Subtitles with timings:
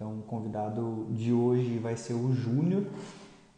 [0.00, 2.86] Então, o convidado de hoje vai ser o Júnior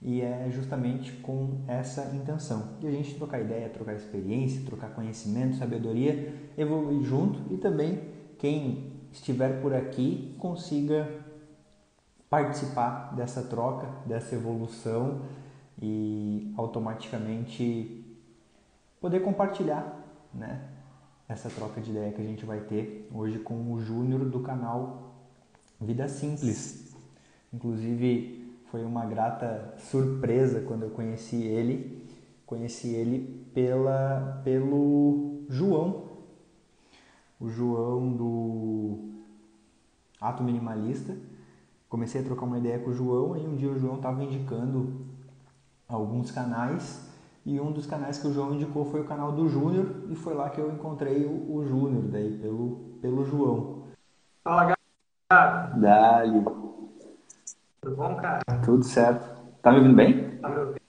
[0.02, 5.54] e é justamente com essa intenção de a gente trocar ideia, trocar experiência, trocar conhecimento,
[5.54, 8.08] sabedoria, evoluir junto e também
[8.40, 11.08] quem estiver por aqui consiga
[12.28, 15.20] participar dessa troca, dessa evolução
[15.80, 18.04] e automaticamente
[19.00, 19.96] poder compartilhar,
[20.34, 20.60] né?
[21.28, 25.01] Essa troca de ideia que a gente vai ter hoje com o Júnior do canal
[25.82, 26.94] Vida Simples.
[27.52, 32.06] Inclusive foi uma grata surpresa quando eu conheci ele.
[32.46, 36.04] Conheci ele pela pelo João.
[37.40, 39.10] O João do
[40.20, 41.16] Ato Minimalista.
[41.88, 45.04] Comecei a trocar uma ideia com o João e um dia o João estava indicando
[45.86, 47.06] alguns canais
[47.44, 50.32] e um dos canais que o João indicou foi o canal do Júnior e foi
[50.32, 53.82] lá que eu encontrei o, o Júnior daí pelo pelo João.
[54.42, 54.74] Fala,
[55.76, 56.44] Dali.
[57.80, 58.40] Tudo bom, cara?
[58.64, 59.28] Tudo certo.
[59.62, 60.38] Tá me ouvindo bem?
[60.40, 60.82] Tá me ouvindo?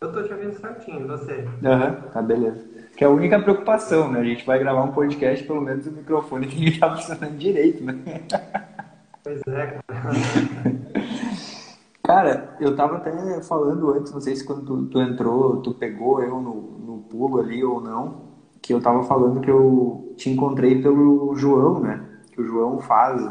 [0.00, 1.48] Eu tô te ouvindo certinho, você?
[1.64, 2.64] Aham, uhum, tá beleza.
[2.96, 4.20] Que é a única preocupação, né?
[4.20, 7.82] A gente vai gravar um podcast, pelo menos o microfone tem que estar funcionando direito,
[7.82, 7.94] né?
[9.22, 9.82] Pois é, cara.
[12.04, 16.22] Cara, eu tava até falando antes, não sei se quando tu, tu entrou, tu pegou
[16.22, 18.24] eu no, no pulo ali ou não,
[18.60, 22.04] que eu tava falando que eu te encontrei pelo João, né?
[22.30, 23.26] Que o João faz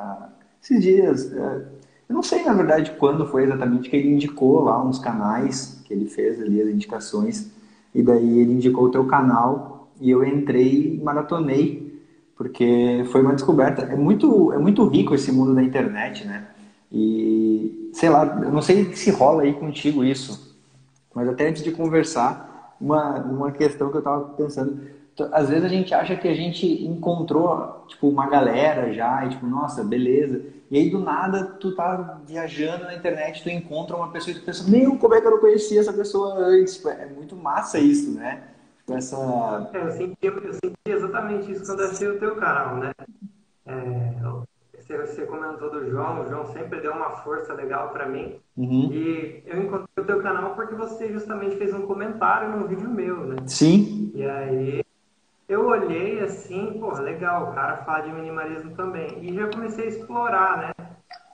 [0.00, 0.28] ah,
[0.62, 1.32] esses dias.
[1.32, 1.66] É,
[2.08, 5.94] eu não sei, na verdade, quando foi exatamente que ele indicou lá uns canais, que
[5.94, 7.50] ele fez ali as indicações,
[7.94, 12.02] e daí ele indicou o teu canal e eu entrei e maratonei,
[12.36, 13.82] porque foi uma descoberta.
[13.82, 16.46] É muito, é muito rico esse mundo da internet, né?
[16.90, 20.58] E, sei lá, eu não sei se rola aí contigo isso,
[21.14, 24.80] mas até antes de conversar, uma, uma questão que eu estava pensando,
[25.32, 29.46] às vezes a gente acha que a gente encontrou, tipo, uma galera já, e tipo,
[29.46, 34.36] nossa, beleza, e aí do nada tu tá viajando na internet, tu encontra uma pessoa
[34.36, 36.76] e tu pensa, meu, como é que eu não conhecia essa pessoa antes?
[36.76, 38.42] Tipo, é muito massa isso, né?
[38.78, 39.70] Tipo, essa...
[39.72, 42.92] É, eu, senti, eu senti exatamente isso quando achei o teu canal, né?
[43.66, 44.10] É,
[45.10, 48.36] você comentou do João, o João sempre deu uma força legal para mim.
[48.56, 48.90] Uhum.
[48.92, 53.26] E eu encontrei o teu canal porque você justamente fez um comentário num vídeo meu,
[53.26, 53.36] né?
[53.46, 54.10] Sim.
[54.14, 54.84] E aí
[55.50, 59.18] eu olhei assim, pô, legal, o cara fala de minimalismo também.
[59.20, 60.86] E já comecei a explorar, né?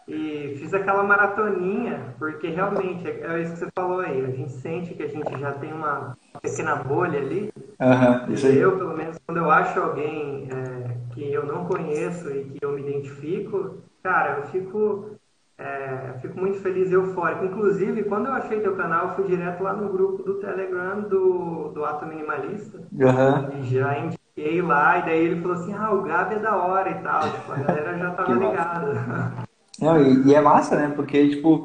[0.08, 4.52] E fiz aquela maratoninha, porque realmente, é, é isso que você falou aí, a gente
[4.52, 7.52] sente que a gente já tem uma pequena bolha ali.
[7.78, 8.56] Uhum, isso aí.
[8.56, 12.72] Eu, pelo menos, quando eu acho alguém é, que eu não conheço e que eu
[12.72, 15.10] me identifico, cara, eu fico,
[15.58, 17.46] é, fico muito feliz e eufórico.
[17.46, 21.68] Inclusive, quando eu achei teu canal, eu fui direto lá no grupo do Telegram do,
[21.68, 22.78] do Ato Minimalista.
[22.78, 23.60] Uhum.
[23.60, 26.90] E já indiquei lá, e daí ele falou assim, ah, o Gabi é da hora
[26.90, 27.22] e tal.
[27.22, 29.46] Tipo, a galera já tava ligada.
[29.80, 30.92] Não, e, e, é massa, né?
[30.94, 31.64] Porque, tipo,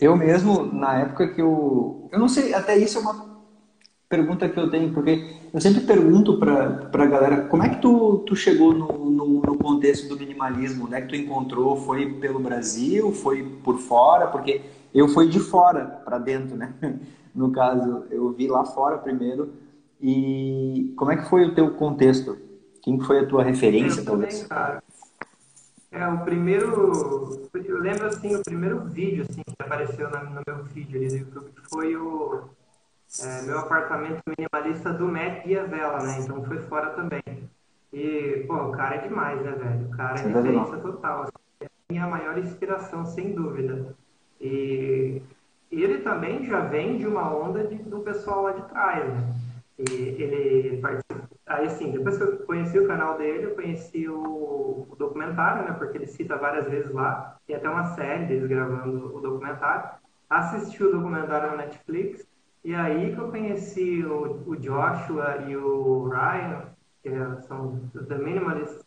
[0.00, 2.08] eu mesmo, na época que eu.
[2.12, 3.38] Eu não sei, até isso é uma
[4.08, 8.18] pergunta que eu tenho, porque eu sempre pergunto pra, pra galera como é que tu,
[8.26, 10.86] tu chegou no, no, no contexto do minimalismo?
[10.86, 11.76] Onde é que tu encontrou?
[11.76, 13.12] Foi pelo Brasil?
[13.12, 14.26] Foi por fora?
[14.26, 14.62] Porque
[14.94, 16.72] eu fui de fora para dentro, né?
[17.34, 19.52] No caso, eu vi lá fora primeiro.
[20.00, 22.36] E como é que foi o teu contexto?
[22.82, 24.40] Quem foi a tua referência, eu talvez?
[24.40, 24.82] Também, cara.
[25.92, 27.48] É, o primeiro.
[27.54, 31.52] Eu lembro assim, o primeiro vídeo assim, que apareceu no meu feed ali do YouTube
[31.70, 32.44] foi o
[33.22, 36.18] é, meu apartamento minimalista do Matt Vela, né?
[36.20, 37.22] Então foi fora também.
[37.92, 39.86] E, pô, o cara é demais, né, velho?
[39.86, 41.22] O cara é referência total.
[41.22, 43.96] Assim, é a minha maior inspiração, sem dúvida.
[44.40, 45.22] E
[45.70, 49.34] ele também já vem de uma onda de, do pessoal lá de trás, né?
[49.78, 54.06] E ele, ele participa Aí, assim, depois que eu conheci o canal dele, eu conheci
[54.06, 55.74] o, o, documentário, né?
[55.78, 57.38] Porque ele cita várias vezes lá.
[57.46, 59.98] Tem até uma série deles gravando o documentário.
[60.28, 62.27] Assisti o documentário na Netflix.
[62.64, 66.62] E aí que eu conheci o, o Joshua e o Ryan,
[67.02, 67.10] que
[67.46, 68.84] são The Minimalists.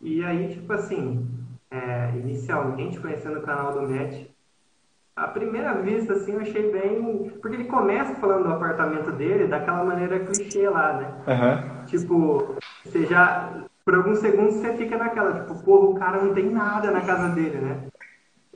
[0.00, 1.26] E aí, tipo assim,
[1.70, 4.26] é, inicialmente conhecendo o canal do Matt,
[5.16, 7.30] à primeira vista, assim, eu achei bem.
[7.40, 11.14] Porque ele começa falando do apartamento dele daquela maneira clichê lá, né?
[11.26, 11.84] Uhum.
[11.86, 13.64] Tipo, você já.
[13.84, 17.28] Por alguns segundos você fica naquela, tipo, porra, o cara não tem nada na casa
[17.34, 17.82] dele, né?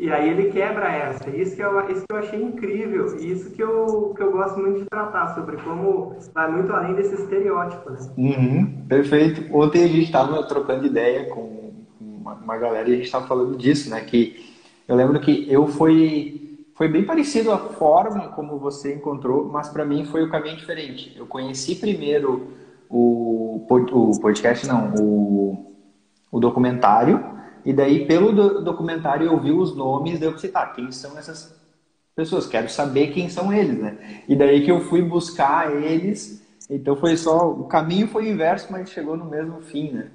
[0.01, 1.29] E aí ele quebra essa.
[1.29, 3.21] Isso que eu, isso que eu achei incrível.
[3.21, 6.95] E isso que eu, que eu gosto muito de tratar, sobre como vai muito além
[6.95, 7.99] desse estereótipo, né?
[8.17, 9.55] Uhum, perfeito.
[9.55, 13.59] Ontem a gente estava trocando ideia com uma, uma galera e a gente estava falando
[13.59, 14.01] disso, né?
[14.01, 14.43] Que
[14.89, 16.41] eu lembro que eu fui
[16.75, 21.15] foi bem parecido a forma como você encontrou, mas para mim foi o caminho diferente.
[21.15, 22.55] Eu conheci primeiro
[22.89, 25.75] o, o podcast, não, o,
[26.33, 27.23] o documentário,
[27.65, 31.55] E daí, pelo documentário, eu vi os nomes, daí eu pensei, tá, quem são essas
[32.15, 32.47] pessoas?
[32.47, 34.23] Quero saber quem são eles, né?
[34.29, 38.91] E daí que eu fui buscar eles, então foi só, o caminho foi inverso, mas
[38.91, 40.11] chegou no mesmo fim, né?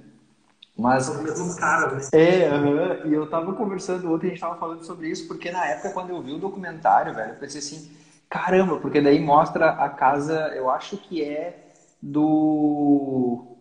[0.77, 1.05] Mas.
[1.05, 2.19] São mesmos caras, né?
[2.19, 3.09] É, uhum.
[3.09, 6.09] e eu tava conversando ontem, a gente tava falando sobre isso, porque na época, quando
[6.09, 7.91] eu vi o documentário, velho, eu pensei assim,
[8.29, 11.71] caramba, porque daí mostra a casa, eu acho que é
[12.01, 13.54] do.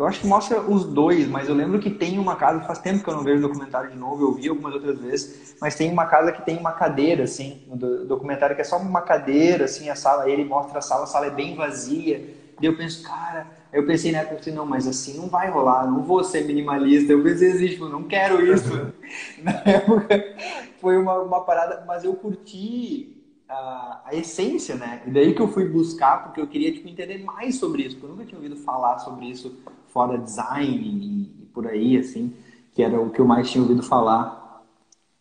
[0.00, 3.04] Eu acho que mostra os dois, mas eu lembro que tem uma casa, faz tempo
[3.04, 5.92] que eu não vejo o documentário de novo, eu vi algumas outras vezes, mas tem
[5.92, 7.76] uma casa que tem uma cadeira, assim, no
[8.06, 11.26] documentário que é só uma cadeira, assim, a sala, ele mostra a sala, a sala
[11.26, 12.26] é bem vazia,
[12.58, 15.86] e eu penso, cara, eu pensei na época, assim, não, mas assim não vai rolar,
[15.86, 17.12] não vou ser minimalista.
[17.12, 18.92] Eu pensei assim, tipo, não quero isso.
[19.42, 20.34] na época
[20.78, 23.16] foi uma, uma parada, mas eu curti
[23.48, 25.02] a, a, essência, né?
[25.06, 28.06] E daí que eu fui buscar, porque eu queria tipo, entender mais sobre isso, porque
[28.06, 29.56] eu nunca tinha ouvido falar sobre isso
[29.92, 32.32] fora design e, e por aí, assim,
[32.72, 34.64] que era o que eu mais tinha ouvido falar.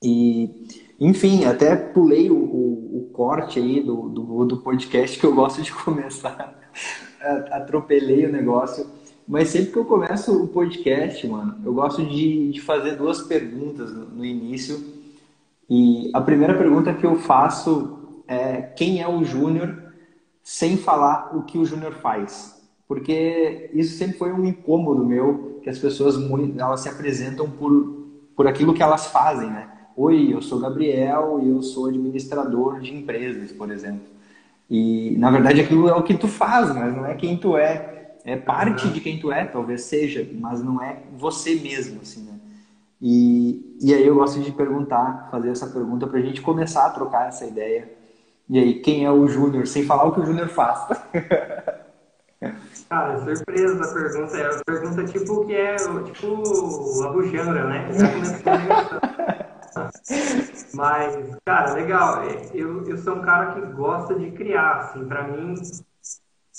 [0.01, 0.67] E,
[0.99, 5.61] enfim, até pulei o, o, o corte aí do, do, do podcast que eu gosto
[5.61, 6.59] de começar
[7.51, 8.87] atropelei o negócio.
[9.27, 13.93] Mas sempre que eu começo o podcast, mano, eu gosto de, de fazer duas perguntas
[13.93, 14.83] no, no início.
[15.69, 19.93] E a primeira pergunta que eu faço é quem é o Júnior
[20.41, 22.58] sem falar o que o Júnior faz.
[22.89, 26.15] Porque isso sempre foi um incômodo meu, que as pessoas
[26.57, 29.69] elas se apresentam por, por aquilo que elas fazem, né?
[29.95, 34.07] Oi, eu sou Gabriel e eu sou administrador de empresas, por exemplo.
[34.67, 38.15] E, na verdade, aquilo é o que tu faz, mas não é quem tu é.
[38.25, 42.39] É parte de quem tu é, talvez seja, mas não é você mesmo, assim, né?
[42.99, 46.89] E, e aí eu gosto de perguntar, fazer essa pergunta para a gente começar a
[46.89, 47.87] trocar essa ideia.
[48.49, 49.67] E aí, quem é o Júnior?
[49.67, 50.87] Sem falar o que o Júnior faz.
[52.89, 54.35] Cara, surpresa da pergunta.
[54.35, 57.87] É a pergunta tipo que é tipo a Bujandra, né?
[57.93, 58.39] Já começou
[60.73, 62.23] Mas, cara, legal.
[62.51, 65.07] Eu, eu sou um cara que gosta de criar, assim.
[65.07, 65.53] Pra mim,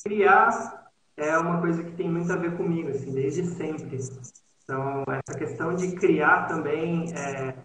[0.05, 3.99] criar é uma coisa que tem muito a ver comigo, assim, desde sempre.
[4.63, 7.57] Então, essa questão de criar também está é,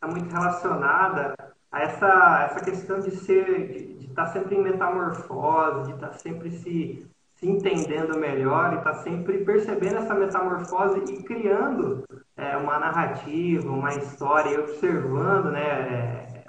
[0.00, 1.34] tá muito relacionada
[1.70, 6.14] a essa, essa questão de ser, de estar tá sempre em metamorfose, de estar tá
[6.14, 7.08] sempre se
[7.42, 12.04] se entendendo melhor e está sempre percebendo essa metamorfose e criando
[12.36, 16.44] é, uma narrativa, uma história e observando né,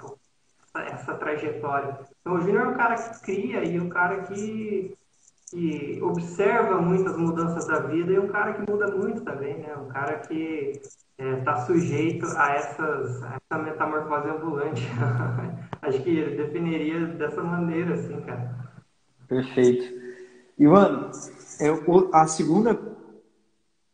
[0.76, 1.98] é, essa trajetória.
[2.20, 4.96] Então, o Júnior é um cara que cria e um cara que,
[5.50, 9.76] que observa muitas mudanças da vida e um cara que muda muito também, né?
[9.76, 10.80] Um cara que
[11.18, 14.82] está é, tá sujeito a, essas, a essa metamorfose ambulante.
[15.82, 18.54] Acho que ele definiria dessa maneira, assim, cara.
[19.26, 20.03] Perfeito.
[20.58, 21.10] Ivan,
[21.60, 22.78] eu, a segunda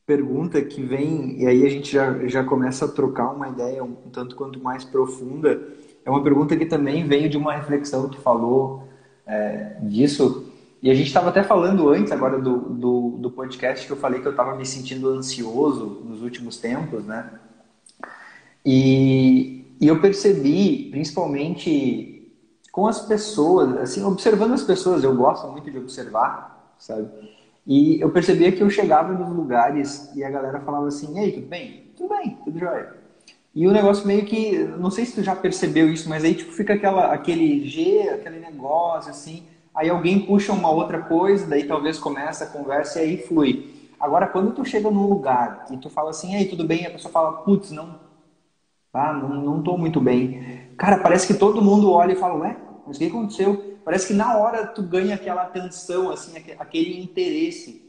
[0.07, 3.95] pergunta que vem, e aí a gente já, já começa a trocar uma ideia um
[4.13, 5.63] tanto quanto mais profunda,
[6.05, 8.89] é uma pergunta que também veio de uma reflexão que falou
[9.27, 10.53] é, disso.
[10.83, 14.21] E a gente estava até falando antes agora do, do, do, podcast que eu falei
[14.21, 17.31] que eu estava me sentindo ansioso nos últimos tempos, né?
[18.65, 22.20] E, e eu percebi, principalmente
[22.73, 27.09] com as pessoas, assim, observando as pessoas, eu gosto muito de observar, sabe?
[27.67, 31.47] E eu percebia que eu chegava nos lugares e a galera falava assim: "Ei, tudo
[31.47, 31.81] bem?
[31.97, 32.91] Tudo bem, tudo jóia".
[33.55, 36.53] E o negócio meio que, não sei se tu já percebeu isso, mas aí tipo
[36.53, 41.99] fica aquela aquele G, aquele negócio assim, aí alguém puxa uma outra coisa, daí talvez
[41.99, 43.61] começa a conversa e aí flui.
[43.99, 47.11] Agora quando tu chega num lugar e tu fala assim: "Ei, tudo bem?", a pessoa
[47.13, 47.97] fala: "Putz, não
[48.93, 50.41] ah, não, tô muito bem".
[50.77, 53.63] Cara, parece que todo mundo olha e fala, ué, mas o que aconteceu?
[53.85, 57.81] Parece que na hora tu ganha aquela atenção, assim, aquele interesse.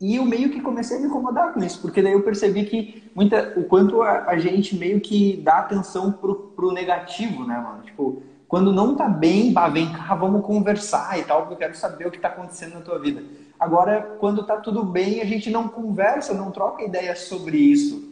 [0.00, 2.94] E eu meio que comecei a me incomodar com isso, porque daí eu percebi que
[3.14, 7.82] muita, o quanto a, a gente meio que dá atenção pro, pro negativo, né, mano?
[7.82, 11.74] Tipo, quando não tá bem, bah, vem cá, vamos conversar e tal, porque eu quero
[11.74, 13.24] saber o que tá acontecendo na tua vida.
[13.58, 18.05] Agora, quando tá tudo bem, a gente não conversa, não troca ideias sobre isso.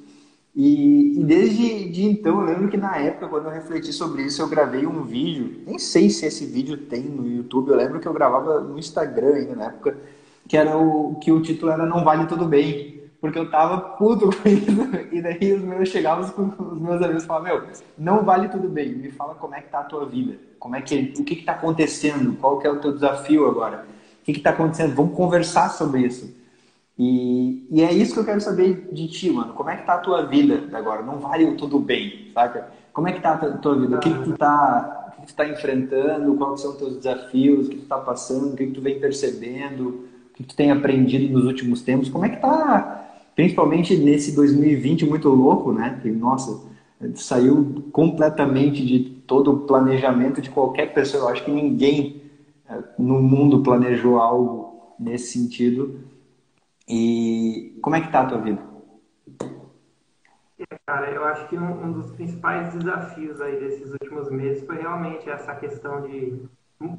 [0.56, 4.40] E, e, desde de então, eu lembro que na época, quando eu refleti sobre isso,
[4.40, 5.62] eu gravei um vídeo.
[5.66, 7.70] Nem sei se esse vídeo tem no YouTube.
[7.70, 9.96] Eu lembro que eu gravava no Instagram ainda na época,
[10.48, 12.94] que era o que o título era Não Vale Tudo Bem.
[13.20, 14.70] Porque eu tava puto com isso.
[15.10, 16.24] E daí os meus chegavam
[16.72, 18.92] os meus amigos falavam, meu, não vale tudo bem.
[18.92, 20.36] Me fala como é que tá a tua vida.
[20.58, 22.36] Como é que, o que que tá acontecendo?
[22.38, 23.86] Qual que é o teu desafio agora?
[24.20, 24.94] O que que tá acontecendo?
[24.94, 26.34] Vamos conversar sobre isso.
[26.98, 29.52] E, e é isso que eu quero saber de ti, mano.
[29.54, 31.02] Como é que tá a tua vida agora?
[31.02, 32.68] Não vale o tudo bem, saca?
[32.92, 33.96] Como é que tá a tua vida?
[33.96, 36.34] O que, que tu tá, o que, que tu tá enfrentando?
[36.36, 37.66] Quais são os teus desafios?
[37.66, 38.52] O que tu tá passando?
[38.52, 39.88] O que, que tu vem percebendo?
[40.30, 42.08] O que tu tem aprendido nos últimos tempos?
[42.08, 45.98] Como é que tá principalmente nesse 2020 muito louco, né?
[46.00, 46.60] Que, nossa,
[47.14, 51.24] saiu completamente de todo o planejamento de qualquer pessoa.
[51.24, 52.22] Eu acho que ninguém
[52.68, 55.98] eh, no mundo planejou algo nesse sentido.
[56.88, 58.62] E como é que tá a tua vida?
[60.86, 65.28] Cara, eu acho que um, um, dos principais desafios aí desses últimos meses foi realmente
[65.28, 66.46] essa questão de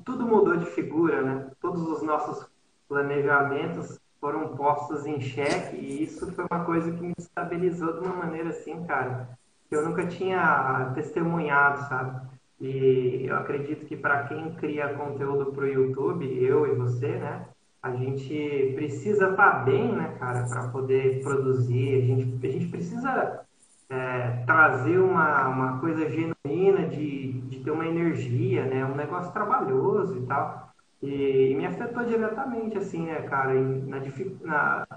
[0.03, 1.51] tudo mudou de figura, né?
[1.61, 2.49] Todos os nossos
[2.87, 8.15] planejamentos foram postos em xeque e isso foi uma coisa que me estabilizou de uma
[8.15, 9.29] maneira assim, cara,
[9.69, 12.27] que eu nunca tinha testemunhado, sabe?
[12.59, 17.47] E eu acredito que para quem cria conteúdo para o YouTube, eu e você, né?
[17.85, 22.01] A gente precisa estar tá bem, né, cara, para poder produzir.
[22.01, 23.45] A gente, a gente precisa
[23.87, 28.83] é, trazer uma, uma coisa genuína de, de ter uma energia, né?
[28.83, 30.73] Um negócio trabalhoso e tal.
[30.99, 33.53] E, e me afetou diretamente, assim, né, cara?
[33.53, 34.01] Na,
[34.41, 34.87] na,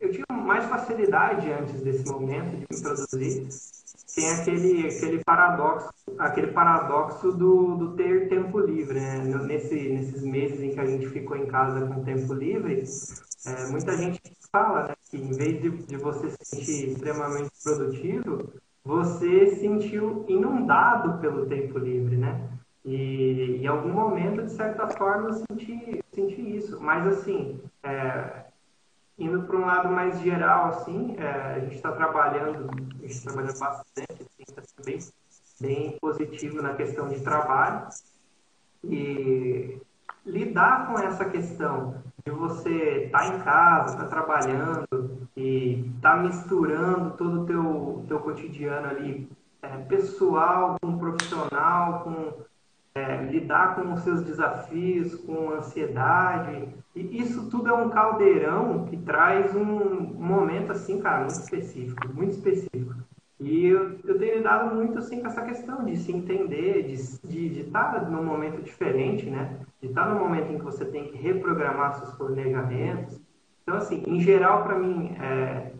[0.00, 3.46] eu tinha mais facilidade antes desse momento de me produzir.
[4.18, 9.18] Tem aquele, aquele paradoxo, aquele paradoxo do, do ter tempo livre, né?
[9.18, 12.82] Nesse, nesses meses em que a gente ficou em casa com tempo livre,
[13.46, 14.20] é, muita gente
[14.50, 18.52] fala né, que em vez de, de você se sentir extremamente produtivo,
[18.84, 22.48] você se sentiu inundado pelo tempo livre, né?
[22.84, 26.80] E em algum momento, de certa forma, eu senti, senti isso.
[26.80, 28.47] Mas, assim, é,
[29.18, 32.70] indo para um lado mais geral, assim, é, a gente está trabalhando,
[33.02, 34.98] a gente trabalha bastante, está assim, bem,
[35.60, 37.88] bem positivo na questão de trabalho.
[38.84, 39.80] E
[40.24, 46.16] lidar com essa questão de você estar tá em casa, estar tá trabalhando e estar
[46.16, 49.28] tá misturando todo o teu, teu cotidiano ali,
[49.62, 52.32] é, pessoal com profissional, com
[52.98, 56.68] é, lidar com os seus desafios, com ansiedade.
[56.94, 62.32] E isso tudo é um caldeirão que traz um momento, assim, cara, muito específico, muito
[62.32, 62.94] específico.
[63.38, 67.60] E eu, eu tenho lidado muito, assim, com essa questão de se entender, de de,
[67.60, 69.60] estar num momento diferente, né?
[69.80, 73.20] De estar num momento em que você tem que reprogramar seus planejamentos.
[73.62, 75.72] Então, assim, em geral, para mim, é,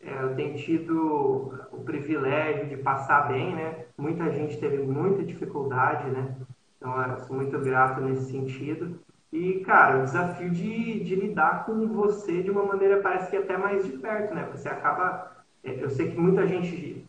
[0.00, 3.84] é, eu tenho tido o privilégio de passar bem, né?
[3.96, 6.34] Muita gente teve muita dificuldade, né?
[6.76, 8.98] Então, eu sou muito grato nesse sentido.
[9.32, 13.56] E, cara, o desafio de, de lidar com você de uma maneira parece que até
[13.56, 14.48] mais de perto, né?
[14.52, 15.32] Você acaba.
[15.64, 17.04] É, eu sei que muita gente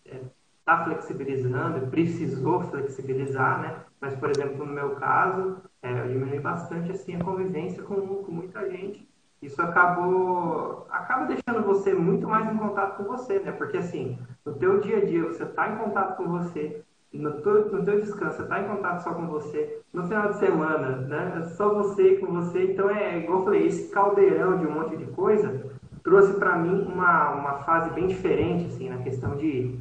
[0.59, 3.75] está é, flexibilizando, precisou flexibilizar, né?
[4.01, 8.31] Mas, por exemplo, no meu caso, é, eu diminui bastante assim, a convivência com, com
[8.31, 9.07] muita gente.
[9.41, 13.51] Isso acabou acaba deixando você muito mais em contato com você, né?
[13.51, 16.83] Porque assim, no teu dia a dia você está em contato com você,
[17.13, 20.97] no teu, no teu descanso, está em contato só com você, no final de semana,
[20.97, 21.41] né?
[21.41, 22.71] É só você com você.
[22.71, 26.83] Então, é igual eu falei, esse caldeirão de um monte de coisa trouxe para mim
[26.83, 29.77] uma, uma fase bem diferente, assim, na questão de.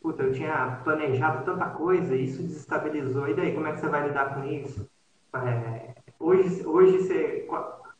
[0.00, 3.28] Puta, eu tinha planejado tanta coisa isso desestabilizou.
[3.28, 4.88] E daí, como é que você vai lidar com isso?
[5.34, 7.46] É, hoje, hoje você.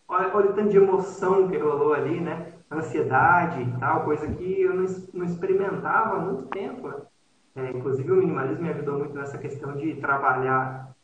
[0.09, 2.53] Olha, olha o tanto de emoção que rolou ali, né?
[2.71, 6.89] Ansiedade e tal, coisa que eu não, não experimentava há muito tempo.
[6.89, 6.97] Né?
[7.55, 10.95] É, inclusive, o minimalismo me ajudou muito nessa questão de trabalhar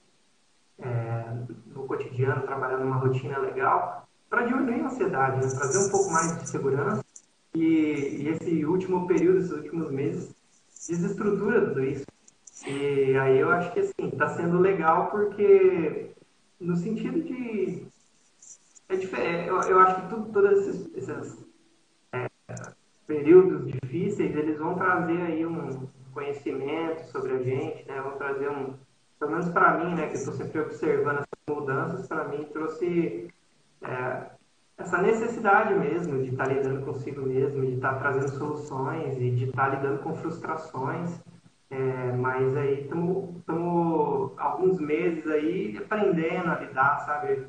[0.78, 1.24] é,
[1.74, 5.52] no cotidiano, trabalhar numa rotina legal, para diminuir a ansiedade, né?
[5.52, 7.04] trazer um pouco mais de segurança.
[7.54, 10.34] E, e, esse último período, esses últimos meses,
[10.88, 12.06] desestrutura tudo isso.
[12.66, 16.10] E aí eu acho que assim, está sendo legal porque,
[16.60, 17.86] no sentido de.
[18.88, 21.46] É diferente, eu, eu acho que tudo, todos esses, esses
[22.12, 22.26] é,
[23.06, 25.86] períodos difíceis, eles vão trazer aí um,
[26.18, 28.00] conhecimento sobre a gente, né?
[28.00, 28.74] Vou trazer um,
[29.18, 33.28] pelo menos para mim, né, que estou sempre observando essas mudanças, para mim trouxe
[33.82, 34.22] é,
[34.76, 39.30] essa necessidade mesmo de estar tá lidando consigo mesmo, de estar tá trazendo soluções e
[39.30, 41.20] de estar tá lidando com frustrações.
[41.70, 43.42] É, mas aí estamos
[44.38, 47.46] alguns meses aí aprendendo a lidar, sabe?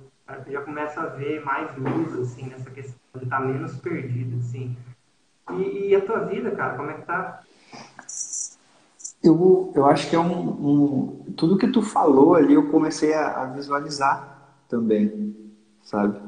[0.48, 4.76] Já começo a ver mais luz, assim, nessa questão de estar menos perdido, assim.
[5.52, 7.42] E, e a tua vida, cara, como é que tá?
[9.22, 13.44] Eu, eu acho que é um, um, Tudo que tu falou ali eu comecei a,
[13.44, 15.36] a, visualizar também,
[15.84, 16.20] sabe?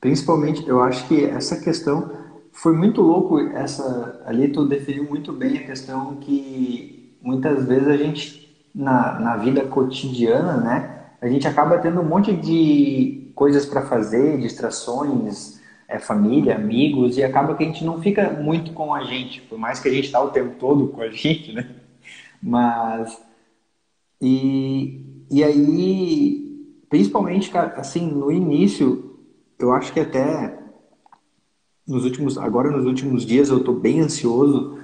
[0.00, 2.10] Principalmente, eu acho que essa questão
[2.50, 3.38] foi muito louco.
[3.38, 8.42] Essa ali tu definiu muito bem a questão que muitas vezes a gente
[8.74, 11.02] na, na vida cotidiana, né?
[11.20, 17.22] A gente acaba tendo um monte de coisas para fazer, distrações, é, família, amigos, e
[17.22, 20.06] acaba que a gente não fica muito com a gente, por mais que a gente
[20.06, 21.81] está o tempo todo com a gente, né?
[22.42, 23.22] Mas.
[24.20, 29.18] E, e aí, principalmente, assim, no início,
[29.58, 30.58] eu acho que até
[31.86, 34.78] nos últimos, agora nos últimos dias eu estou bem ansioso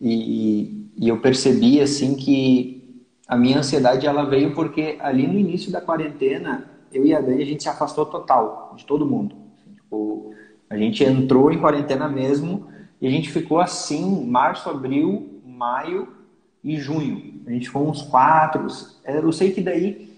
[0.00, 5.72] e, e eu percebi assim que a minha ansiedade ela veio porque ali no início
[5.72, 9.34] da quarentena eu e a Dani a gente se afastou total de todo mundo.
[9.74, 10.34] Tipo,
[10.68, 12.66] a gente entrou em quarentena mesmo
[13.00, 16.17] e a gente ficou assim março, abril, maio
[16.62, 17.42] e junho.
[17.46, 18.66] A gente ficou uns quatro.
[19.04, 20.08] Eu sei que daí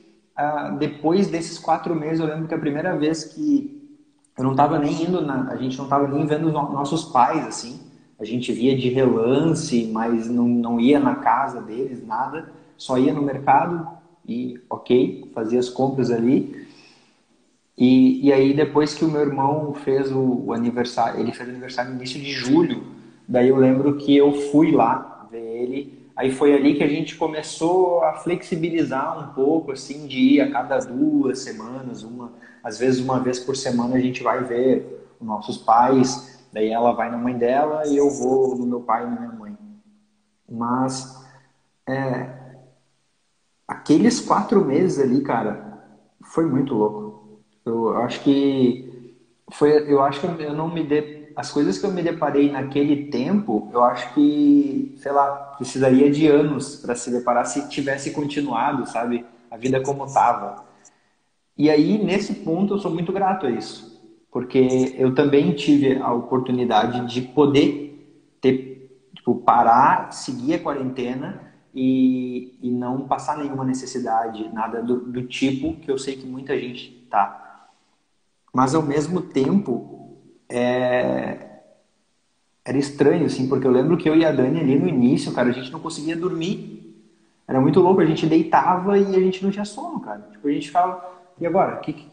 [0.40, 3.78] ah, depois desses quatro meses eu lembro que a primeira vez que
[4.38, 7.78] eu não estava nem indo na, a gente não estava nem vendo nossos pais assim
[8.18, 13.12] a gente via de relance mas não, não ia na casa deles nada só ia
[13.12, 13.87] no mercado
[14.26, 16.66] e ok fazia as compras ali
[17.76, 21.52] e, e aí depois que o meu irmão fez o, o aniversário ele fez o
[21.52, 22.82] aniversário no início de julho
[23.28, 27.17] daí eu lembro que eu fui lá ver ele Aí foi ali que a gente
[27.17, 32.31] começou a flexibilizar um pouco, assim, de ir a cada duas semanas, uma,
[32.62, 36.93] às vezes uma vez por semana a gente vai ver os nossos pais, daí ela
[36.93, 39.57] vai na mãe dela e eu vou no meu pai e na minha mãe.
[40.47, 41.25] Mas
[41.89, 42.29] é,
[43.67, 45.81] aqueles quatro meses ali, cara,
[46.23, 47.41] foi muito louco.
[47.65, 49.17] Eu acho que
[49.53, 53.06] foi, eu acho que eu não me dei as coisas que eu me deparei naquele
[53.06, 58.87] tempo, eu acho que, sei lá, precisaria de anos para se deparar se tivesse continuado,
[58.87, 59.25] sabe?
[59.50, 60.62] A vida como estava.
[61.56, 63.99] E aí, nesse ponto, eu sou muito grato a isso.
[64.30, 72.59] Porque eu também tive a oportunidade de poder ter, tipo, parar, seguir a quarentena e,
[72.61, 77.06] e não passar nenhuma necessidade, nada do, do tipo que eu sei que muita gente
[77.09, 77.66] tá.
[78.52, 80.00] Mas, ao mesmo tempo,
[80.50, 81.37] é...
[82.64, 85.49] era estranho, assim, porque eu lembro que eu e a Dani ali no início, cara,
[85.49, 86.78] a gente não conseguia dormir.
[87.47, 90.26] Era muito louco, a gente deitava e a gente não tinha sono, cara.
[90.30, 91.04] Tipo, a gente ficava,
[91.40, 91.76] e agora?
[91.78, 92.07] Que,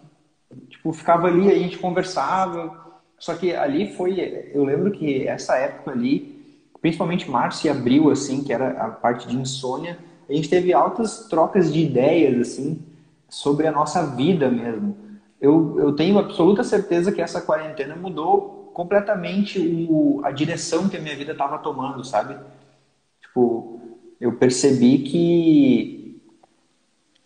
[0.70, 2.86] tipo, ficava ali, a gente conversava.
[3.20, 8.44] Só que ali foi, eu lembro que essa época ali, principalmente março e abril, assim,
[8.44, 9.98] que era a parte de insônia,
[10.30, 12.80] a gente teve altas trocas de ideias, assim,
[13.30, 15.07] sobre a nossa vida mesmo
[15.40, 21.00] eu, eu tenho absoluta certeza que essa quarentena mudou completamente o, a direção que a
[21.00, 22.36] minha vida estava tomando, sabe?
[23.22, 23.80] Tipo,
[24.20, 26.22] eu percebi que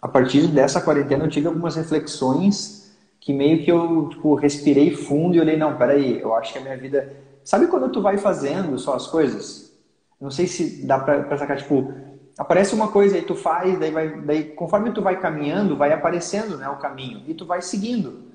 [0.01, 5.35] a partir dessa quarentena eu tive algumas reflexões que meio que eu tipo, respirei fundo
[5.35, 7.15] e olhei, não, peraí, eu acho que a minha vida...
[7.43, 9.71] Sabe quando tu vai fazendo só as coisas?
[10.19, 11.93] Não sei se dá pra, pra sacar, tipo,
[12.37, 16.57] aparece uma coisa aí tu faz, daí vai, daí conforme tu vai caminhando, vai aparecendo,
[16.57, 18.31] né, o caminho e tu vai seguindo.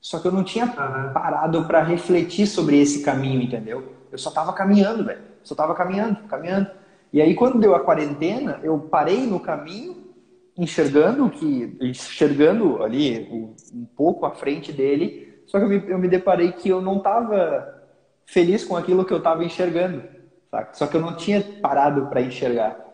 [0.00, 1.12] Só que eu não tinha uhum.
[1.12, 3.92] parado para refletir sobre esse caminho, entendeu?
[4.10, 5.20] Eu só tava caminhando, velho.
[5.42, 6.70] Só tava caminhando, caminhando.
[7.12, 10.08] E aí quando deu a quarentena, eu parei no caminho,
[10.56, 13.28] enxergando que enxergando ali
[13.74, 17.00] um pouco à frente dele, só que eu me, eu me deparei que eu não
[17.00, 17.80] tava
[18.24, 20.04] feliz com aquilo que eu tava enxergando,
[20.50, 20.72] saca?
[20.74, 22.89] Só que eu não tinha parado para enxergar.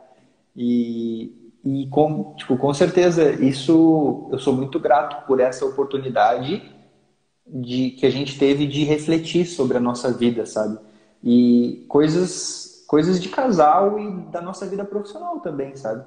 [0.57, 6.63] E, e com, tipo, com certeza, isso eu sou muito grato por essa oportunidade
[7.47, 10.79] de que a gente teve de refletir sobre a nossa vida, sabe?
[11.23, 16.05] E coisas, coisas de casal e da nossa vida profissional também, sabe?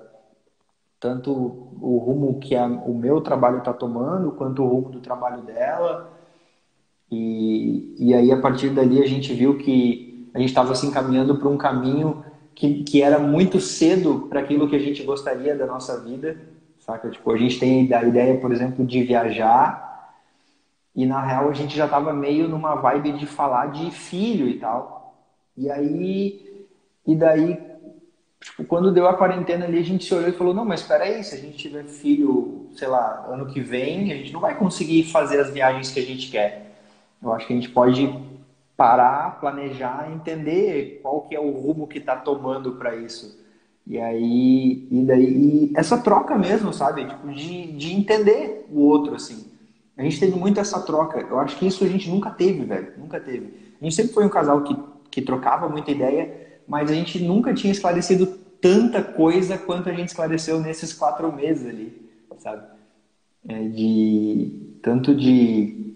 [1.00, 5.44] Tanto o rumo que a, o meu trabalho está tomando, quanto o rumo do trabalho
[5.44, 6.12] dela.
[7.10, 11.38] E, e aí, a partir dali, a gente viu que a gente estava se encaminhando
[11.38, 12.24] para um caminho
[12.60, 16.38] que, que era muito cedo para aquilo que a gente gostaria da nossa vida,
[16.80, 17.10] saca?
[17.10, 20.14] Tipo, a gente tem a ideia, por exemplo, de viajar
[20.94, 24.60] e na real a gente já estava meio numa vibe de falar de filho e
[24.60, 25.16] tal.
[25.56, 26.68] E aí,
[27.08, 27.58] e daí,
[28.42, 31.06] tipo, quando deu a quarentena ali, a gente se olhou e falou, não, mas espera
[31.06, 34.58] aí, se a gente tiver filho, sei lá, ano que vem, a gente não vai
[34.58, 36.74] conseguir fazer as viagens que a gente quer.
[37.24, 38.14] Eu acho que a gente pode
[38.80, 43.38] parar, planejar, entender qual que é o rumo que está tomando para isso.
[43.86, 47.06] E aí, e daí, e essa troca mesmo, sabe?
[47.06, 49.48] Tipo, de, de entender o outro, assim.
[49.98, 51.20] A gente teve muito essa troca.
[51.20, 52.94] Eu acho que isso a gente nunca teve, velho.
[52.98, 53.54] Nunca teve.
[53.82, 54.78] A gente sempre foi um casal que,
[55.12, 58.28] que trocava muita ideia, mas a gente nunca tinha esclarecido
[58.62, 62.66] tanta coisa quanto a gente esclareceu nesses quatro meses ali, sabe?
[63.46, 65.89] É de tanto de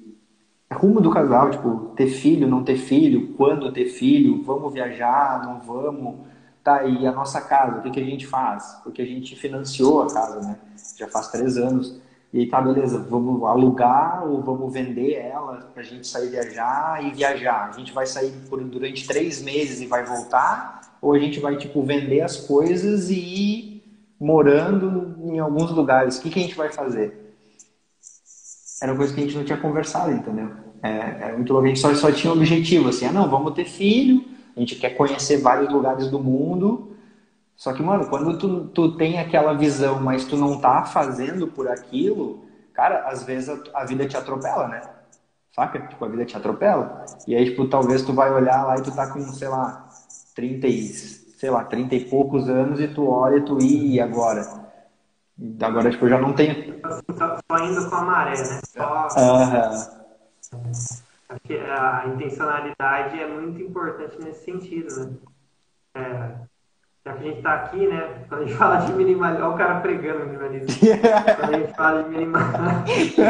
[0.74, 5.60] rumo do casal, tipo, ter filho, não ter filho, quando ter filho, vamos viajar, não
[5.60, 6.16] vamos.
[6.64, 8.80] Tá, aí a nossa casa, o que, que a gente faz?
[8.84, 10.58] Porque a gente financiou a casa, né?
[10.98, 12.00] Já faz três anos.
[12.32, 17.12] E aí tá, beleza, vamos alugar ou vamos vender ela pra gente sair viajar e
[17.12, 17.70] viajar.
[17.70, 20.98] A gente vai sair por, durante três meses e vai voltar?
[21.02, 23.84] Ou a gente vai, tipo, vender as coisas e ir
[24.20, 26.18] morando em alguns lugares?
[26.18, 27.36] O que, que a gente vai fazer?
[28.82, 30.63] Era uma coisa que a gente não tinha conversado, entendeu?
[30.84, 31.66] É, é muito louco.
[31.66, 34.76] A gente só, só tinha um objetivo, assim, ah, não, vamos ter filho, a gente
[34.76, 36.92] quer conhecer vários lugares do mundo.
[37.56, 41.70] Só que, mano, quando tu, tu tem aquela visão, mas tu não tá fazendo por
[41.70, 42.44] aquilo,
[42.74, 44.82] cara, às vezes a, a vida te atropela, né?
[45.56, 45.80] Saca?
[45.80, 47.06] Tipo, a vida te atropela.
[47.28, 49.88] E aí, tipo, talvez tu vai olhar lá e tu tá com, sei lá,
[50.36, 54.46] 30 e, sei lá, 30 e poucos anos e tu olha e tu, e agora?
[55.62, 56.82] Agora, tipo, eu já não tenho.
[57.18, 58.60] Só indo com a maré, né?
[58.66, 59.08] Só.
[59.18, 60.03] Uhum.
[61.30, 65.14] A intencionalidade é muito importante nesse sentido, né?
[65.96, 66.32] É,
[67.06, 68.26] já que a gente está aqui, né?
[68.30, 70.68] Quando a gente fala de minimalismo, olha o cara pregando minimalismo.
[71.40, 73.24] Quando a gente fala de minimalismo.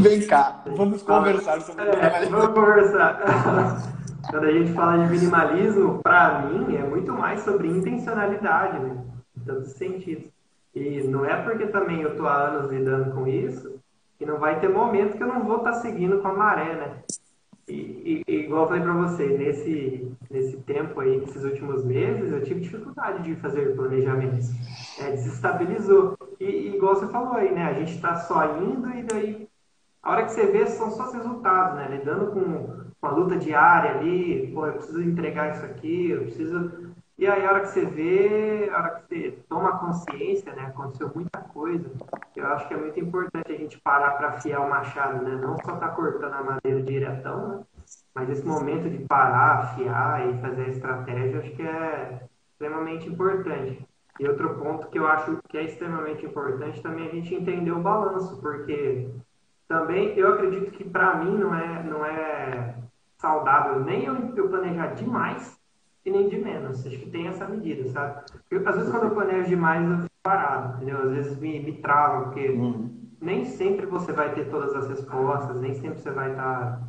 [0.02, 2.36] Vem cá, vamos conversar sobre é, minimalismo.
[2.36, 3.20] Vamos conversar.
[4.30, 9.04] Quando a gente fala de minimalismo, para mim é muito mais sobre intencionalidade, né?
[9.36, 10.24] Em todos os sentidos.
[10.74, 13.73] E não é porque também eu tô há anos lidando com isso
[14.24, 17.02] não vai ter momento que eu não vou estar tá seguindo com a maré, né?
[17.66, 22.42] E, e, igual eu falei para você, nesse, nesse tempo aí, nesses últimos meses, eu
[22.42, 24.50] tive dificuldade de fazer planejamentos.
[25.00, 26.16] É, desestabilizou.
[26.38, 27.64] E, e, igual você falou aí, né?
[27.64, 29.48] A gente está só indo e daí,
[30.02, 31.88] a hora que você vê, são só os resultados, né?
[31.96, 36.83] Lidando com, com a luta diária ali, pô, eu preciso entregar isso aqui, eu preciso
[37.16, 40.62] e aí, a hora que você vê, a hora que você toma consciência, né?
[40.62, 41.88] Aconteceu muita coisa.
[42.34, 45.36] Eu acho que é muito importante a gente parar para afiar o machado, né?
[45.36, 47.64] Não só tá cortando a madeira diretão, né?
[48.14, 53.86] Mas esse momento de parar, afiar e fazer a estratégia, acho que é extremamente importante.
[54.18, 57.72] E outro ponto que eu acho que é extremamente importante também é a gente entender
[57.72, 59.08] o balanço, porque
[59.68, 62.74] também eu acredito que para mim não é, não é
[63.18, 65.58] saudável nem eu, eu planejar demais
[66.04, 66.86] e nem de menos.
[66.86, 68.22] Acho que tem essa medida, sabe?
[68.66, 71.02] Às vezes quando eu planejo demais eu fico parado, entendeu?
[71.02, 72.90] Às vezes me, me trava, porque uhum.
[73.20, 76.82] nem sempre você vai ter todas as respostas, nem sempre você vai estar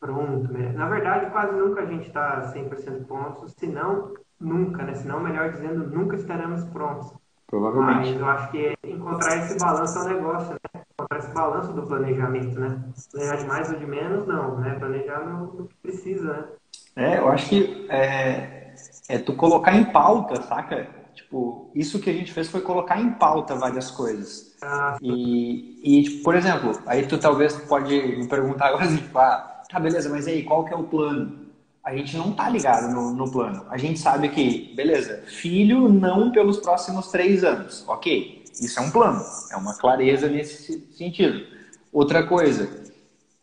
[0.00, 0.72] pronto, né?
[0.72, 4.94] Na verdade, quase nunca a gente está 100% pronto, se não, nunca, né?
[4.94, 7.12] Se não, melhor dizendo, nunca estaremos prontos.
[7.46, 8.12] Provavelmente.
[8.12, 10.82] Mas eu acho que encontrar esse balanço é um negócio, né?
[10.92, 12.82] Encontrar esse balanço do planejamento, né?
[13.12, 14.78] Planejar de mais ou de menos, não, né?
[14.78, 16.48] Planejar no, no que precisa, né?
[16.96, 18.72] É, eu acho que é,
[19.08, 20.88] é tu colocar em pauta, saca?
[21.14, 24.54] Tipo, isso que a gente fez foi colocar em pauta várias coisas.
[24.62, 29.62] Ah, e, e tipo, por exemplo, aí tu talvez pode me perguntar agora tipo, ah,
[29.68, 31.44] tá, beleza, mas aí, qual que é o plano?
[31.82, 33.66] A gente não tá ligado no, no plano.
[33.68, 37.84] A gente sabe que, beleza, filho não pelos próximos três anos.
[37.86, 39.22] Ok, isso é um plano.
[39.52, 41.46] É uma clareza nesse sentido.
[41.92, 42.70] Outra coisa,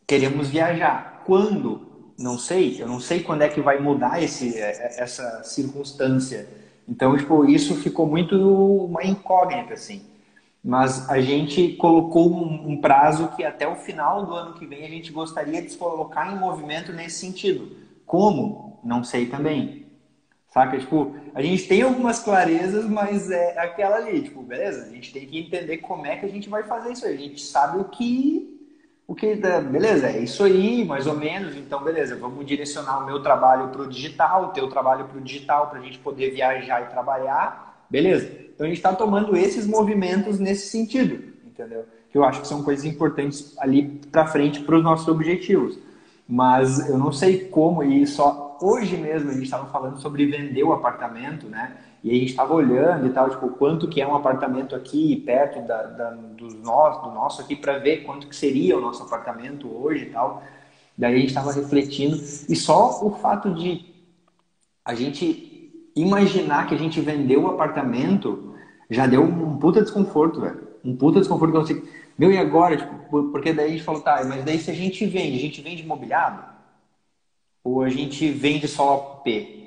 [0.07, 1.21] queremos viajar.
[1.25, 1.90] Quando?
[2.21, 6.47] Não sei, eu não sei quando é que vai mudar esse, é, é, essa circunstância.
[6.88, 8.36] Então, tipo, isso ficou muito
[8.86, 10.03] uma incógnita, assim.
[10.63, 14.89] Mas a gente colocou um, prazo que até o final do ano que vem a
[14.89, 17.75] gente gostaria de se colocar em movimento nesse sentido.
[18.05, 18.79] Como?
[18.84, 19.88] Não sei também.
[20.53, 20.77] Saca?
[20.77, 25.25] Tipo, a gente tem algumas clarezas, mas é aquela ali, tipo, beleza, a gente tem
[25.25, 27.05] que entender como é que a gente vai fazer isso.
[27.05, 28.61] A gente sabe o que
[29.12, 31.58] o que, beleza, é isso aí, mais ou menos.
[31.58, 35.21] Então, beleza, vamos direcionar o meu trabalho para o digital, o teu trabalho para o
[35.21, 37.86] digital, para a gente poder viajar e trabalhar.
[37.89, 38.32] Beleza.
[38.56, 41.84] Então, a gente está tomando esses movimentos nesse sentido, entendeu?
[42.10, 45.78] Que eu acho que são coisas importantes ali para frente para os nossos objetivos.
[46.26, 50.63] Mas eu não sei como, e só hoje mesmo a gente estava falando sobre vender
[50.63, 51.76] o apartamento, né?
[52.03, 55.61] E a gente estava olhando e tal, tipo, quanto que é um apartamento aqui perto
[55.67, 59.67] da, da do, nosso, do nosso aqui para ver quanto que seria o nosso apartamento
[59.67, 60.43] hoje e tal.
[60.97, 63.85] Daí a gente estava refletindo e só o fato de
[64.83, 68.55] a gente imaginar que a gente vendeu o apartamento
[68.89, 70.67] já deu um puta desconforto, velho.
[70.83, 71.83] Um puta desconforto que eu.
[72.17, 72.75] Meu, e agora?
[72.77, 75.61] Tipo, porque daí a gente falou, tá, mas daí se a gente vende, a gente
[75.61, 76.43] vende imobiliário?
[77.63, 79.61] Ou a gente vende só P?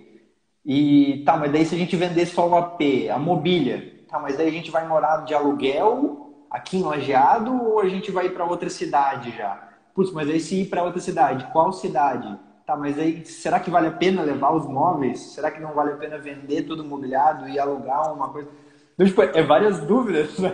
[0.65, 4.37] E tá, mas daí se a gente vender só o AP, a mobília, tá, mas
[4.37, 8.45] daí a gente vai morar de aluguel aqui em Lajeado ou a gente vai para
[8.45, 9.69] outra cidade já?
[9.95, 12.39] Putz, mas aí se ir para outra cidade, qual cidade?
[12.67, 15.21] Tá, mas aí será que vale a pena levar os móveis?
[15.35, 18.49] Será que não vale a pena vender tudo mobiliado e alugar uma coisa?
[18.95, 20.51] Então, tipo, é várias dúvidas, né?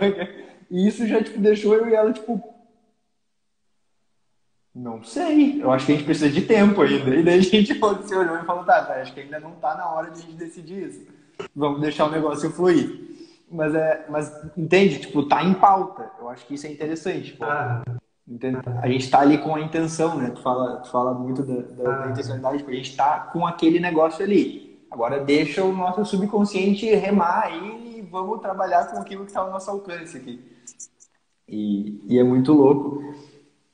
[0.69, 2.41] E isso já, tipo, deixou eu e ela, tipo,
[4.73, 5.61] não sei.
[5.61, 7.15] Eu acho que a gente precisa de tempo ainda.
[7.15, 7.73] E daí a gente
[8.05, 10.21] se olhou e falou, tá, tá, acho que ainda não tá na hora de a
[10.21, 11.07] gente decidir isso.
[11.55, 13.09] Vamos deixar o negócio fluir.
[13.51, 14.99] Mas, é, mas entende?
[14.99, 16.09] Tipo, tá em pauta.
[16.19, 17.31] Eu acho que isso é interessante.
[17.31, 17.83] Tipo, ah.
[18.81, 20.29] A gente tá ali com a intenção, né?
[20.29, 22.09] Tu fala, tu fala muito da, da, da ah.
[22.11, 22.59] intencionalidade.
[22.59, 24.79] Tipo, a gente tá com aquele negócio ali.
[24.89, 29.51] Agora deixa o nosso subconsciente remar aí e vamos trabalhar com aquilo que tá ao
[29.51, 30.39] nosso alcance aqui.
[31.47, 33.01] E, e é muito louco.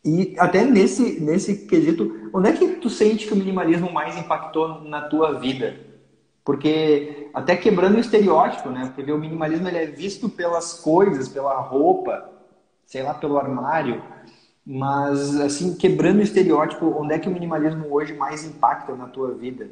[0.08, 4.82] E até nesse, nesse quesito, onde é que tu sente que o minimalismo mais impactou
[4.84, 5.78] na tua vida?
[6.46, 8.90] Porque até quebrando o estereótipo, né?
[8.96, 12.30] Porque o minimalismo ele é visto pelas coisas, pela roupa,
[12.86, 14.02] sei lá, pelo armário.
[14.66, 19.34] Mas, assim, quebrando o estereótipo, onde é que o minimalismo hoje mais impacta na tua
[19.34, 19.70] vida?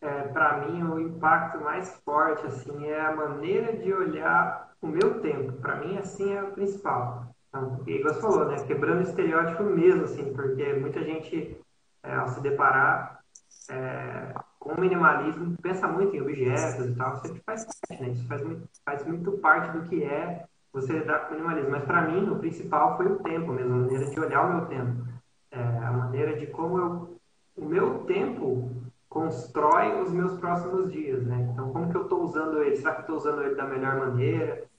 [0.00, 5.20] É, para mim, o impacto mais forte, assim, é a maneira de olhar o meu
[5.20, 5.52] tempo.
[5.52, 7.30] Para mim, assim, é o principal.
[7.50, 8.56] Então, porque, você falou, né?
[8.64, 11.60] Quebrando estereótipo mesmo, assim, porque muita gente,
[12.02, 13.20] é, ao se deparar
[13.68, 18.10] é, com o minimalismo, pensa muito em objetos e tal, sempre faz parte, né?
[18.10, 21.70] Isso faz muito, faz muito parte do que é você lidar com o minimalismo.
[21.72, 24.66] Mas, para mim, o principal foi o tempo mesmo, a maneira de olhar o meu
[24.66, 25.04] tempo.
[25.50, 27.20] É, a maneira de como eu...
[27.56, 28.70] O meu tempo
[29.08, 31.50] constrói os meus próximos dias, né?
[31.52, 32.76] Então, como que eu estou usando ele?
[32.76, 34.69] Será que eu estou usando ele da melhor maneira?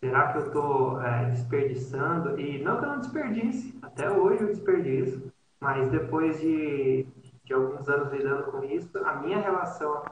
[0.00, 2.38] Será que eu estou é, desperdiçando?
[2.40, 7.06] E não que eu não desperdice, até hoje eu desperdiço, mas depois de,
[7.44, 10.04] de alguns anos lidando com isso, a minha relação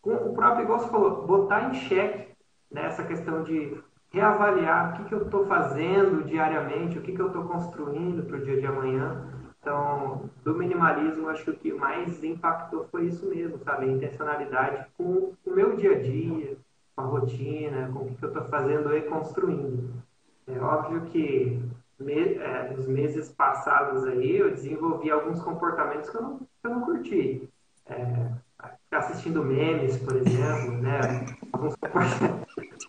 [0.00, 2.32] com o próprio, igual você falou, botar em xeque
[2.70, 7.20] nessa né, questão de reavaliar o que, que eu estou fazendo diariamente, o que, que
[7.20, 9.28] eu estou construindo para o dia de amanhã.
[9.60, 13.86] Então, do minimalismo, acho que o que mais impactou foi isso mesmo, sabe?
[13.86, 16.56] A intencionalidade com o meu dia a dia,
[16.96, 19.94] com rotina, com o que eu estou fazendo e construindo.
[20.46, 21.60] É óbvio que
[21.98, 26.70] me, é, nos meses passados aí eu desenvolvi alguns comportamentos que eu não, que eu
[26.70, 27.48] não curti.
[27.86, 28.28] É,
[28.84, 31.00] ficar assistindo memes, por exemplo, né?
[31.52, 31.74] Alguns,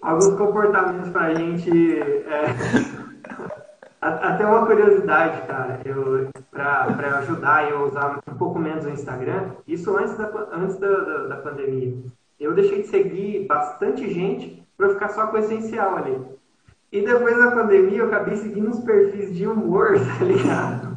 [0.01, 1.99] alguns comportamentos para a gente.
[1.99, 2.45] É,
[4.01, 9.95] até uma curiosidade, cara, eu para ajudar eu usar um pouco menos o Instagram, isso
[9.97, 11.95] antes da, antes da, da, da pandemia
[12.43, 16.17] eu deixei de seguir bastante gente para ficar só com o essencial ali.
[16.91, 20.93] E depois da pandemia eu acabei seguindo uns perfis de humor, tá ligado?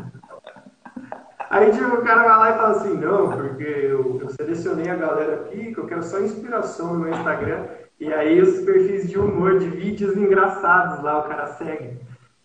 [1.48, 4.96] Aí tipo, o cara vai lá e fala assim, não, porque eu, eu selecionei a
[4.96, 7.64] galera aqui, que eu quero só inspiração no meu Instagram.
[7.98, 11.98] E aí os perfis de humor, de vídeos engraçados lá, o cara segue.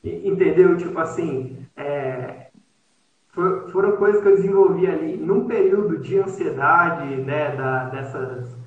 [0.03, 0.77] Entendeu?
[0.77, 2.47] Tipo assim, é,
[3.71, 8.60] foram coisas que eu desenvolvi ali num período de ansiedade, né, da, dessas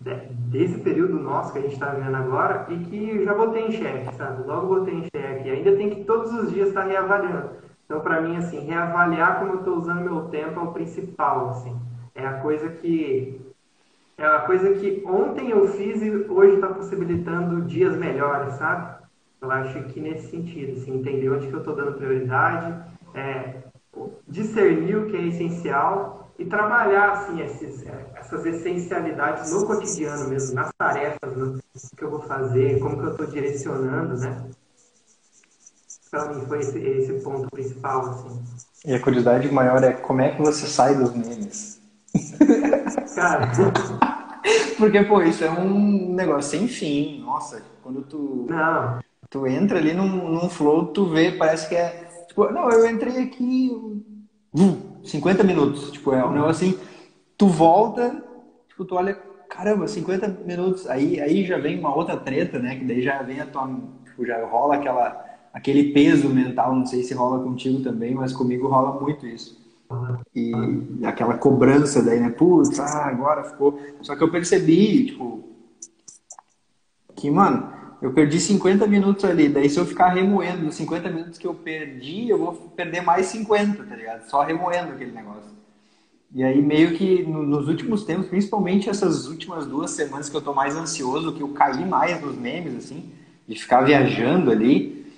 [0.00, 4.14] desse período nosso que a gente está vivendo agora e que já botei em xeque,
[4.14, 4.46] sabe?
[4.46, 5.50] Logo botei em xeque.
[5.50, 7.50] Ainda tem que todos os dias estar tá reavaliando.
[7.84, 11.76] Então, para mim, assim, reavaliar como eu estou usando meu tempo é o principal, assim.
[12.14, 13.40] É a coisa que
[14.16, 19.00] é a coisa que ontem eu fiz e hoje está possibilitando dias melhores, sabe?
[19.40, 22.74] Eu acho que nesse sentido, assim, entender onde que eu estou dando prioridade,
[23.14, 23.54] é,
[24.28, 27.84] discernir o que é essencial e trabalhar assim esses,
[28.16, 31.60] essas essencialidades no cotidiano mesmo, nas tarefas, no
[31.94, 34.46] que eu vou fazer, como que eu estou direcionando, né?
[36.10, 38.42] Para mim foi esse, esse ponto principal, assim.
[38.86, 41.78] E a curiosidade maior é como é que você sai dos memes?
[43.14, 43.50] Cara...
[44.78, 47.20] Porque, pô, isso é um negócio sem fim.
[47.22, 48.46] Nossa, quando tu...
[48.48, 48.98] Não.
[49.28, 52.08] Tu entra ali num, num flow, tu vê, parece que é...
[52.26, 53.70] Tipo, não, eu entrei aqui...
[55.04, 55.90] 50 minutos.
[55.90, 56.90] Tipo, é um negócio assim
[57.40, 58.22] tu volta,
[58.68, 59.14] tipo, tu olha,
[59.48, 62.76] caramba, 50 minutos, aí, aí já vem uma outra treta, né?
[62.76, 63.66] Que daí já vem a tua,
[64.04, 68.68] tipo, já rola aquela, aquele peso mental, não sei se rola contigo também, mas comigo
[68.68, 69.58] rola muito isso.
[70.36, 70.52] E
[71.02, 72.28] aquela cobrança daí, né?
[72.28, 73.80] Putz, ah, agora ficou.
[74.02, 75.42] Só que eu percebi, tipo,
[77.16, 79.48] que, mano, eu perdi 50 minutos ali.
[79.48, 83.26] Daí, se eu ficar remoendo os 50 minutos que eu perdi, eu vou perder mais
[83.26, 84.28] 50, tá ligado?
[84.28, 85.50] Só remoendo aquele negócio.
[86.32, 90.54] E aí, meio que nos últimos tempos, principalmente essas últimas duas semanas que eu tô
[90.54, 93.10] mais ansioso, que eu caí mais nos memes, assim,
[93.48, 95.12] de ficar viajando ali.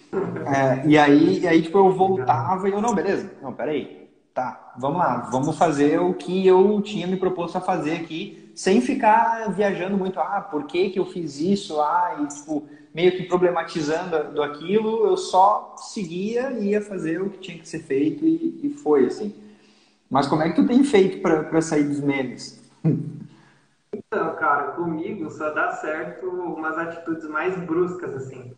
[0.46, 4.72] É, e aí, e aí, tipo, eu voltava e eu, não, beleza, não, peraí, tá,
[4.78, 9.50] vamos lá, vamos fazer o que eu tinha me proposto a fazer aqui, sem ficar
[9.52, 14.32] viajando muito, ah, por que que eu fiz isso, ah, e, tipo, meio que problematizando
[14.32, 18.60] do aquilo, eu só seguia e ia fazer o que tinha que ser feito e,
[18.62, 19.34] e foi, assim.
[20.10, 22.62] Mas como é que tu tem feito para sair dos memes?
[23.94, 28.52] Então, cara, comigo só dá certo umas atitudes mais bruscas, assim.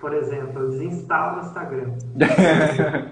[0.00, 1.94] Por exemplo, eu desinstalo o Instagram.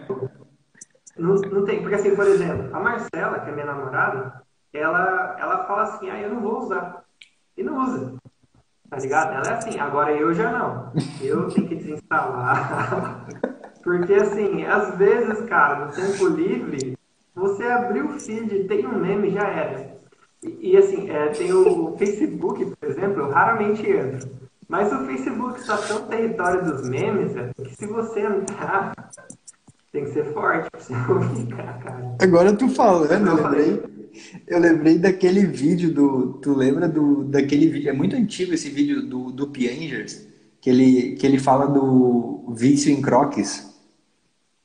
[1.16, 4.45] não, não tem, porque assim, por exemplo, a Marcela, que é minha namorada,
[4.76, 7.04] ela, ela fala assim, ah, eu não vou usar.
[7.56, 8.14] E não usa.
[8.88, 9.32] Tá ligado?
[9.34, 10.92] Ela é assim, agora eu já não.
[11.20, 13.26] Eu tenho que desinstalar.
[13.82, 16.98] Porque assim, às vezes, cara, no tempo livre,
[17.34, 19.96] você abriu o feed, tem um meme, já era.
[20.42, 24.28] E, e assim, é, tem o Facebook, por exemplo, eu raramente entro.
[24.68, 28.92] Mas o Facebook está tão território dos memes, velho, que se você entrar,
[29.92, 32.16] tem que ser forte pra você não ficar, cara.
[32.20, 33.82] Agora tu falando, eu lembrei,
[34.46, 36.34] eu lembrei daquele vídeo do.
[36.34, 37.90] Tu lembra do, daquele vídeo?
[37.90, 40.26] É muito antigo esse vídeo do, do Piangers,
[40.60, 43.74] que ele, que ele fala do vício em croques.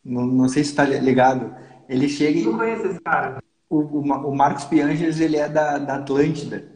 [0.03, 1.53] Não, não sei se tá ligado.
[1.87, 2.43] Ele chega e.
[2.43, 3.43] Não conheço esse cara.
[3.69, 6.71] O, o, o Marcos Piangers, ele é da, da Atlântida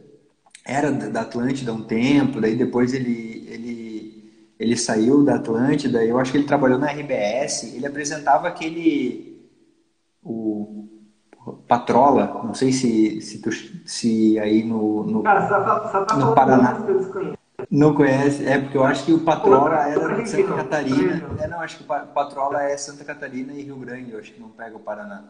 [0.66, 6.18] era da Atlântida há um tempo, daí depois ele, ele, ele saiu da Atlântida, eu
[6.18, 9.48] acho que ele trabalhou na RBS, ele apresentava aquele
[10.24, 10.85] o
[11.52, 13.50] Patrola, não sei se, se, tu,
[13.84, 16.78] se aí no, no, Cara, só, só tá no Paraná.
[17.70, 21.22] Não conhece, é porque eu acho que o Patrola era de Santa Catarina.
[21.40, 24.40] É, não, acho que o Patrola é Santa Catarina e Rio Grande, eu acho que
[24.40, 25.24] não pega o Paraná.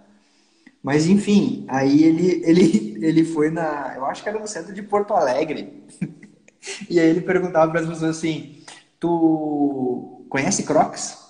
[0.83, 3.95] Mas enfim, aí ele, ele, ele foi na.
[3.97, 5.85] Eu acho que era no centro de Porto Alegre.
[6.89, 8.65] e aí ele perguntava para as pessoas assim:
[9.01, 11.27] Tu conhece Crocs?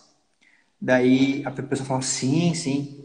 [0.80, 2.95] Daí a pessoa falava: Sim, sim.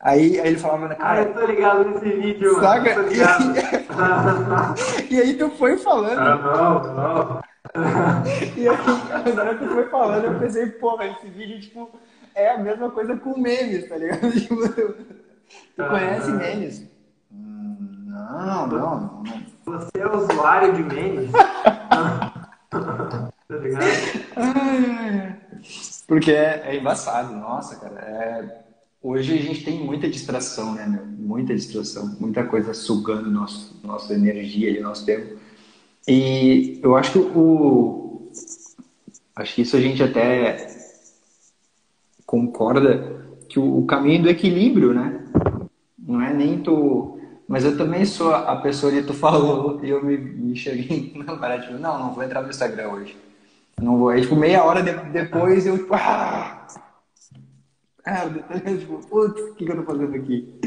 [0.00, 1.20] Aí, aí ele falava, cara.
[1.20, 2.94] Ah, eu tô ligado nesse vídeo, saca?
[2.94, 3.08] mano.
[3.16, 6.18] E aí, e aí tu foi falando.
[6.18, 7.42] Ah, não, não.
[8.56, 11.90] e aí, na hora que tu foi falando, eu pensei, porra, esse vídeo, tipo,
[12.34, 14.30] é a mesma coisa com memes, tá ligado?
[14.32, 14.56] Tipo,
[15.76, 16.88] Tu ah, conhece memes?
[17.30, 19.24] Não, não, não.
[19.64, 21.30] Você é usuário de memes?
[21.32, 22.46] tá
[23.50, 23.84] ligado?
[26.06, 28.00] Porque é, é embaçado, nossa, cara.
[28.00, 28.65] É...
[29.08, 31.06] Hoje a gente tem muita distração, né, meu?
[31.06, 35.38] Muita distração, muita coisa sugando nosso, nossa energia e nosso tempo.
[36.08, 38.32] E eu acho que o.
[39.36, 40.56] Acho que isso a gente até
[42.26, 45.24] concorda que o caminho do equilíbrio, né?
[45.96, 47.20] Não é nem tu.
[47.46, 51.36] Mas eu também sou a pessoa que tu falou e eu me, me cheguei na
[51.36, 53.16] parada, tipo, não, não vou entrar no Instagram hoje.
[53.80, 54.08] Não vou.
[54.08, 56.66] Aí, tipo, meia hora de, depois eu, tipo, ah!
[58.08, 58.28] Ah,
[58.78, 60.60] tipo, putz, o que, que eu tô fazendo aqui?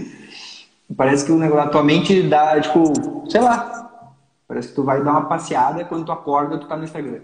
[0.98, 3.80] Parece que o negócio, a tua mente dá, tipo, sei lá.
[4.46, 7.22] Parece que tu vai dar uma passeada quando tu acorda tu tá no Instagram.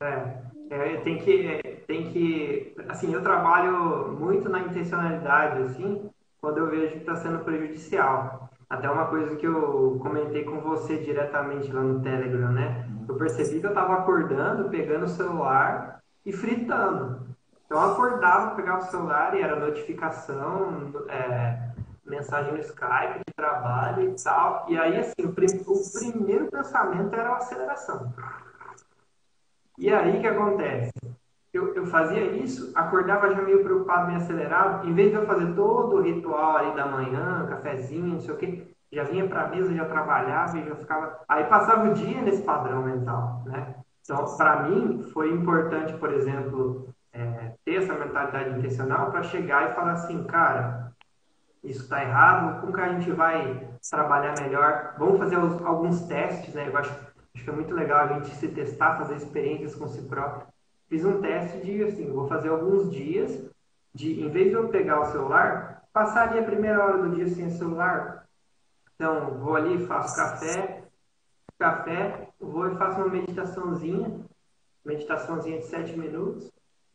[0.00, 0.36] É,
[0.70, 6.08] é tem que, tem que, assim, eu trabalho muito na intencionalidade, assim,
[6.40, 8.48] quando eu vejo que está sendo prejudicial.
[8.68, 12.88] Até uma coisa que eu comentei com você diretamente lá no Telegram, né?
[13.08, 17.30] Eu percebi que eu estava acordando, pegando o celular e fritando.
[17.70, 21.70] Então eu acordava, pegava o celular e era notificação, é,
[22.04, 24.66] mensagem no Skype de trabalho e tal.
[24.68, 28.12] E aí, assim, o, prim o primeiro pensamento era a aceleração.
[29.78, 30.92] E aí o que acontece?
[31.52, 35.54] eu, eu fazia isso, acordava já meio preocupado, meio acelerado, em vez de eu fazer
[35.54, 39.48] todo o ritual ali da manhã, cafezinho, não sei o quê, já vinha para a
[39.48, 41.20] mesa, já trabalhava e já ficava.
[41.28, 43.76] Aí passava o dia nesse padrão mental, né?
[44.02, 46.88] Então, para mim, foi importante, por exemplo,
[47.70, 50.92] ter essa mentalidade intencional para chegar e falar assim, cara,
[51.62, 54.96] isso está errado, como que a gente vai trabalhar melhor?
[54.98, 56.68] Vamos fazer alguns testes, né?
[56.68, 56.90] Eu acho,
[57.34, 60.50] acho que é muito legal a gente se testar, fazer experiências com si próprio
[60.88, 63.48] fiz um teste de assim, vou fazer alguns dias
[63.94, 67.28] de, em vez de eu pegar o celular, passar ali a primeira hora do dia
[67.28, 68.26] sem celular.
[68.96, 70.82] Então, vou ali, faço café,
[71.58, 74.20] café, vou e faço uma meditaçãozinha,
[74.84, 76.49] meditaçãozinha de sete minutos.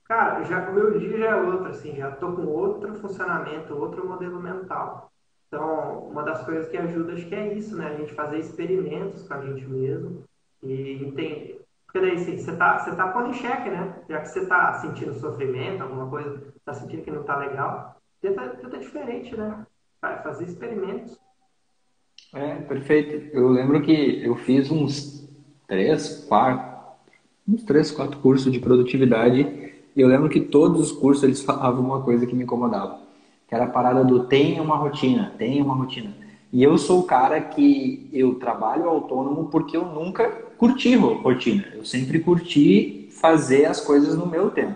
[0.05, 4.07] Cara, já o meu dia já é outro, assim, já tô com outro funcionamento, outro
[4.07, 5.11] modelo mental.
[5.47, 7.87] Então, uma das coisas que ajuda, acho que é isso, né?
[7.87, 10.23] A gente fazer experimentos com a gente mesmo
[10.61, 13.95] e entender, porque daí assim, você está você tá pondo em xeque, né?
[14.07, 18.49] Já que você está sentindo sofrimento, alguma coisa, está sentindo que não está legal, tenta,
[18.49, 19.65] tenta diferente, né?
[20.01, 21.19] Vai fazer experimentos.
[22.33, 23.35] É, perfeito.
[23.35, 25.27] Eu lembro que eu fiz uns
[25.67, 26.75] três, quatro,
[27.47, 29.64] uns três, quatro cursos de produtividade
[29.95, 32.99] e eu lembro que todos os cursos eles falavam uma coisa que me incomodava,
[33.47, 36.13] que era a parada do tenha uma rotina, tenha uma rotina.
[36.51, 41.65] E eu sou o cara que eu trabalho autônomo porque eu nunca curti rotina.
[41.73, 44.75] Eu sempre curti fazer as coisas no meu tempo.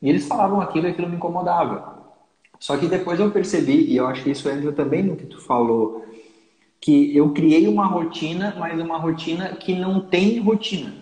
[0.00, 1.96] E eles falavam aquilo e aquilo me incomodava.
[2.58, 5.40] Só que depois eu percebi, e eu acho que isso entra também no que tu
[5.40, 6.04] falou,
[6.80, 10.92] que eu criei uma rotina, mas uma rotina que não tem rotina.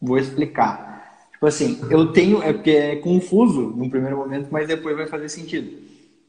[0.00, 0.93] Vou explicar.
[1.44, 5.28] Tipo assim, eu tenho, é porque é confuso no primeiro momento, mas depois vai fazer
[5.28, 5.84] sentido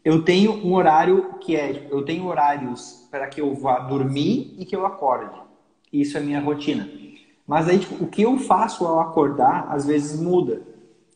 [0.06, 4.64] eu tenho um horário que é, eu tenho horários para que eu vá dormir e
[4.64, 5.36] que eu acorde.
[5.92, 6.88] Isso é minha rotina.
[7.48, 10.62] Mas aí, tipo, o que eu faço ao acordar, às vezes muda.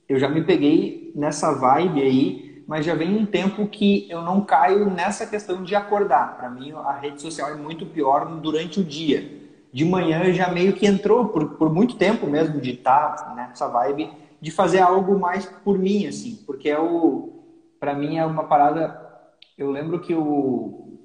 [0.07, 4.41] Eu já me peguei nessa vibe aí, mas já vem um tempo que eu não
[4.41, 6.37] caio nessa questão de acordar.
[6.37, 9.48] Para mim, a rede social é muito pior durante o dia.
[9.71, 13.67] De manhã já meio que entrou por, por muito tempo mesmo de estar tá nessa
[13.67, 14.09] vibe
[14.41, 17.43] de fazer algo mais por mim, assim, porque é o,
[17.79, 18.99] para mim é uma parada.
[19.57, 20.97] Eu lembro que o,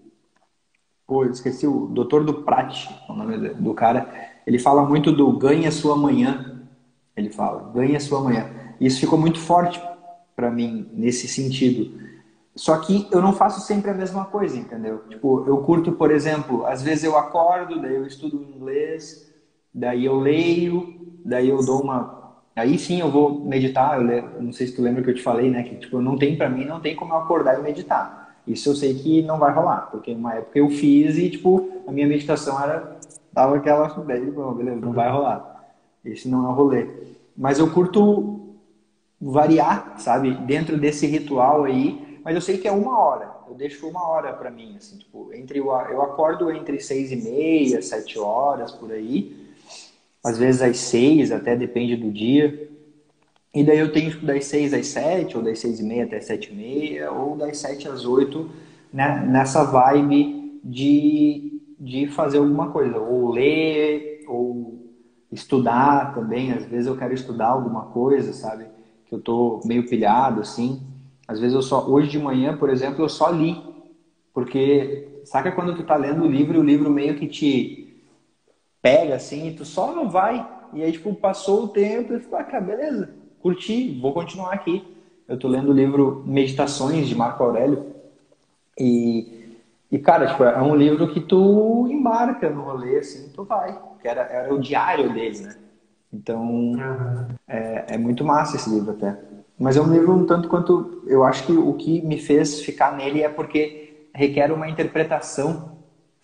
[1.07, 4.09] pô, eu esqueci o Doutor do Prat, o nome do cara,
[4.47, 6.63] ele fala muito do ganha sua manhã.
[7.17, 8.51] Ele fala, ganha sua manhã.
[8.81, 9.81] Isso ficou muito forte
[10.35, 12.04] para mim nesse sentido.
[12.57, 15.03] Só que eu não faço sempre a mesma coisa, entendeu?
[15.09, 19.29] Tipo, eu curto, por exemplo, às vezes eu acordo, daí eu estudo inglês,
[19.73, 22.25] daí eu leio, daí eu dou uma
[22.57, 24.23] Aí sim eu vou meditar, eu le...
[24.41, 26.49] não sei se tu lembra que eu te falei, né, que tipo, não tem para
[26.49, 28.37] mim, não tem como eu acordar e meditar.
[28.47, 31.91] Isso eu sei que não vai rolar, porque uma época eu fiz e tipo, a
[31.91, 32.97] minha meditação era
[33.35, 35.65] tava aquela bom, beleza, não vai rolar.
[36.05, 36.87] Esse não é o rolê.
[37.37, 38.55] Mas eu curto
[39.21, 43.35] variar, sabe, dentro desse ritual aí, mas eu sei que é uma hora.
[43.47, 47.17] Eu deixo uma hora para mim, assim, tipo, entre o, eu acordo entre seis e
[47.17, 49.33] meia, sete horas por aí
[50.23, 52.57] às vezes às seis, até depende do dia.
[53.55, 56.21] E daí eu tenho tipo, das seis às sete, ou das seis e meia até
[56.21, 58.51] sete e meia, ou das sete às oito,
[58.93, 61.45] né, nessa vibe de,
[61.79, 64.81] de fazer alguma coisa, ou ler, ou
[65.31, 66.53] estudar também.
[66.53, 68.69] Às vezes eu quero estudar alguma coisa, sabe?
[69.07, 70.83] Que eu tô meio pilhado, assim.
[71.27, 73.57] Às vezes eu só, hoje de manhã, por exemplo, eu só li.
[74.33, 78.03] Porque, saca quando tu tá lendo o livro o livro meio que te
[78.83, 80.47] pega assim, e tu só não vai.
[80.73, 84.85] E aí, tipo, passou o tempo e tu ah, beleza, curti, vou continuar aqui.
[85.27, 87.95] Eu tô lendo o livro Meditações de Marco Aurélio.
[88.79, 89.57] E,
[89.91, 93.79] e cara, tipo, é um livro que tu embarca no rolê, assim, tu vai.
[94.03, 95.57] Que era, era o diário dele, né?
[96.13, 97.27] Então, uhum.
[97.49, 99.17] é, é muito massa esse livro até.
[99.59, 101.03] Mas é um livro um tanto quanto.
[101.07, 105.75] Eu acho que o que me fez ficar nele é porque requer uma interpretação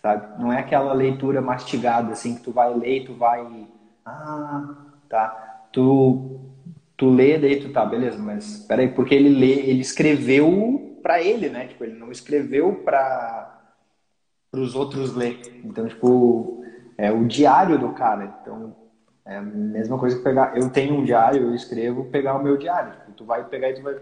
[0.03, 0.41] sabe?
[0.41, 3.67] Não é aquela leitura mastigada, assim, que tu vai ler e tu vai...
[4.05, 4.75] Ah,
[5.09, 5.63] tá.
[5.73, 6.41] Tu,
[6.97, 11.49] tu lê, daí tu tá, beleza, mas peraí, porque ele lê, ele escreveu para ele,
[11.49, 11.67] né?
[11.67, 13.59] Tipo, ele não escreveu para
[14.53, 15.39] os outros ler.
[15.63, 16.63] Então, tipo,
[16.99, 18.25] é o diário do cara.
[18.43, 18.75] Então,
[19.25, 20.57] é a mesma coisa que pegar.
[20.57, 22.93] Eu tenho um diário, eu escrevo, pegar o meu diário.
[23.21, 24.01] Tu vai pegar e tu vai.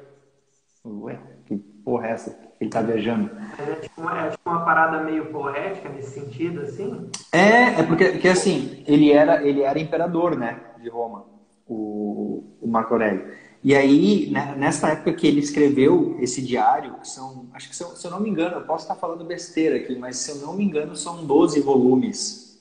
[0.85, 2.49] Ué, que porra é essa?
[2.61, 3.31] ele tá viajando.
[3.59, 7.09] É tipo, uma, é tipo uma parada meio poética nesse sentido, assim?
[7.33, 11.25] É, é porque, porque assim, ele era, ele era imperador, né, de Roma,
[11.67, 13.33] o, o Marco Aurélio.
[13.63, 17.83] E aí, né, nessa época que ele escreveu esse diário, que são, acho que se
[17.83, 20.37] eu, se eu não me engano, eu posso estar falando besteira aqui, mas se eu
[20.39, 22.61] não me engano, são 12 volumes.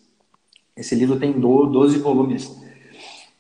[0.76, 2.56] Esse livro tem 12 volumes.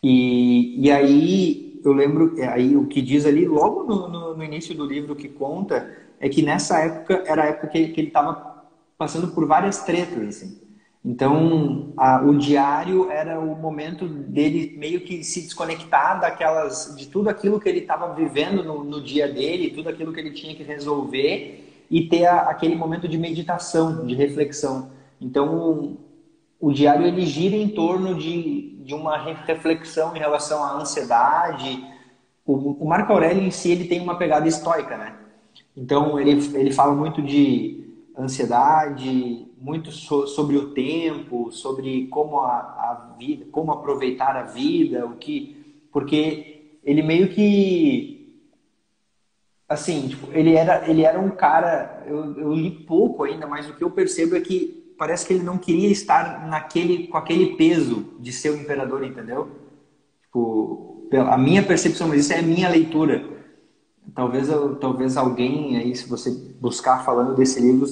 [0.02, 4.76] E, e aí, eu lembro, aí o que diz ali, logo no, no, no início
[4.76, 8.66] do livro que conta, é que nessa época era a época que, ele estava
[8.98, 10.62] passando por várias tretas, assim.
[11.06, 17.30] Então, a, o diário era o momento dele meio que se desconectar daquelas, de tudo
[17.30, 20.64] aquilo que ele estava vivendo no, no, dia dele, tudo aquilo que ele tinha que
[20.64, 24.92] resolver e ter a, aquele momento de meditação, de reflexão.
[25.22, 25.98] Então,
[26.60, 31.86] o diário ele gira em torno de, de uma reflexão em relação à ansiedade.
[32.46, 35.14] O, o Marco Aurélio em si ele tem uma pegada estoica, né?
[35.76, 37.86] Então, ele, ele fala muito de
[38.18, 45.06] ansiedade, muito so, sobre o tempo, sobre como a, a, vida, como aproveitar a vida,
[45.06, 48.16] o que, porque ele meio que
[49.68, 53.74] assim, tipo, ele era ele era um cara, eu, eu li pouco ainda, mas o
[53.74, 58.06] que eu percebo é que parece que ele não queria estar naquele com aquele peso
[58.20, 59.50] de ser o imperador, entendeu?
[60.24, 63.38] Tipo, a minha percepção, mas isso é a minha leitura
[64.16, 64.48] Talvez,
[64.80, 67.88] talvez alguém aí, se você buscar falando desse livro,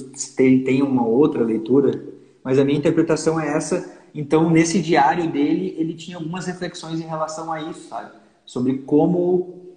[0.64, 2.02] tenha uma outra leitura,
[2.42, 3.96] mas a minha interpretação é essa.
[4.14, 8.12] Então, nesse diário dele, ele tinha algumas reflexões em relação a isso, sabe?
[8.46, 9.76] Sobre como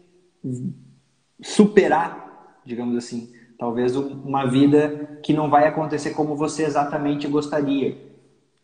[1.42, 7.96] superar, digamos assim, talvez uma vida que não vai acontecer como você exatamente gostaria.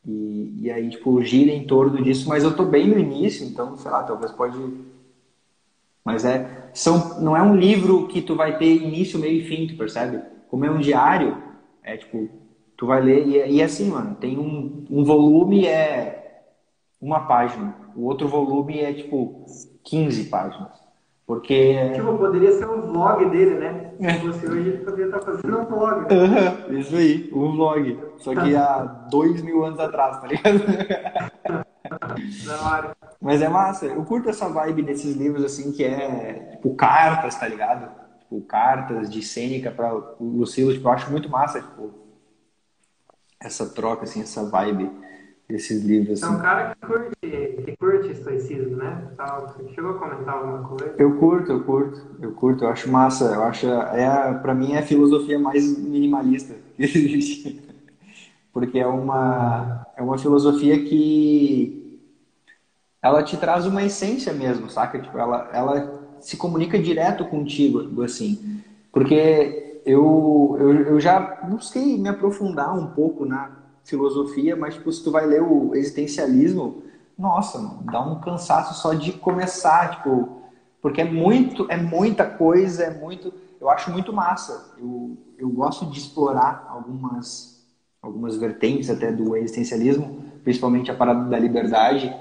[0.07, 3.77] E, e aí, tipo, gira em torno disso, mas eu tô bem no início, então,
[3.77, 4.57] sei lá, talvez pode
[6.05, 9.65] mas é, são, não é um livro que tu vai ter início, meio e fim,
[9.65, 10.21] tu percebe?
[10.47, 11.35] Como é um diário,
[11.81, 12.29] é tipo,
[12.77, 16.43] tu vai ler e, é, e é assim, mano, tem um, um volume é
[17.01, 19.45] uma página, o outro volume é tipo
[19.83, 20.84] 15 páginas.
[21.25, 21.91] Porque.
[21.95, 23.93] Tipo, poderia ser um vlog dele, né?
[23.99, 24.17] É.
[24.19, 26.05] Você hoje poderia estar fazendo um vlog.
[26.13, 27.99] Uhum, isso aí, um vlog.
[28.17, 30.59] Só que há dois mil anos atrás, tá ligado?
[32.45, 32.97] Da hora.
[33.19, 33.87] Mas é massa.
[33.87, 37.89] Eu curto essa vibe desses livros, assim, que é tipo cartas, tá ligado?
[38.19, 41.91] Tipo, cartas de Sêneca para Lucilo, tipo, eu acho muito massa, tipo,
[43.39, 44.91] essa troca, assim, essa vibe.
[45.49, 46.23] Esses livros.
[46.23, 46.33] Assim.
[46.33, 49.07] É um cara que curte, que curte estoicismo, né?
[49.17, 50.95] Você chegou a comentar alguma coisa?
[50.97, 54.79] Eu curto, eu curto, eu curto, eu acho massa, eu acho, é, pra mim é
[54.79, 57.61] a filosofia mais minimalista que existe.
[58.51, 61.99] Porque é uma, é uma filosofia que
[63.01, 64.97] ela te traz uma essência mesmo, saca?
[64.97, 68.61] Tipo, ela, ela se comunica direto contigo, assim.
[68.91, 75.03] Porque eu, eu, eu já busquei me aprofundar um pouco na filosofia, mas tipo, se
[75.03, 76.83] tu vai ler o existencialismo,
[77.17, 80.41] nossa, dá um cansaço só de começar, tipo,
[80.81, 84.73] porque é muito, é muita coisa, é muito, eu acho muito massa.
[84.77, 87.55] Eu, eu gosto de explorar algumas
[88.01, 92.15] algumas vertentes até do existencialismo, principalmente a parada da liberdade,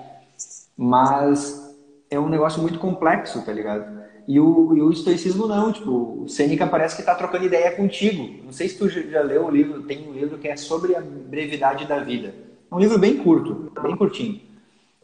[0.75, 1.77] mas
[2.11, 3.94] é um negócio muito complexo, tá ligado?
[4.27, 8.43] E o, e o estoicismo não, tipo, o Sêneca parece que está trocando ideia contigo.
[8.45, 11.01] Não sei se tu já leu o livro, tem um livro que é sobre a
[11.01, 12.35] brevidade da vida.
[12.71, 14.41] É um livro bem curto, bem curtinho,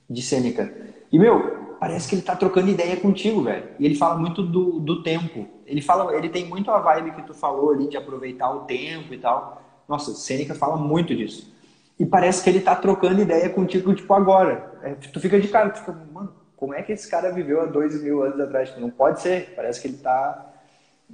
[0.08, 0.72] de Sêneca.
[1.12, 3.64] E, meu, parece que ele está trocando ideia contigo, velho.
[3.78, 5.46] E ele fala muito do, do tempo.
[5.66, 9.12] Ele fala, ele tem muito a vibe que tu falou ali de aproveitar o tempo
[9.12, 9.62] e tal.
[9.88, 11.52] Nossa, Sêneca fala muito disso.
[11.98, 14.78] E parece que ele está trocando ideia contigo, tipo, agora.
[14.82, 17.64] É, tu fica de cara, tu fica, mano, como é que esse cara viveu há
[17.64, 18.70] dois mil anos atrás?
[18.76, 20.52] Não pode ser, parece que ele está.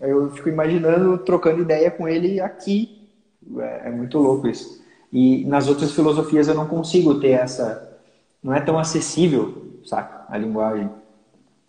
[0.00, 3.08] Eu fico imaginando trocando ideia com ele aqui.
[3.56, 4.84] É, é, muito louco isso.
[5.12, 7.96] E nas outras filosofias eu não consigo ter essa.
[8.42, 10.24] Não é tão acessível, saca?
[10.28, 10.90] A linguagem,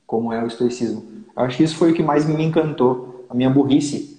[0.08, 1.24] como é o estoicismo.
[1.36, 4.18] Eu acho que isso foi o que mais me encantou, a minha burrice.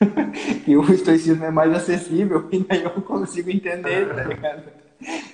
[0.64, 4.64] que o estoicismo é mais acessível e daí eu consigo entender, tá ligado?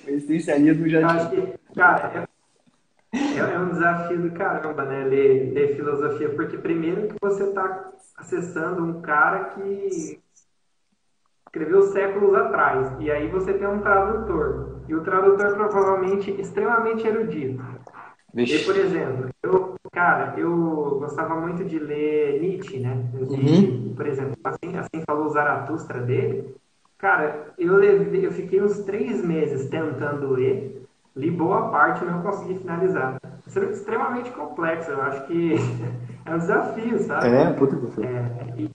[0.05, 1.07] O existencialismo já.
[1.07, 2.29] Acho que, cara,
[3.15, 5.03] é, é um desafio do caramba, né?
[5.05, 10.19] Ler, ler filosofia, porque primeiro que você está acessando um cara que
[11.47, 17.63] escreveu séculos atrás, e aí você tem um tradutor, e o tradutor provavelmente extremamente erudito.
[18.33, 18.57] Vixe.
[18.57, 23.01] E, por exemplo, eu, cara, eu gostava muito de ler Nietzsche, né?
[23.13, 23.93] uhum.
[23.95, 26.53] Por exemplo, assim, assim falou Zaratustra dele.
[26.97, 30.84] Cara, eu, levei, eu fiquei uns três meses tentando ler,
[31.15, 33.17] li boa parte e não consegui finalizar.
[33.47, 35.55] Isso é extremamente complexo, eu acho que
[36.25, 37.27] é um desafio, sabe?
[37.27, 38.05] É, puta desafio.
[38.05, 38.69] É,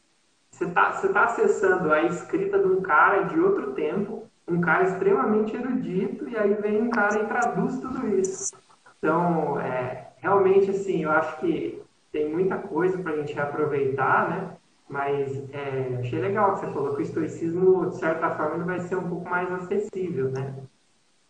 [0.50, 4.84] você está você tá acessando a escrita de um cara de outro tempo, um cara
[4.84, 8.52] extremamente erudito, e aí vem um cara e traduz tudo isso.
[8.98, 11.82] Então, é, realmente, assim, eu acho que
[12.12, 14.50] tem muita coisa para a gente aproveitar, né?
[14.88, 18.80] Mas é, achei legal que você falou que o estoicismo, de certa forma, ele vai
[18.80, 20.54] ser um pouco mais acessível, né?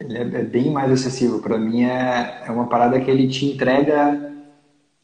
[0.00, 1.40] Ele é, é bem mais acessível.
[1.40, 4.32] Para mim é, é uma parada que ele te entrega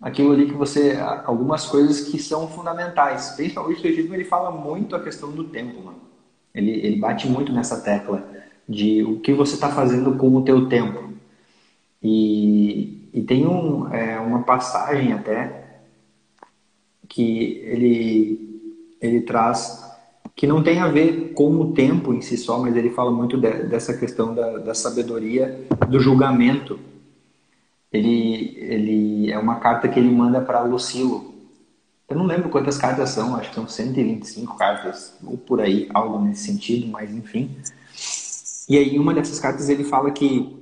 [0.00, 3.30] aquilo ali que você algumas coisas que são fundamentais.
[3.36, 6.00] Principalmente o estoicismo ele fala muito a questão do tempo, mano.
[6.54, 8.26] Ele ele bate muito nessa tecla
[8.68, 11.12] de o que você está fazendo com o teu tempo.
[12.02, 15.80] E, e tem um, é, uma passagem até
[17.08, 18.46] que ele
[19.00, 19.85] ele traz
[20.36, 23.38] que não tem a ver com o tempo em si só, mas ele fala muito
[23.38, 26.78] de, dessa questão da, da, sabedoria, do julgamento.
[27.90, 31.34] Ele, ele é uma carta que ele manda para Lucilo.
[32.06, 36.22] Eu não lembro quantas cartas são, acho que são 125 cartas, ou por aí, algo
[36.22, 37.56] nesse sentido, mas enfim.
[38.68, 40.54] E aí, uma dessas cartas ele fala que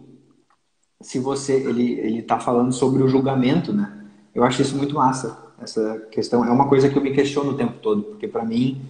[1.01, 3.93] se você ele ele está falando sobre o julgamento, né?
[4.33, 5.37] Eu acho isso muito massa.
[5.61, 8.81] Essa questão é uma coisa que eu me questiono o tempo todo, porque para mim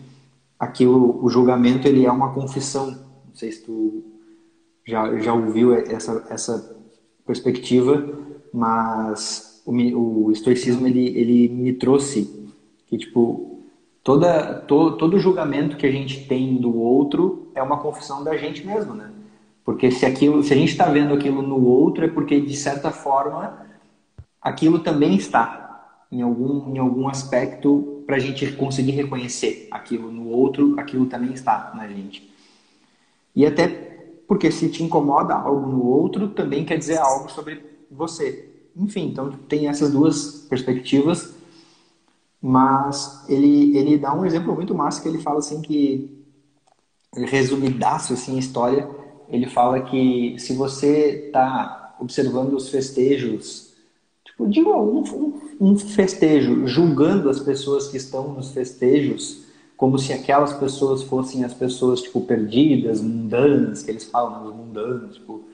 [0.59, 2.91] aqui o, o, julgamento ele é uma confissão.
[2.91, 4.05] Não sei se tu
[4.87, 6.77] já, já ouviu essa, essa
[7.27, 8.07] perspectiva,
[8.53, 12.53] mas o, o estoicismo ele, ele me trouxe
[12.87, 13.61] que tipo
[14.03, 18.67] toda to, todo julgamento que a gente tem do outro é uma confissão da gente
[18.67, 19.11] mesmo, né?
[19.65, 22.91] Porque se aquilo, se a gente está vendo aquilo no outro é porque de certa
[22.91, 23.65] forma
[24.41, 30.29] aquilo também está em algum em algum aspecto para a gente conseguir reconhecer aquilo no
[30.29, 32.33] outro, aquilo também está na gente.
[33.35, 33.69] E até
[34.27, 38.49] porque se te incomoda algo no outro, também quer dizer algo sobre você.
[38.77, 41.35] Enfim, então tem essas duas perspectivas,
[42.41, 46.11] mas ele, ele dá um exemplo muito massa que ele fala assim que,
[47.17, 48.89] resumidaço assim a história,
[49.29, 53.75] ele fala que se você está observando os festejos
[54.35, 55.44] Tipo, digo, um, um
[55.77, 59.45] festejo, julgando as pessoas que estão nos festejos
[59.77, 64.55] como se aquelas pessoas fossem as pessoas, tipo, perdidas, mundanas, que eles falam, né, os
[64.55, 65.45] mundanos, tipo,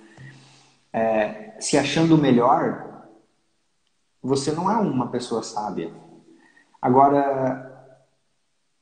[0.93, 3.09] é, se achando melhor,
[4.23, 5.91] você não é uma pessoa sábia.
[6.81, 7.97] Agora,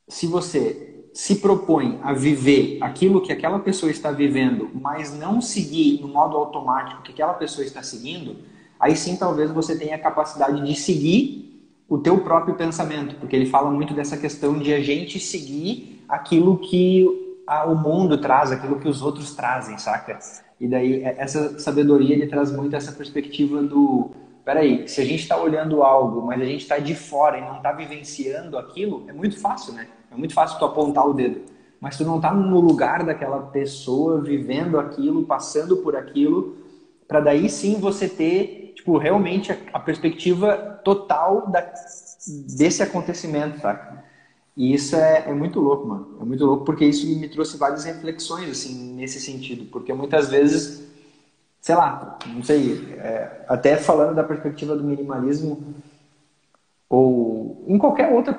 [0.07, 6.01] se você se propõe a viver aquilo que aquela pessoa está vivendo, mas não seguir
[6.01, 8.37] no modo automático que aquela pessoa está seguindo,
[8.79, 11.49] aí sim talvez você tenha a capacidade de seguir
[11.87, 16.57] o teu próprio pensamento, porque ele fala muito dessa questão de a gente seguir aquilo
[16.57, 17.05] que
[17.67, 20.19] o mundo traz, aquilo que os outros trazem, saca?
[20.59, 24.11] E daí é, essa sabedoria ele traz muito essa perspectiva do
[24.45, 27.57] peraí, se a gente está olhando algo, mas a gente está de fora e não
[27.57, 29.87] está vivenciando aquilo, é muito fácil, né?
[30.11, 31.41] É muito fácil tu apontar o dedo.
[31.79, 36.57] Mas tu não está no lugar daquela pessoa, vivendo aquilo, passando por aquilo,
[37.07, 41.61] para daí sim você ter, tipo, realmente a, a perspectiva total da,
[42.57, 44.03] desse acontecimento, saca?
[44.57, 46.17] E isso é, é, muito louco, mano.
[46.21, 49.65] É muito louco porque isso me trouxe várias reflexões, assim, nesse sentido.
[49.71, 50.89] Porque muitas vezes
[51.61, 55.75] sei lá, não sei, é, até falando da perspectiva do minimalismo,
[56.89, 58.33] ou em qualquer outra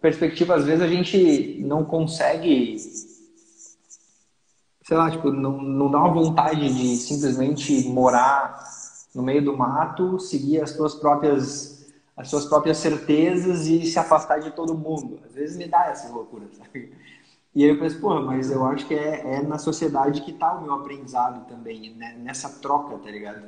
[0.00, 2.76] perspectiva, às vezes a gente não consegue,
[4.82, 8.62] sei lá, tipo, não, não dá uma vontade de simplesmente morar
[9.14, 11.74] no meio do mato, seguir as suas próprias
[12.16, 15.18] as suas próprias certezas e se afastar de todo mundo.
[15.26, 16.92] Às vezes me dá essas loucuras, sabe?
[17.54, 20.54] E aí eu penso, porra, mas eu acho que é, é na sociedade que tá
[20.54, 22.16] o meu aprendizado também, né?
[22.22, 23.42] nessa troca, tá ligado?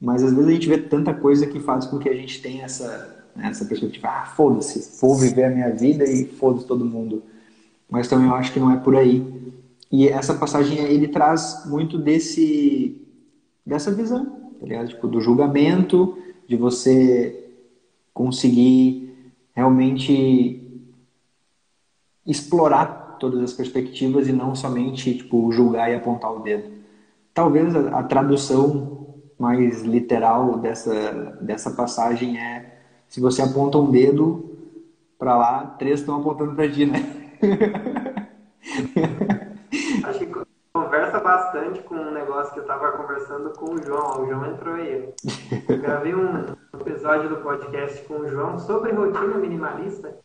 [0.00, 2.64] Mas às vezes a gente vê tanta coisa que faz com que a gente tenha
[2.64, 7.22] essa, né, essa perspectiva, ah, foda-se, vou viver a minha vida e foda-se todo mundo.
[7.88, 9.54] Mas também eu acho que não é por aí.
[9.90, 13.00] E essa passagem, ele traz muito desse,
[13.64, 14.86] dessa visão, tá?
[14.86, 17.44] Tipo, do julgamento, de você
[18.12, 20.62] conseguir realmente
[22.26, 26.70] explorar todas as perspectivas e não somente tipo julgar e apontar o dedo.
[27.32, 32.74] Talvez a, a tradução mais literal dessa dessa passagem é
[33.08, 34.56] se você aponta um dedo
[35.18, 37.02] para lá, três estão apontando para ti, né?
[41.26, 44.22] Bastante com um negócio que eu estava conversando com o João.
[44.22, 45.12] O João entrou aí.
[45.68, 46.44] Eu gravei um
[46.80, 50.16] episódio do podcast com o João sobre rotina minimalista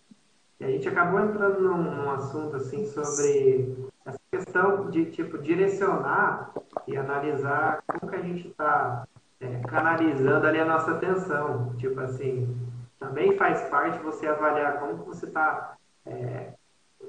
[0.60, 6.54] e a gente acabou entrando num, num, assunto assim sobre essa questão de tipo direcionar
[6.88, 9.08] e analisar como que a gente está
[9.40, 11.74] é, canalizando ali a nossa atenção.
[11.78, 12.56] Tipo assim,
[13.00, 15.74] também faz parte você avaliar como que você está
[16.06, 16.54] é,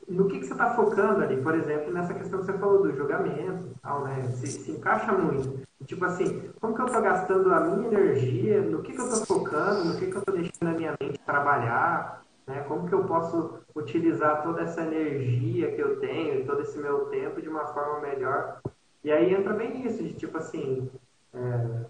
[0.08, 2.94] no que, que você está focando ali, por exemplo, nessa questão que você falou do
[2.94, 4.22] julgamento, tal, né?
[4.24, 5.66] Se, se encaixa muito.
[5.86, 9.38] Tipo assim, como que eu estou gastando a minha energia, no que, que eu estou
[9.38, 12.64] focando, no que, que eu estou deixando a minha mente trabalhar, né?
[12.68, 17.40] Como que eu posso utilizar toda essa energia que eu tenho, todo esse meu tempo
[17.40, 18.60] de uma forma melhor?
[19.02, 20.88] E aí entra bem isso, de tipo assim,
[21.34, 21.84] é...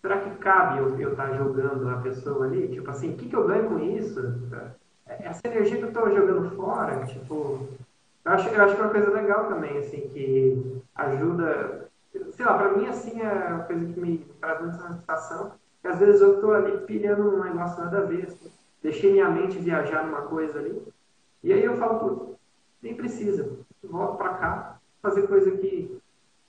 [0.00, 2.68] será que cabe eu estar tá jogando a pessoa ali?
[2.68, 4.20] Tipo assim, o que, que eu ganho com isso?
[5.20, 7.68] Essa energia que eu estou jogando fora, tipo,
[8.24, 11.88] eu acho, eu acho que é uma coisa legal também, assim, que ajuda,
[12.32, 15.98] sei lá, para mim, assim, é uma coisa que me traz muita satisfação, que às
[15.98, 18.50] vezes eu estou ali pilhando um negócio nada a ver, assim,
[18.82, 20.82] deixei minha mente viajar numa coisa ali.
[21.42, 22.34] E aí eu falo, pô,
[22.80, 26.00] nem precisa, volto para cá, fazer coisa que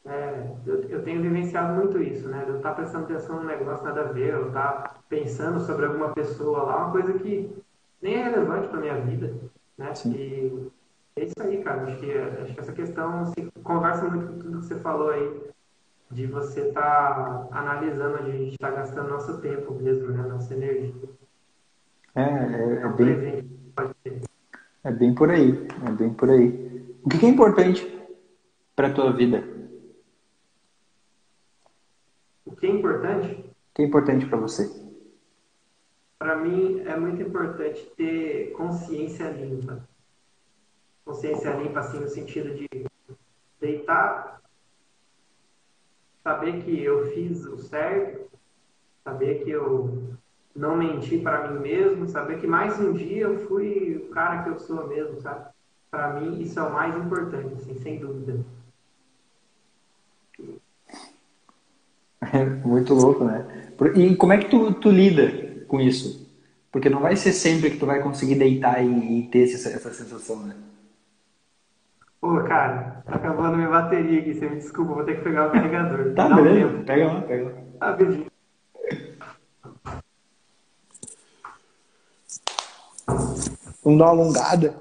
[0.05, 2.43] é, eu, eu, tenho vivenciado muito isso, né?
[2.45, 5.85] Eu estar tá prestando atenção num negócio nada a ver, eu estar tá pensando sobre
[5.85, 7.62] alguma pessoa lá, uma coisa que
[8.03, 9.33] nem é relevante para minha vida,
[9.77, 9.95] né?
[9.95, 10.13] Sim.
[10.13, 10.71] E
[11.15, 11.83] é isso aí, cara.
[11.83, 15.41] Acho que, acho que essa questão assim, conversa muito com tudo que você falou aí,
[16.11, 20.21] de você estar tá analisando onde a gente está gastando nosso tempo mesmo, né?
[20.21, 20.93] Nossa energia.
[22.13, 23.49] É, é, é, bem,
[24.83, 26.97] é bem por aí, é bem por aí.
[27.03, 28.07] O que é importante
[28.75, 29.43] para a tua vida?
[32.45, 33.31] O que é importante?
[33.31, 34.82] O que é importante para você?
[36.23, 39.85] Para mim é muito importante ter consciência limpa.
[41.03, 42.65] Consciência limpa, assim, no sentido de
[43.59, 44.39] deitar,
[46.23, 48.31] saber que eu fiz o certo,
[49.03, 50.13] saber que eu
[50.55, 54.49] não mentir para mim mesmo, saber que mais um dia eu fui o cara que
[54.51, 55.49] eu sou mesmo, sabe?
[55.91, 58.39] Para mim isso é o mais importante, assim, sem dúvida.
[62.31, 63.73] É muito louco, né?
[63.93, 66.31] E como é que tu, tu lida com isso?
[66.71, 69.91] Porque não vai ser sempre que tu vai conseguir deitar e, e ter essa, essa
[69.91, 70.55] sensação, né?
[72.21, 75.51] Pô, cara, tá acabando minha bateria aqui, você me desculpa, vou ter que pegar o
[75.51, 76.13] carregador.
[76.13, 77.51] tá, beleza, um pega lá, pega lá.
[77.79, 78.25] Tá, beleza.
[83.83, 84.75] Vamos dar uma alongada.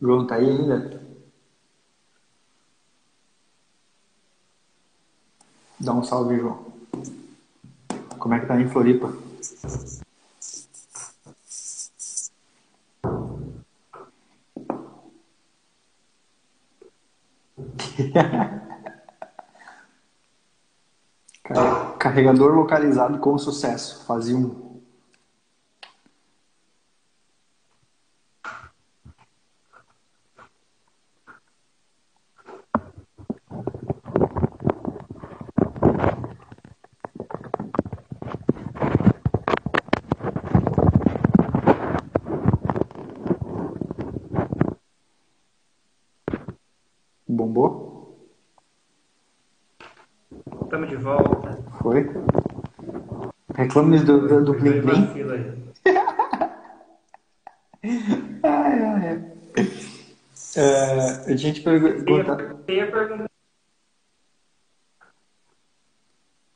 [0.00, 1.00] João tá aí ainda?
[5.78, 6.64] Dá um salve, João.
[8.18, 9.12] Como é que tá em Floripa?
[21.98, 24.04] Carregador localizado com sucesso.
[24.06, 24.69] Fazia um.
[53.70, 55.06] Reclame do, do, do Blim Blim.
[58.42, 59.16] ai, ai.
[60.56, 62.56] Uh, a gente pergunta.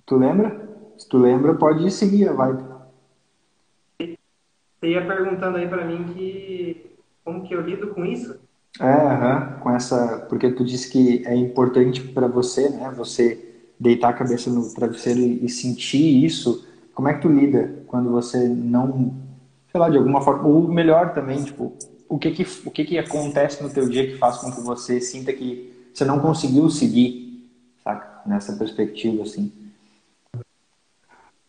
[0.04, 0.68] Tu lembra?
[0.98, 2.64] Se tu lembra, pode seguir a vibe.
[4.00, 4.18] Você
[4.88, 8.40] ia perguntando aí para mim que como que eu lido com isso?
[8.80, 12.92] É, uhum, com essa, porque tu disse que é importante para você, né?
[12.96, 13.38] Você
[13.78, 18.48] deitar a cabeça no travesseiro e sentir isso como é que tu lida quando você
[18.48, 19.14] não,
[19.70, 21.76] sei lá, de alguma forma, ou melhor também, tipo,
[22.08, 25.00] o que que, o que que acontece no teu dia que faz com que você
[25.00, 27.50] sinta que você não conseguiu seguir,
[27.82, 28.22] saca?
[28.26, 29.52] Nessa perspectiva, assim.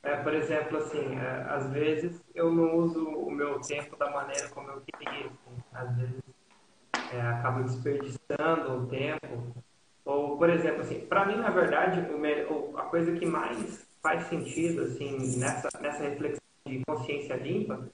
[0.03, 4.47] É, por exemplo, assim, é, às vezes eu não uso o meu tempo da maneira
[4.49, 5.25] como eu queria.
[5.25, 5.63] Assim.
[5.73, 6.23] Às vezes
[7.13, 9.55] é, acabo desperdiçando o tempo.
[10.03, 12.01] Ou, por exemplo, assim, para mim, na verdade,
[12.49, 17.89] o, a coisa que mais faz sentido, assim, nessa, nessa reflexão de consciência limpa,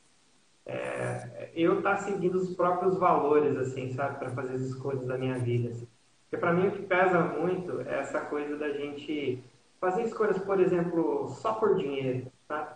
[0.66, 5.18] é, eu estar tá seguindo os próprios valores, assim, sabe, para fazer as escolhas da
[5.18, 5.70] minha vida.
[5.70, 5.88] Assim.
[6.24, 9.42] Porque para mim o que pesa muito é essa coisa da gente
[9.80, 12.76] fazer escolhas, por exemplo, só por dinheiro, sabe?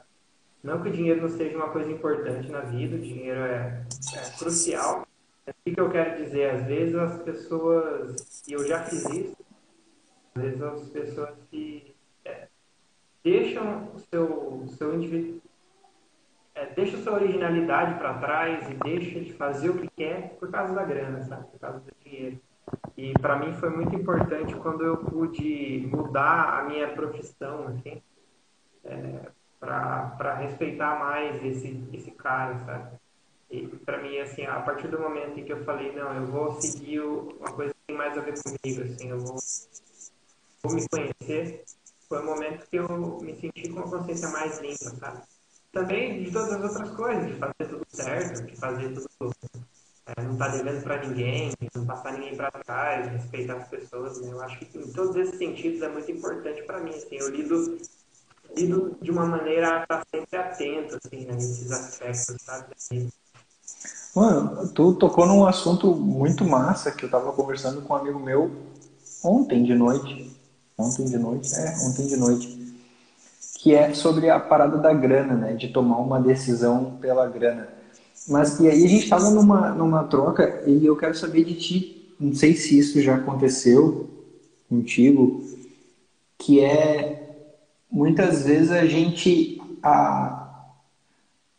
[0.64, 4.38] Não que o dinheiro não seja uma coisa importante na vida, o dinheiro é, é
[4.40, 5.06] crucial.
[5.46, 6.52] O que eu quero dizer?
[6.52, 9.38] Às vezes as pessoas, e eu já fiz isso,
[10.34, 11.74] às vezes as pessoas que
[13.26, 15.41] deixam o seu, seu indivíduo,
[16.53, 20.76] é, deixa sua originalidade para trás e deixa de fazer o que quer por causa
[20.76, 21.47] da grana, sabe?
[21.47, 22.39] Por causa do dinheiro.
[22.95, 28.01] E para mim foi muito importante quando eu pude mudar a minha profissão, assim,
[28.84, 32.97] é, para respeitar mais esse, esse cara, sabe?
[33.49, 36.61] E para mim, assim, a partir do momento em que eu falei, não, eu vou
[36.61, 39.36] seguir uma coisa que tem mais a ver comigo, assim, eu vou,
[40.63, 41.63] vou me conhecer,
[42.08, 45.22] foi o momento que eu me senti com uma consciência mais limpa, sabe?
[45.72, 49.36] Também de todas as outras coisas, de fazer tudo certo, de fazer tudo.
[50.08, 54.22] É, não estar tá devendo para ninguém, não passar ninguém para trás, respeitar as pessoas.
[54.22, 54.32] Né?
[54.32, 56.91] Eu acho que em todos esses sentidos é muito importante para mim.
[56.91, 57.78] Assim, eu lido,
[58.56, 62.76] lido de uma maneira a estar sempre atento assim, né, nesses aspectos, sabe?
[64.16, 68.51] Mano, tu tocou num assunto muito massa que eu tava conversando com um amigo meu
[69.24, 70.24] ontem de noite
[70.78, 72.76] ontem de noite, é, ontem de noite,
[73.59, 77.67] que é sobre a parada da grana, né, de tomar uma decisão pela grana.
[78.28, 82.13] Mas e aí a gente estava numa, numa troca e eu quero saber de ti,
[82.19, 84.09] não sei se isso já aconteceu
[84.69, 85.43] contigo,
[86.38, 87.26] que é
[87.89, 90.41] muitas vezes a gente a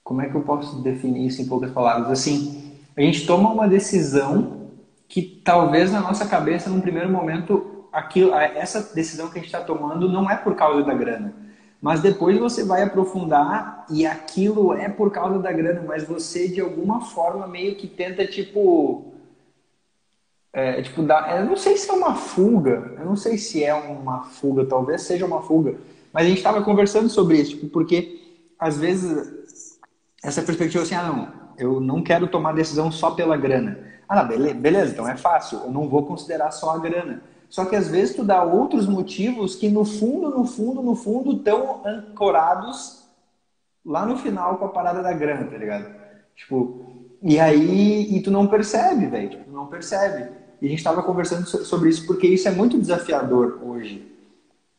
[0.06, 2.08] como é que eu posso definir isso em poucas palavras?
[2.12, 4.70] Assim, a gente toma uma decisão
[5.08, 9.62] que talvez na nossa cabeça, num primeiro momento, aquilo, essa decisão que a gente está
[9.62, 11.32] tomando não é por causa da grana.
[11.80, 16.61] Mas depois você vai aprofundar e aquilo é por causa da grana, mas você de
[16.61, 19.12] alguma forma meio que tenta tipo.
[20.53, 23.74] É, tipo dar, eu não sei se é uma fuga, eu não sei se é
[23.74, 25.74] uma fuga, talvez seja uma fuga,
[26.12, 29.78] mas a gente estava conversando sobre isso, tipo, porque às vezes
[30.24, 31.28] essa perspectiva assim, ah não,
[31.59, 33.78] eu não quero tomar decisão só pela grana.
[34.09, 37.22] Ah, não, beleza, beleza, então é fácil, eu não vou considerar só a grana.
[37.49, 41.32] Só que às vezes tu dá outros motivos que no fundo, no fundo, no fundo
[41.32, 43.05] estão ancorados
[43.84, 45.94] lá no final com a parada da grana, tá ligado?
[46.34, 46.86] Tipo,
[47.22, 50.30] e aí e tu não percebe, velho, tipo, tu não percebe.
[50.61, 54.12] E a gente estava conversando sobre isso porque isso é muito desafiador hoje.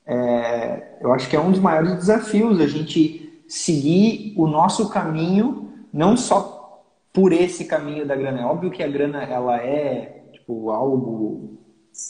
[0.05, 5.70] É, eu acho que é um dos maiores desafios a gente seguir o nosso caminho,
[5.91, 8.41] não só por esse caminho da grana.
[8.41, 11.57] É óbvio que a grana ela é tipo algo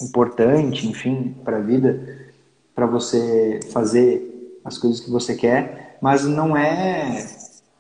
[0.02, 2.28] importante, enfim, para a vida,
[2.76, 7.26] para você fazer as coisas que você quer, mas não é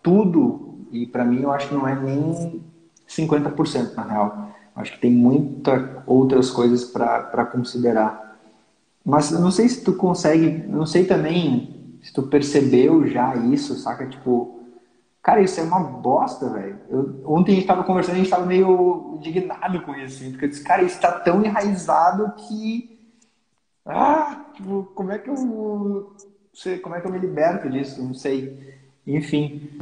[0.01, 2.61] tudo, e para mim eu acho que não é nem
[3.07, 4.51] 50% na real.
[4.75, 8.39] Acho que tem muitas outras coisas para considerar.
[9.03, 14.05] Mas não sei se tu consegue, não sei também se tu percebeu já isso, saca?
[14.05, 14.56] Tipo,
[15.27, 16.79] cara, isso é uma bosta, velho.
[17.25, 20.49] Ontem a gente tava conversando, a gente tava meio indignado com isso, assim, porque eu
[20.49, 22.97] disse, cara, isso tá tão enraizado que.
[23.85, 26.15] Ah, tipo, como é que eu.
[26.53, 28.01] Sei, como é que eu me liberto disso?
[28.01, 28.79] Não sei.
[29.05, 29.77] Enfim.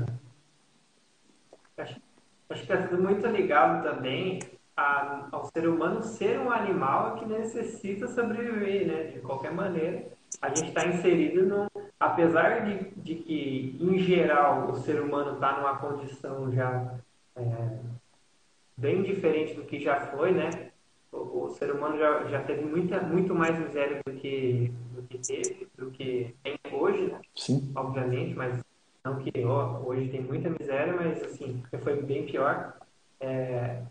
[1.78, 2.02] Acho,
[2.50, 4.39] acho que é tudo muito ligado também
[4.76, 9.04] a, ao ser humano ser um animal que necessita sobreviver, né?
[9.12, 10.08] De qualquer maneira.
[10.42, 11.68] A gente está inserido no.
[12.00, 17.00] Apesar de, de que, em geral, o ser humano está numa condição já
[17.36, 17.80] é,
[18.78, 20.72] bem diferente do que já foi, né?
[21.12, 25.18] O, o, ser humano já, já teve muita, muito mais miséria do que, do que
[25.18, 27.22] teve, do que tem hoje, né?
[27.34, 27.72] Sim.
[27.76, 28.62] Obviamente, mas
[29.04, 32.74] não que ó, hoje tem muita miséria, mas assim, foi bem pior.
[33.20, 33.82] É,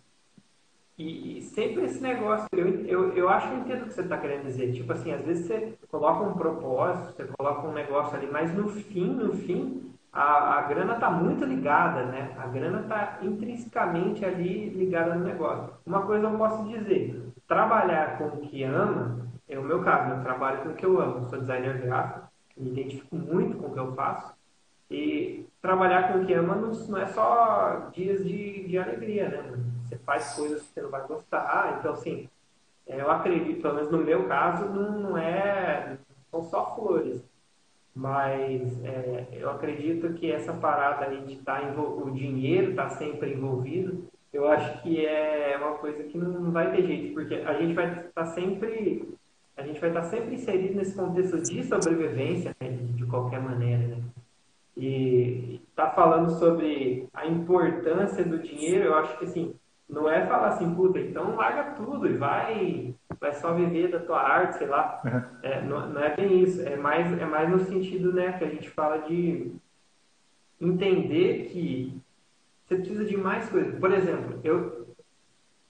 [0.97, 4.03] e, e, sempre esse negócio, eu, eu, eu acho que eu entendo o que você
[4.03, 4.73] está querendo dizer.
[4.73, 8.69] Tipo assim, às vezes você coloca um propósito, você coloca um negócio ali, mas no
[8.69, 12.33] fim, no fim, a, a grana está muito ligada, né?
[12.39, 15.75] A grana está intrinsecamente ali ligada no negócio.
[15.85, 20.23] Uma coisa eu posso dizer, trabalhar com o que ama, é o meu caso, eu
[20.23, 23.81] trabalho com o que eu amo, sou designer gráfico, me identifico muito com o que
[23.81, 24.33] eu faço,
[24.89, 29.74] e trabalhar com o que ama não, não é só dias de, de alegria, né?
[29.85, 31.77] Você faz coisas que você não vai gostar.
[31.79, 32.29] Então, assim,
[32.87, 35.97] eu acredito, pelo menos no meu caso, não, é.
[36.31, 37.23] São só flores.
[37.95, 43.33] Mas é, eu acredito que essa parada aí de estar tá o dinheiro está sempre
[43.33, 47.73] envolvido, eu acho que é uma coisa que não vai ter jeito, porque a gente
[47.73, 49.09] vai estar tá sempre
[49.57, 53.41] a gente vai estar tá sempre inserido nesse contexto de sobrevivência, né, de, de qualquer
[53.41, 54.03] maneira, né?
[54.77, 59.55] E tá falando sobre a importância do dinheiro, eu acho que assim,
[59.89, 64.21] não é falar assim, puta, então larga tudo e vai, vai só viver da tua
[64.21, 65.03] arte, sei lá.
[65.43, 66.63] É, não, não, é bem isso.
[66.63, 69.53] É mais, é mais no sentido, né, que a gente fala de
[70.61, 72.01] entender que
[72.67, 73.79] você precisa de mais coisas.
[73.79, 74.85] Por exemplo, eu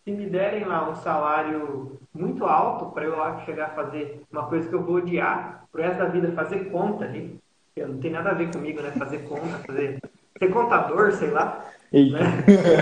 [0.05, 4.47] se me derem lá um salário muito alto para eu lá chegar a fazer uma
[4.47, 7.41] coisa que eu vou odiar pro resto da vida, fazer conta ali,
[7.77, 8.93] não tem nada a ver comigo, né?
[8.93, 9.99] Fazer conta, fazer
[10.39, 11.65] ser contador, sei lá.
[11.91, 12.21] Né?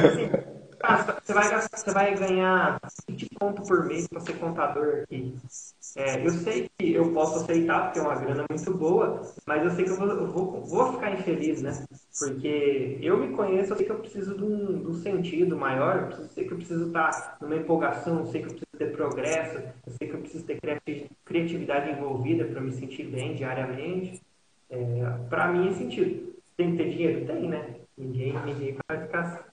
[0.06, 0.51] Assim,
[1.24, 5.34] você vai, você vai ganhar 20 pontos por mês para ser contador aqui.
[5.96, 9.70] É, eu sei que eu posso aceitar, porque é uma grana muito boa, mas eu
[9.70, 11.84] sei que eu vou, vou, vou ficar infeliz, né?
[12.18, 16.16] Porque eu me conheço, eu sei que eu preciso de um, de um sentido maior,
[16.18, 19.58] eu sei que eu preciso estar numa empolgação, eu sei que eu preciso ter progresso,
[19.58, 20.60] eu sei que eu preciso ter
[21.24, 24.20] criatividade envolvida para me sentir bem diariamente.
[24.70, 24.78] É,
[25.28, 26.32] para mim é sentido.
[26.56, 27.26] Tem que ter dinheiro?
[27.26, 27.76] Tem, né?
[27.96, 29.51] Ninguém, ninguém vai ficar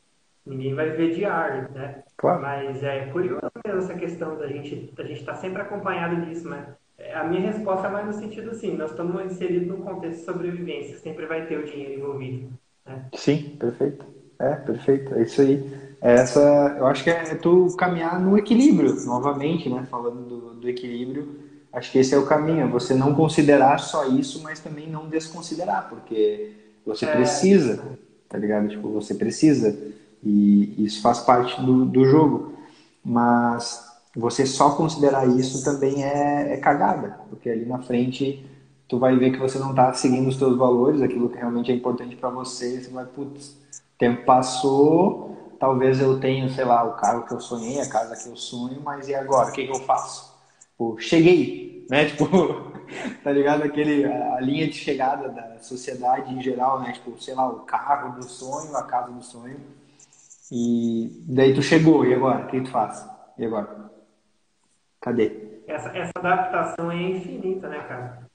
[0.50, 2.04] ninguém vai ver de ar, né?
[2.18, 2.42] Claro.
[2.42, 6.50] Mas é curioso mesmo essa questão da gente a gente estar tá sempre acompanhado disso,
[6.50, 6.68] né?
[7.14, 10.98] A minha resposta é mais no sentido assim, nós estamos inseridos num contexto de sobrevivência,
[10.98, 12.50] sempre vai ter o dinheiro envolvido.
[12.86, 13.06] Né?
[13.14, 14.06] Sim, perfeito.
[14.38, 15.90] É, perfeito, é isso aí.
[16.02, 19.86] É essa, eu acho que é, é tu caminhar no equilíbrio, novamente, né?
[19.90, 21.40] Falando do, do equilíbrio,
[21.72, 25.08] acho que esse é o caminho, é você não considerar só isso, mas também não
[25.08, 26.52] desconsiderar, porque
[26.86, 27.12] você é...
[27.12, 27.82] precisa,
[28.28, 28.70] tá ligado?
[28.70, 29.78] Tipo, você precisa
[30.24, 32.54] e isso faz parte do, do jogo.
[33.04, 33.84] Mas
[34.16, 38.46] você só considerar isso também é, é cagada, porque ali na frente
[38.88, 41.76] tu vai ver que você não está seguindo os teus valores, aquilo que realmente é
[41.76, 43.56] importante para você, você vai, putz,
[44.00, 48.28] tempo passou, talvez eu tenha, sei lá, o carro que eu sonhei, a casa que
[48.28, 49.50] eu sonho, mas e agora?
[49.50, 50.34] O que, que eu faço?
[50.72, 52.06] Tipo, cheguei, né?
[52.06, 52.26] Tipo,
[53.24, 53.64] tá ligado?
[53.64, 56.94] Aquele, a, linha de chegada da sociedade em geral, né?
[56.94, 59.60] Tipo, sei lá, o carro do sonho, a casa do sonho.
[60.52, 62.46] E daí tu chegou, e agora?
[62.46, 63.08] O que tu faz?
[63.38, 63.92] E agora?
[65.02, 65.62] Cadê?
[65.68, 68.30] Essa, essa adaptação é infinita, né, cara?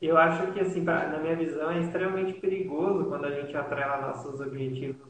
[0.00, 4.40] Eu acho que, assim, na minha visão, é extremamente perigoso quando a gente atrela nossos
[4.40, 5.08] objetivos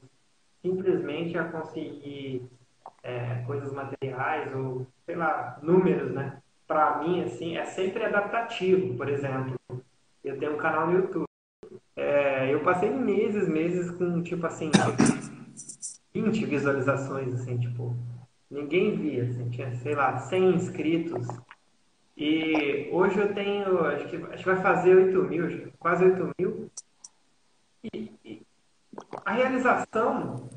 [0.63, 2.49] simplesmente a conseguir
[3.03, 6.39] é, coisas materiais ou, sei lá, números, né?
[6.67, 8.97] Para mim, assim, é sempre adaptativo.
[8.97, 9.55] Por exemplo,
[10.25, 11.27] eu tenho um canal no YouTube.
[11.95, 14.71] É, eu passei meses, meses com, tipo assim,
[16.23, 17.95] 20 visualizações, assim, tipo,
[18.51, 21.27] ninguém via, assim, tinha, sei lá, 100 inscritos.
[22.17, 26.71] E hoje eu tenho, acho que, acho que vai fazer 8 mil, quase 8 mil.
[27.93, 28.43] E, e
[29.25, 30.49] a realização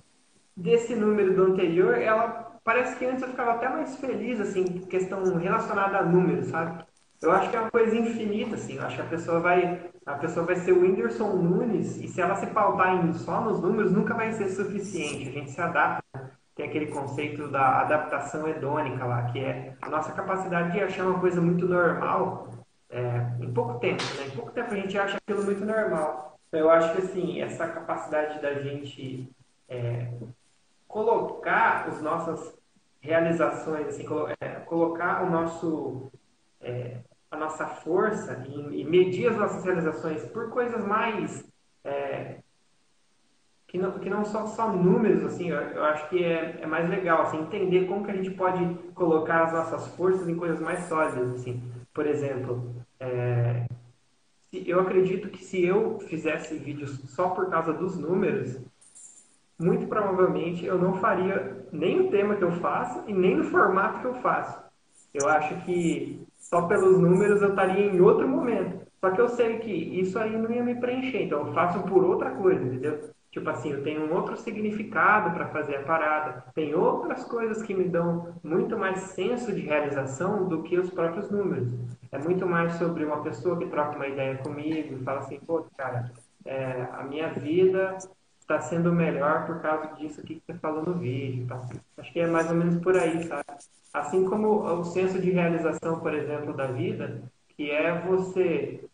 [0.56, 5.24] desse número do anterior, ela parece que antes eu ficava até mais feliz, assim, questão
[5.38, 6.86] relacionada a números, sabe?
[7.22, 8.76] Eu acho que é uma coisa infinita, assim.
[8.76, 12.22] Eu acho que a pessoa vai, a pessoa vai ser o Whindersson Nunes e se
[12.22, 15.30] ela se pautar em, só nos números, nunca vai ser suficiente.
[15.30, 16.32] A gente se adapta.
[16.56, 21.20] tem aquele conceito da adaptação hedônica lá, que é a nossa capacidade de achar uma
[21.20, 22.50] coisa muito normal
[22.90, 24.28] é, em pouco tempo, né?
[24.28, 26.40] Em pouco tempo a gente acha aquilo muito normal.
[26.48, 29.30] Então, eu acho que, assim, essa capacidade da gente
[29.68, 30.12] é,
[30.88, 32.58] colocar as nossas
[33.00, 34.06] realizações, assim,
[34.42, 36.12] é, colocar o nosso,
[36.60, 36.98] é,
[37.32, 41.46] a nossa força e, medir as nossas realizações por coisas mais
[41.84, 42.40] é,
[43.68, 46.90] que não, que não são só números, assim, eu, eu acho que é, é, mais
[46.90, 50.86] legal, assim, entender como que a gente pode colocar as nossas forças em coisas mais
[50.86, 51.62] sólidas, assim.
[51.94, 53.68] Por exemplo, é,
[54.52, 58.60] eu acredito que se eu fizesse vídeos só por causa dos números,
[59.60, 64.00] muito provavelmente eu não faria nem o tema que eu faço e nem o formato
[64.00, 64.60] que eu faço.
[65.14, 68.88] Eu acho que só pelos números eu estaria em outro momento.
[69.00, 72.04] Só que eu sei que isso aí não ia me preencher, então eu faço por
[72.04, 73.12] outra coisa, entendeu?
[73.32, 76.44] Tipo assim, eu tenho um outro significado para fazer a parada.
[76.56, 81.30] Tem outras coisas que me dão muito mais senso de realização do que os próprios
[81.30, 81.72] números.
[82.12, 85.64] É muito mais sobre uma pessoa que troca uma ideia comigo e fala assim, pô,
[85.78, 86.12] cara,
[86.44, 87.98] é, a minha vida
[88.40, 91.46] está sendo melhor por causa disso aqui que você falou no vídeo.
[91.46, 91.62] Tá?
[92.00, 93.46] Acho que é mais ou menos por aí, sabe?
[93.94, 98.90] Assim como o senso de realização, por exemplo, da vida, que é você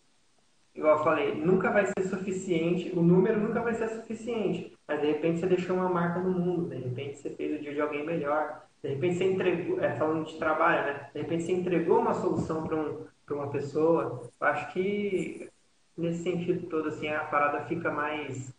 [0.76, 4.78] igual eu falei, nunca vai ser suficiente, o número nunca vai ser suficiente.
[4.88, 7.74] Mas de repente você deixou uma marca no mundo, de repente você fez o dia
[7.74, 11.10] de alguém melhor, de repente você entregou, é, falando de trabalho, né?
[11.14, 14.30] De repente você entregou uma solução para um, uma pessoa.
[14.39, 15.50] Eu acho que
[15.98, 18.54] nesse sentido todo, assim, a parada fica mais,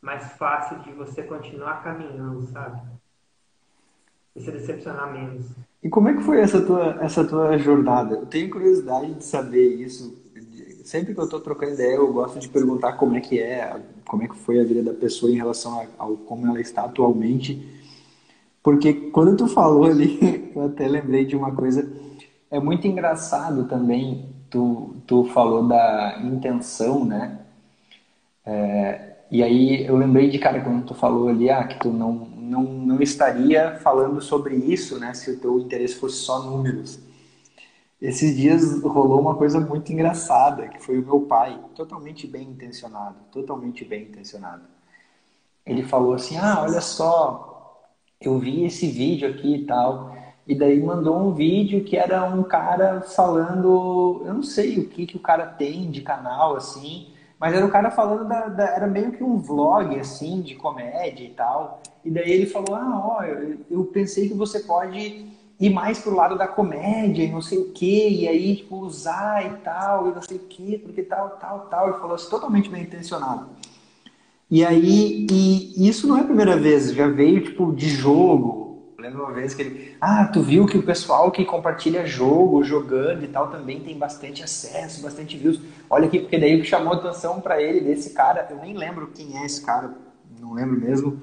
[0.00, 2.80] mais fácil de você continuar caminhando, sabe?
[4.34, 5.50] E se decepcionar menos.
[5.86, 8.16] E como é que foi essa tua, essa tua jornada?
[8.16, 10.20] Eu tenho curiosidade de saber isso
[10.82, 14.24] sempre que eu estou trocando ideia, eu gosto de perguntar como é que é, como
[14.24, 17.64] é que foi a vida da pessoa em relação ao como ela está atualmente.
[18.64, 21.88] Porque quando tu falou ali, eu até lembrei de uma coisa,
[22.50, 27.38] é muito engraçado também, tu, tu falou da intenção, né?
[28.44, 32.28] É, e aí eu lembrei de, cara, quando tu falou ali, ah, que tu não,
[32.46, 35.12] não, não estaria falando sobre isso, né?
[35.14, 36.98] Se o teu interesse fosse só números.
[38.00, 43.16] Esses dias rolou uma coisa muito engraçada, que foi o meu pai, totalmente bem intencionado,
[43.32, 44.64] totalmente bem intencionado.
[45.64, 47.82] Ele falou assim: "Ah, olha só,
[48.20, 50.16] eu vi esse vídeo aqui e tal".
[50.46, 55.06] E daí mandou um vídeo que era um cara falando, eu não sei o que
[55.06, 57.08] que o cara tem de canal assim,
[57.38, 61.24] mas era o cara falando da, da era meio que um vlog assim de comédia
[61.24, 61.82] e tal.
[62.04, 65.26] E daí ele falou: "Ah, ó, eu, eu pensei que você pode
[65.58, 69.44] ir mais pro lado da comédia e não sei o que, e aí, tipo, usar
[69.46, 71.88] e tal, e não sei o que, porque tal, tal, tal.
[71.88, 73.48] Ele falou assim, totalmente bem intencionado.
[74.50, 78.65] E aí, e isso não é a primeira vez, já veio, tipo, de jogo.
[79.06, 83.22] Lembra uma vez que ele, ah, tu viu que o pessoal que compartilha jogo, jogando
[83.22, 85.60] e tal, também tem bastante acesso, bastante views.
[85.88, 89.12] Olha aqui, porque daí o que chamou atenção para ele, desse cara, eu nem lembro
[89.14, 89.94] quem é esse cara,
[90.40, 91.22] não lembro mesmo,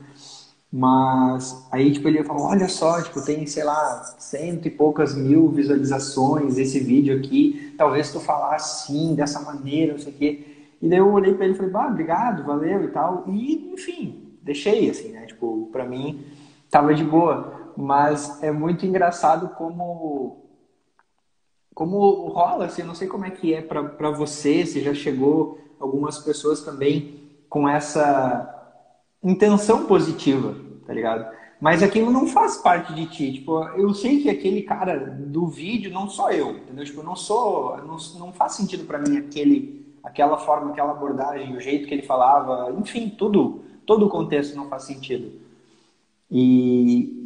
[0.71, 5.49] mas aí, tipo, ele falou, olha só, tipo, tem, sei lá, cento e poucas mil
[5.49, 10.47] visualizações esse vídeo aqui, talvez tu falar assim, dessa maneira, não sei o quê.
[10.81, 13.25] E daí eu olhei pra ele e falei, bah, obrigado, valeu e tal.
[13.27, 15.25] E, enfim, deixei, assim, né?
[15.25, 16.25] Tipo, pra mim,
[16.69, 17.62] tava de boa.
[17.75, 20.43] Mas é muito engraçado como
[21.73, 26.19] como rola, assim, não sei como é que é para você, se já chegou algumas
[26.19, 27.19] pessoas também
[27.49, 28.77] com essa
[29.23, 30.55] intenção positiva,
[30.85, 31.33] tá ligado?
[31.59, 33.33] Mas aquilo não faz parte de ti.
[33.33, 36.83] Tipo, eu sei que aquele cara do vídeo não sou eu, entendeu?
[36.83, 41.61] Tipo, não sou, não, não faz sentido para mim aquele, aquela forma, aquela abordagem, o
[41.61, 45.31] jeito que ele falava, enfim, tudo, todo o contexto não faz sentido.
[46.29, 47.22] E,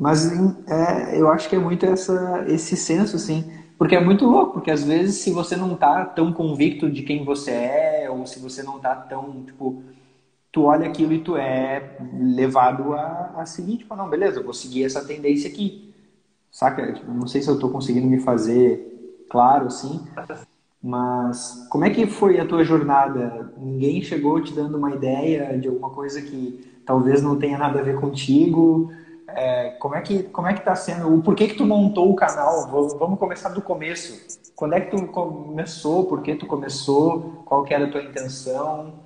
[0.00, 0.26] mas
[0.68, 3.44] é, eu acho que é muito essa, esse senso, assim,
[3.78, 7.24] porque é muito louco, porque às vezes se você não tá tão convicto de quem
[7.24, 9.82] você é, ou se você não tá tão, tipo,
[10.52, 14.54] tu olha aquilo e tu é levado a, a seguir, tipo, não, beleza, eu vou
[14.54, 15.92] seguir essa tendência aqui.
[16.52, 16.92] Saca?
[16.94, 20.00] Tipo, não sei se eu estou conseguindo me fazer claro, assim,
[20.82, 23.52] mas como é que foi a tua jornada?
[23.58, 27.82] Ninguém chegou te dando uma ideia de alguma coisa que talvez não tenha nada a
[27.82, 28.90] ver contigo?
[29.36, 31.14] É, como é que como é que tá sendo?
[31.14, 32.68] O porquê que tu montou o canal?
[32.68, 34.38] Vamos começar do começo.
[34.54, 36.06] Quando é que tu começou?
[36.06, 37.42] Por que tu começou?
[37.44, 39.04] Qual que era a tua intenção?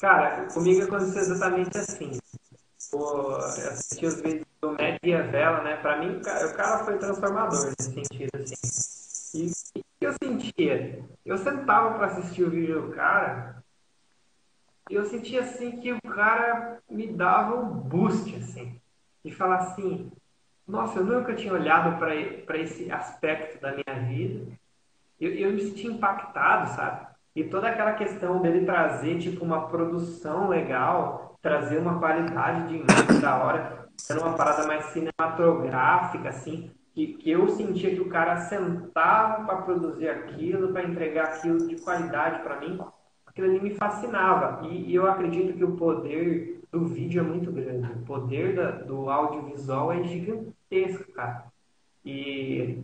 [0.00, 2.18] Cara, comigo aconteceu exatamente assim.
[2.90, 5.76] Pô, eu assisti os vídeos do Matt e a Vela, né?
[5.76, 6.20] Pra mim, o
[6.54, 9.50] cara foi transformador nesse sentido, assim.
[9.74, 11.04] E o que eu sentia?
[11.24, 13.62] Eu sentava pra assistir o vídeo do cara
[14.90, 18.78] e eu sentia, assim, que o cara me dava um boost, assim.
[19.24, 20.10] De falar assim,
[20.66, 24.52] nossa, eu nunca tinha olhado para esse aspecto da minha vida.
[25.20, 27.06] Eu, eu me senti impactado, sabe?
[27.34, 33.20] E toda aquela questão dele trazer, tipo, uma produção legal, trazer uma qualidade de imagem
[33.20, 38.36] da hora, sendo uma parada mais cinematográfica, assim, que, que eu sentia que o cara
[38.36, 42.78] sentava para produzir aquilo, para entregar aquilo de qualidade para mim,
[43.32, 44.66] aquilo ali me fascinava.
[44.68, 48.70] E, e, eu acredito que o poder do vídeo é muito grande, o poder da,
[48.70, 51.44] do audiovisual é gigantesco, cara.
[52.04, 52.82] E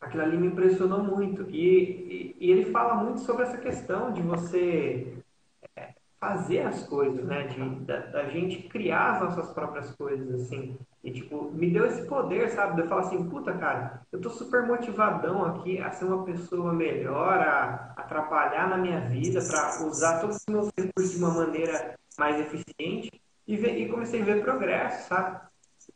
[0.00, 1.48] aquilo ali me impressionou muito.
[1.50, 5.14] E, e, e ele fala muito sobre essa questão de você
[5.76, 7.44] é, fazer as coisas, né?
[7.44, 10.76] De, da, da, gente criar as nossas próprias coisas, assim.
[11.06, 12.74] E, tipo, me deu esse poder, sabe?
[12.74, 16.72] De eu falar assim, puta, cara, eu tô super motivadão aqui a ser uma pessoa
[16.72, 21.32] melhor, a, a trabalhar na minha vida, para usar todos os meus recursos de uma
[21.32, 23.08] maneira mais eficiente.
[23.46, 25.42] E, ver, e comecei a ver progresso, sabe?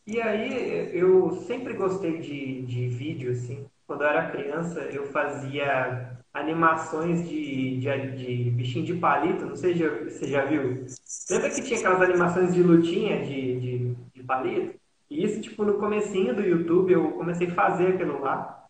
[0.06, 3.66] E aí, eu sempre gostei de, de vídeo, assim.
[3.88, 9.74] Quando eu era criança, eu fazia animações de, de, de bichinho de palito, não sei
[9.74, 10.86] se você já viu.
[11.28, 14.79] Lembra que tinha aquelas animações de lutinha de, de, de palito?
[15.10, 18.64] E isso, tipo, no comecinho do YouTube, eu comecei a fazer aquilo lá.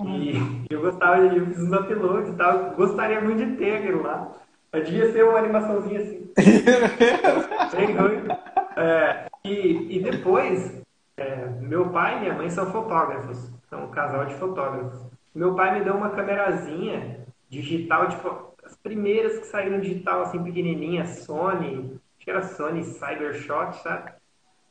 [0.00, 0.32] E
[0.68, 4.32] eu gostava de, eu fiz uns uploads e tal, gostaria muito de ter aquilo lá.
[4.72, 6.32] Mas devia ser uma animaçãozinha assim.
[7.76, 8.28] Bem ruim.
[8.76, 10.82] É, e, e depois,
[11.16, 15.06] é, meu pai e minha mãe são fotógrafos, são um casal de fotógrafos.
[15.34, 21.06] Meu pai me deu uma camerazinha digital, tipo, as primeiras que saíram digital, assim, pequenininha,
[21.06, 24.12] Sony, acho que era Sony Cybershot, sabe?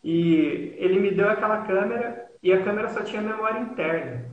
[0.06, 4.24] E ele me deu aquela câmera e a câmera só tinha memória interna.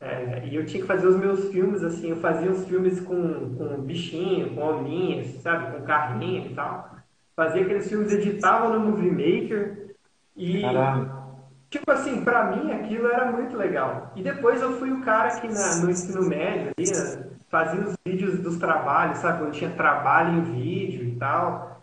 [0.00, 3.56] É, e eu tinha que fazer os meus filmes, assim, eu fazia os filmes com,
[3.56, 6.94] com bichinho, com hominhos, sabe, com carrinho e tal.
[7.34, 9.96] Fazia aqueles filmes, editava no Movie Maker
[10.36, 10.62] e...
[10.62, 11.24] Caramba.
[11.68, 14.12] Tipo assim, pra mim aquilo era muito legal.
[14.14, 17.96] E depois eu fui o cara que na, no ensino médio ali, né, fazia os
[18.06, 19.38] vídeos dos trabalhos, sabe?
[19.38, 21.73] Quando tinha trabalho em vídeo e tal.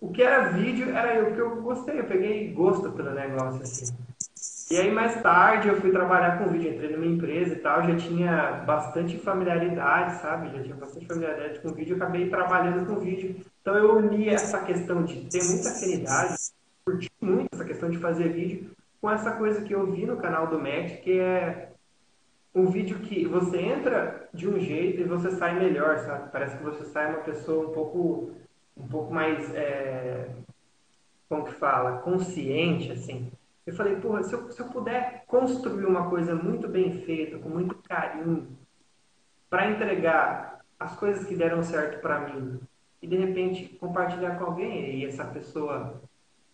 [0.00, 3.94] O que era vídeo era o que eu gostei, eu peguei gosto pelo negócio, assim.
[4.70, 7.96] E aí mais tarde eu fui trabalhar com vídeo, entrei numa empresa e tal, já
[7.96, 10.50] tinha bastante familiaridade, sabe?
[10.56, 13.36] Já tinha bastante familiaridade com vídeo, eu acabei trabalhando com vídeo.
[13.62, 16.36] Então eu uni essa questão de ter muita afinidade,
[16.84, 18.70] curti muito essa questão de fazer vídeo,
[19.00, 21.70] com essa coisa que eu vi no canal do Mac, que é
[22.54, 26.30] um vídeo que você entra de um jeito e você sai melhor, sabe?
[26.32, 28.32] Parece que você sai uma pessoa um pouco,
[28.76, 30.28] um pouco mais, é...
[31.28, 33.30] como que fala, consciente, assim.
[33.66, 37.48] Eu falei, porra, se eu, se eu puder construir uma coisa muito bem feita, com
[37.48, 38.46] muito carinho,
[39.50, 42.60] para entregar as coisas que deram certo para mim
[43.00, 46.00] e de repente compartilhar com alguém e essa pessoa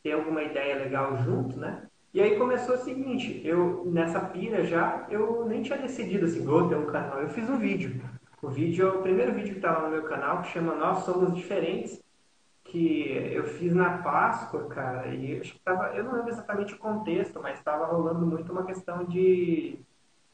[0.02, 1.82] ter alguma ideia legal junto, né?
[2.14, 6.68] E aí começou o seguinte, eu nessa pira já, eu nem tinha decidido assim, vou
[6.68, 7.18] ter um canal.
[7.20, 8.02] Eu fiz um vídeo.
[8.42, 11.04] O vídeo é o primeiro vídeo que está lá no meu canal, que chama Nós
[11.04, 12.02] Somos Diferentes
[12.72, 16.78] que eu fiz na Páscoa, cara, e acho que tava, eu não lembro exatamente o
[16.78, 19.78] contexto, mas estava rolando muito uma questão de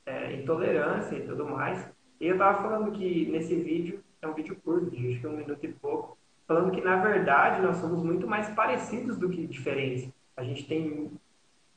[0.07, 1.84] é, intolerância e tudo mais.
[2.20, 5.36] E eu estava falando que nesse vídeo, é um vídeo curto, de acho que um
[5.36, 6.16] minuto e pouco,
[6.47, 10.09] falando que na verdade nós somos muito mais parecidos do que diferentes.
[10.36, 11.11] A gente tem,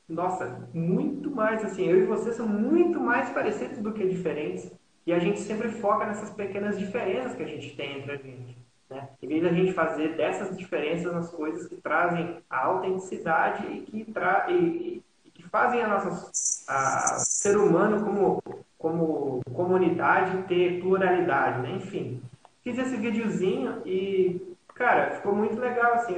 [0.07, 4.71] nossa, muito mais assim, eu e você são muito mais parecidos do que diferentes.
[5.07, 8.55] E a gente sempre foca nessas pequenas diferenças que a gente tem entre a gente.
[8.91, 9.07] Né?
[9.23, 14.11] Em vez da gente fazer dessas diferenças nas coisas que trazem a autenticidade e que,
[14.11, 16.29] tra e, e que fazem a nossa
[16.67, 18.43] a, ser humano como,
[18.77, 21.77] como comunidade ter pluralidade, né?
[21.77, 22.21] Enfim,
[22.61, 26.15] fiz esse videozinho e, cara, ficou muito legal, assim,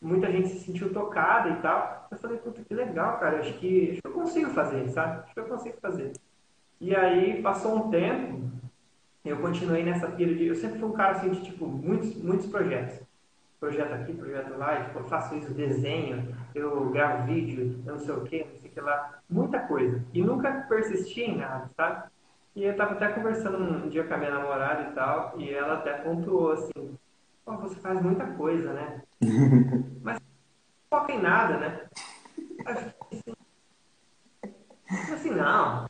[0.00, 2.06] muita gente se sentiu tocada e tal.
[2.08, 5.24] Eu falei, puta, que legal, cara, acho que, acho que eu consigo fazer, sabe?
[5.24, 6.12] Acho que eu consigo fazer.
[6.80, 8.48] E aí, passou um tempo,
[9.28, 10.46] eu continuei nessa pira de.
[10.46, 13.00] Eu sempre fui um cara assim de tipo, muitos, muitos projetos.
[13.58, 18.14] Projeto aqui, projeto lá, tipo, eu faço isso, desenho, eu gravo vídeo, eu não sei
[18.14, 19.18] o que, não sei o que lá.
[19.28, 20.04] Muita coisa.
[20.12, 22.10] E nunca persisti em nada, sabe?
[22.54, 25.74] E eu tava até conversando um dia com a minha namorada e tal, e ela
[25.74, 26.96] até pontuou assim:
[27.44, 29.02] Pô, você faz muita coisa, né?
[30.02, 31.86] Mas não foca em nada, né?
[32.66, 33.34] Assim,
[35.12, 35.86] assim, não,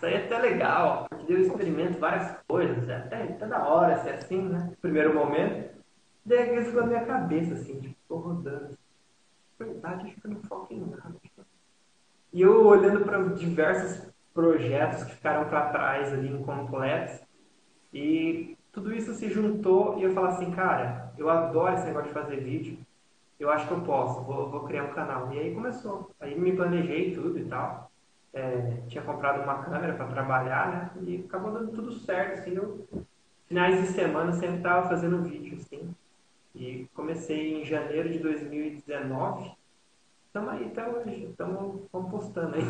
[0.00, 3.98] isso aí é até legal, porque eu experimento várias coisas, é até, até da hora
[3.98, 4.68] ser assim, né?
[4.70, 5.78] No primeiro momento.
[6.24, 8.78] Daí aquilo ficou na minha cabeça, assim, tipo, tô rodando.
[9.58, 11.14] Verdade, acho que eu não foco em nada.
[12.32, 17.20] E eu olhando para diversos projetos que ficaram para trás ali, incompletos,
[17.92, 22.14] e tudo isso se juntou e eu falo assim, cara, eu adoro esse negócio de
[22.14, 22.78] fazer vídeo.
[23.38, 25.30] eu acho que eu posso, vou, vou criar um canal.
[25.30, 26.10] E aí começou.
[26.20, 27.89] Aí me planejei tudo e tal.
[28.32, 30.90] É, tinha comprado uma câmera para trabalhar, né?
[31.02, 32.54] E acabou dando tudo certo, assim.
[32.54, 32.86] Eu,
[33.46, 35.94] finais de semana sempre estava fazendo vídeo, assim.
[36.54, 39.52] E comecei em janeiro de 2019.
[40.26, 42.62] Estamos aí até hoje, estamos postando aí.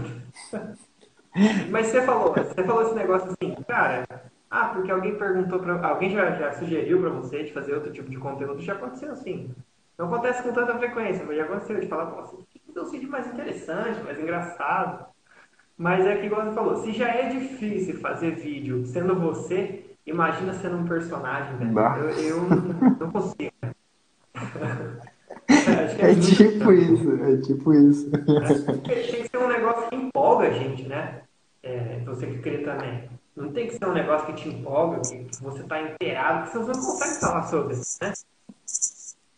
[1.70, 4.04] Mas você falou, você falou esse negócio assim, cara,
[4.50, 8.10] ah, porque alguém perguntou para alguém já, já sugeriu para você de fazer outro tipo
[8.10, 9.54] de conteúdo, já aconteceu assim.
[9.96, 13.10] Não acontece com tanta frequência, mas já aconteceu de falar, nossa, que fazer um vídeo
[13.10, 15.06] mais interessante, mais engraçado.
[15.80, 20.52] Mas é que igual você falou, se já é difícil fazer vídeo sendo você, imagina
[20.52, 21.78] sendo um personagem, velho.
[21.96, 22.42] Eu, eu
[23.00, 23.50] não consigo.
[25.48, 28.10] é, é tipo isso, é tipo isso.
[28.10, 31.22] Tem que ser um negócio que empolga a gente, né?
[31.62, 33.08] É, você que crê também.
[33.34, 36.72] Não tem que ser um negócio que te empolga, que, você está inteirado, que você
[36.78, 38.12] não consegue falar sobre, né?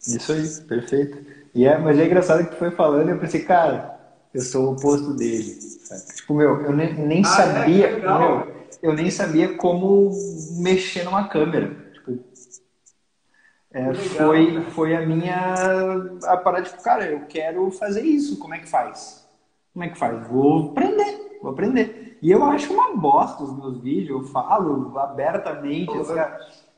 [0.01, 1.25] Isso aí, perfeito.
[1.55, 4.02] E é, mas é engraçado que tu foi falando e eu pensei, cara,
[4.35, 5.61] eu sou o oposto dele.
[5.61, 6.15] Sabe?
[6.15, 7.33] Tipo, meu, eu nem, nem ah, é?
[7.33, 7.87] sabia.
[7.89, 10.11] É, meu, eu nem sabia como
[10.59, 11.77] mexer numa câmera.
[11.93, 12.19] Tipo,
[13.73, 15.55] é, foi, foi a minha.
[16.25, 18.39] A parada, tipo, cara, eu quero fazer isso.
[18.39, 19.27] Como é que faz?
[19.73, 20.27] Como é que faz?
[20.29, 22.19] Vou aprender, vou aprender.
[22.21, 25.97] E eu acho uma bosta os meus vídeos, eu falo abertamente.
[25.99, 26.15] Assim,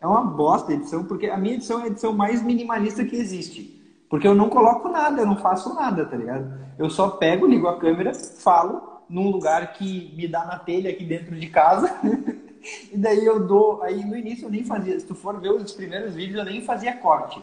[0.01, 3.17] é uma bosta a edição, porque a minha edição é a edição mais minimalista que
[3.17, 3.84] existe.
[4.15, 6.57] Porque eu não coloco nada, eu não faço nada, tá ligado?
[6.79, 11.05] Eu só pego, ligo a câmera, falo num lugar que me dá na telha aqui
[11.05, 11.93] dentro de casa.
[12.93, 13.83] e daí eu dou.
[13.83, 15.01] Aí no início eu nem fazia.
[15.01, 17.43] Se tu for ver os primeiros vídeos, eu nem fazia corte.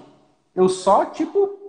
[0.55, 1.59] Eu só, tipo.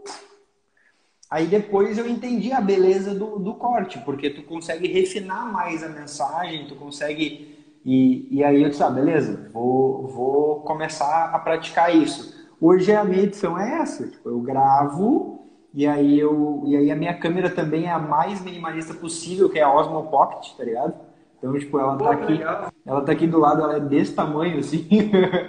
[1.28, 5.88] Aí depois eu entendi a beleza do, do corte, porque tu consegue refinar mais a
[5.88, 7.58] mensagem, tu consegue.
[7.84, 12.40] E, e aí eu disse, ah, beleza, vou, vou começar a praticar isso.
[12.64, 16.94] Hoje a minha edição é essa, tipo, eu gravo e aí eu e aí a
[16.94, 20.94] minha câmera também é a mais minimalista possível, que é a Osmo Pocket, tá ligado?
[21.36, 22.40] Então, tipo, ela tá aqui,
[22.86, 24.86] ela tá aqui do lado, ela é desse tamanho assim.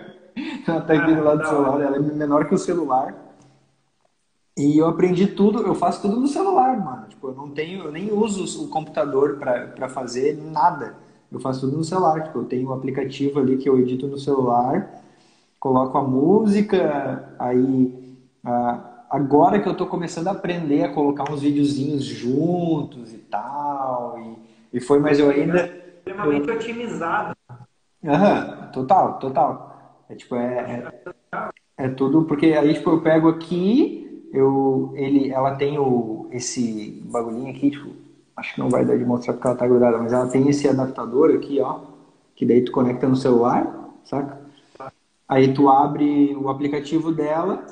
[0.67, 3.15] ela tá aqui do lado do celular, ela é menor que o celular.
[4.57, 7.05] E eu aprendi tudo, eu faço tudo no celular, mano.
[7.09, 10.95] Tipo, eu não tenho, eu nem uso o computador para fazer nada.
[11.31, 12.23] Eu faço tudo no celular.
[12.23, 15.02] Tipo, eu tenho um aplicativo ali que eu edito no celular,
[15.63, 18.17] coloco a música, aí
[19.09, 24.19] agora que eu tô começando a aprender a colocar uns videozinhos juntos e tal.
[24.19, 25.63] E, e foi, mas eu ainda.
[25.63, 26.55] Extremamente eu...
[26.55, 27.33] otimizado.
[28.03, 30.03] Aham, total, total.
[30.09, 30.83] É tipo, é,
[31.31, 37.01] é, é tudo, porque aí tipo, eu pego aqui eu, ele, ela tem o, esse
[37.05, 37.89] bagulhinho aqui, tipo,
[38.35, 40.67] acho que não vai dar de mostrar porque ela tá grudada, mas ela tem esse
[40.67, 41.79] adaptador aqui, ó,
[42.35, 44.42] que daí tu conecta no celular, saca?
[45.27, 47.65] Aí tu abre o aplicativo dela,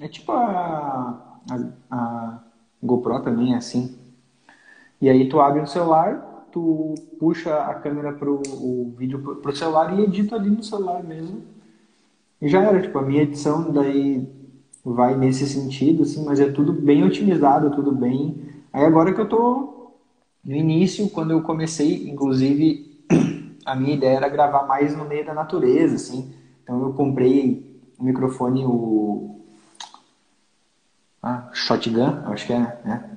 [0.00, 2.44] é tipo a, a, a
[2.82, 3.96] GoPro também é assim.
[5.00, 9.56] E aí tu abre no celular, tu puxa a câmera pro o vídeo pro, pro
[9.56, 11.42] celular e edita ali no celular mesmo.
[12.40, 14.26] E já era, tipo, a minha edição daí
[14.84, 18.36] vai nesse sentido, assim, mas é tudo bem otimizado, tudo bem.
[18.72, 19.92] Aí agora que eu tô
[20.44, 23.04] no início, quando eu comecei, inclusive,
[23.64, 26.32] a minha ideia era gravar mais no meio da natureza, assim.
[26.64, 27.64] Então eu comprei
[27.98, 29.38] o microfone, o
[31.22, 33.10] ah, Shotgun, acho que é, né?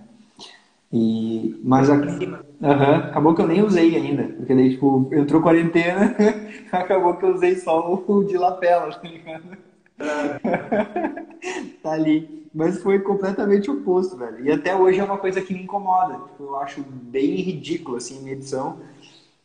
[0.92, 6.16] E, mas a, uhum, acabou que eu nem usei ainda, porque daí, tipo, entrou quarentena,
[6.72, 9.58] acabou que eu usei só o de lapela, tá ligado?
[11.84, 12.48] tá ali.
[12.54, 14.46] Mas foi completamente oposto, velho.
[14.46, 16.16] E até hoje é uma coisa que me incomoda.
[16.16, 18.80] Tipo, eu acho bem ridículo, assim, minha edição.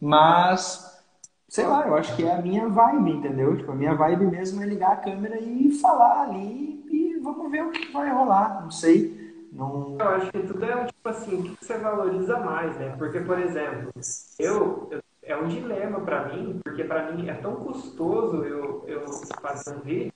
[0.01, 0.92] Mas,
[1.53, 3.55] sei lá, eu acho que é a minha vibe, entendeu?
[3.55, 7.63] Tipo, a minha vibe mesmo é ligar a câmera e falar ali e vamos ver
[7.63, 8.63] o que vai rolar.
[8.63, 9.37] Não sei.
[9.53, 9.99] Não...
[10.01, 12.95] Eu acho que tudo é, tipo assim, o que você valoriza mais, né?
[12.97, 13.91] Porque, por exemplo,
[14.39, 19.05] eu, eu é um dilema para mim, porque para mim é tão custoso eu, eu
[19.43, 20.13] fazer um vídeo,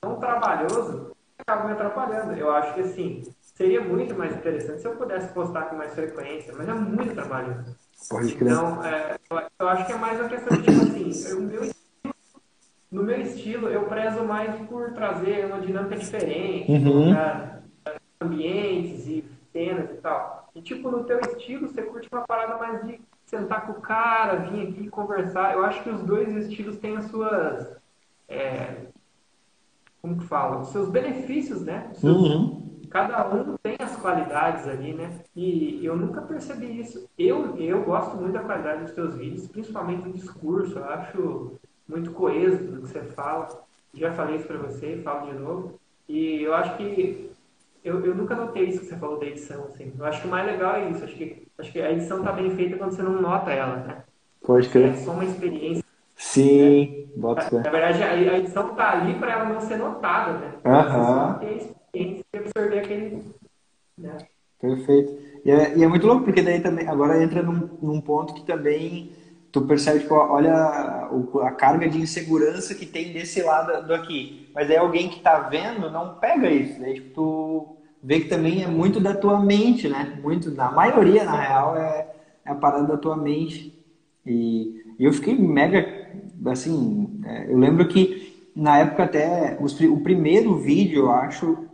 [0.00, 2.32] tão trabalhoso, que acaba me atrapalhando.
[2.34, 6.54] Eu acho que assim, seria muito mais interessante se eu pudesse postar com mais frequência,
[6.56, 7.74] mas é muito trabalhoso.
[8.08, 8.52] Pode crer.
[8.52, 9.18] Então, é,
[9.58, 12.14] eu acho que é mais uma questão de tipo assim, eu, meu estilo,
[12.90, 17.14] no meu estilo, eu prezo mais por trazer uma dinâmica diferente, uhum.
[18.20, 20.50] ambientes e cenas e tal.
[20.54, 24.36] E tipo, no teu estilo, você curte uma parada mais de sentar com o cara,
[24.36, 25.54] vir aqui conversar.
[25.54, 27.76] Eu acho que os dois estilos têm as suas.
[28.28, 28.86] É,
[30.00, 30.60] como que fala?
[30.60, 31.90] Os seus benefícios, né?
[31.94, 32.65] Seus, uhum.
[32.96, 35.20] Cada um tem as qualidades ali, né?
[35.36, 37.06] E eu nunca percebi isso.
[37.18, 40.78] Eu, eu gosto muito da qualidade dos seus vídeos, principalmente o discurso.
[40.78, 41.52] Eu acho
[41.86, 43.48] muito coeso do que você fala.
[43.92, 45.78] Já falei isso para você, falo de novo.
[46.08, 47.30] E eu acho que
[47.84, 49.92] eu, eu nunca notei isso que você falou da edição, assim.
[49.98, 51.04] Eu acho que o mais legal é isso.
[51.04, 54.04] Acho que, acho que a edição tá bem feita quando você não nota ela, né?
[54.40, 54.88] Pode crer.
[54.88, 55.84] É só uma experiência.
[56.36, 57.04] Sim, né?
[57.16, 60.52] bota Na, na verdade, a, a edição tá ali para ela não ser notada, né?
[60.64, 61.38] Aham.
[61.40, 63.22] Você ter a experiência de absorver aquele.
[63.98, 64.18] Né?
[64.60, 65.18] Perfeito.
[65.44, 68.44] E é, e é, muito louco, porque daí também, agora entra num, num ponto que
[68.44, 69.12] também
[69.52, 71.10] tu percebe, tipo, olha a,
[71.46, 74.50] a, carga de insegurança que tem desse lado do aqui.
[74.54, 76.92] Mas aí alguém que tá vendo não pega isso, né?
[76.92, 80.18] Tipo, tu vê que também é muito da tua mente, né?
[80.22, 82.06] Muito, na maioria, na real, é,
[82.44, 83.72] é a parada da tua mente.
[84.26, 85.95] E, e eu fiquei mega,
[86.48, 91.66] assim, é, eu lembro que na época até, os, o primeiro vídeo, eu acho,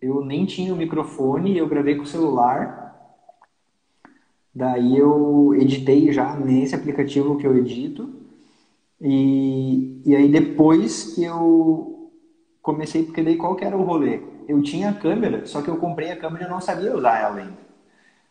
[0.00, 2.80] eu nem tinha o microfone, eu gravei com o celular.
[4.54, 8.08] Daí eu editei já nesse aplicativo que eu edito.
[9.00, 12.10] E, e aí depois que eu
[12.62, 14.20] comecei, porque daí qual que era o rolê?
[14.46, 17.38] Eu tinha a câmera, só que eu comprei a câmera e não sabia usar ela
[17.38, 17.62] ainda.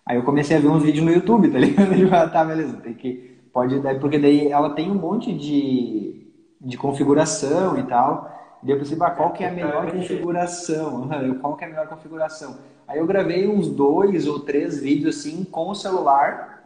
[0.06, 1.94] Aí eu comecei a ver uns vídeos no YouTube, tá ligado?
[1.96, 3.31] E ah, tá, beleza, tem que.
[3.54, 6.28] Pode, porque daí ela tem um monte de,
[6.60, 8.32] de configuração e tal.
[8.64, 11.10] E eu pensei, bah, qual que é a melhor configuração?
[11.42, 12.58] Qual que é a melhor configuração?
[12.88, 16.64] Aí eu gravei uns dois ou três vídeos assim com o celular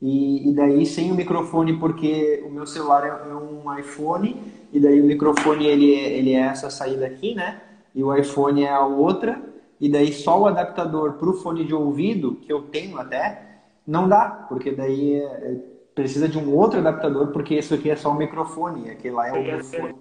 [0.00, 4.42] e, e daí sem o microfone porque o meu celular é, é um iPhone
[4.72, 7.60] e daí o microfone ele é, ele é essa saída aqui, né?
[7.94, 9.40] E o iPhone é a outra
[9.78, 14.08] e daí só o adaptador para o fone de ouvido que eu tenho até não
[14.08, 15.56] dá porque daí é, é,
[16.00, 19.32] precisa de um outro adaptador porque isso aqui é só o microfone, aquele lá é
[19.32, 19.94] o microfone.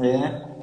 [0.00, 0.56] É.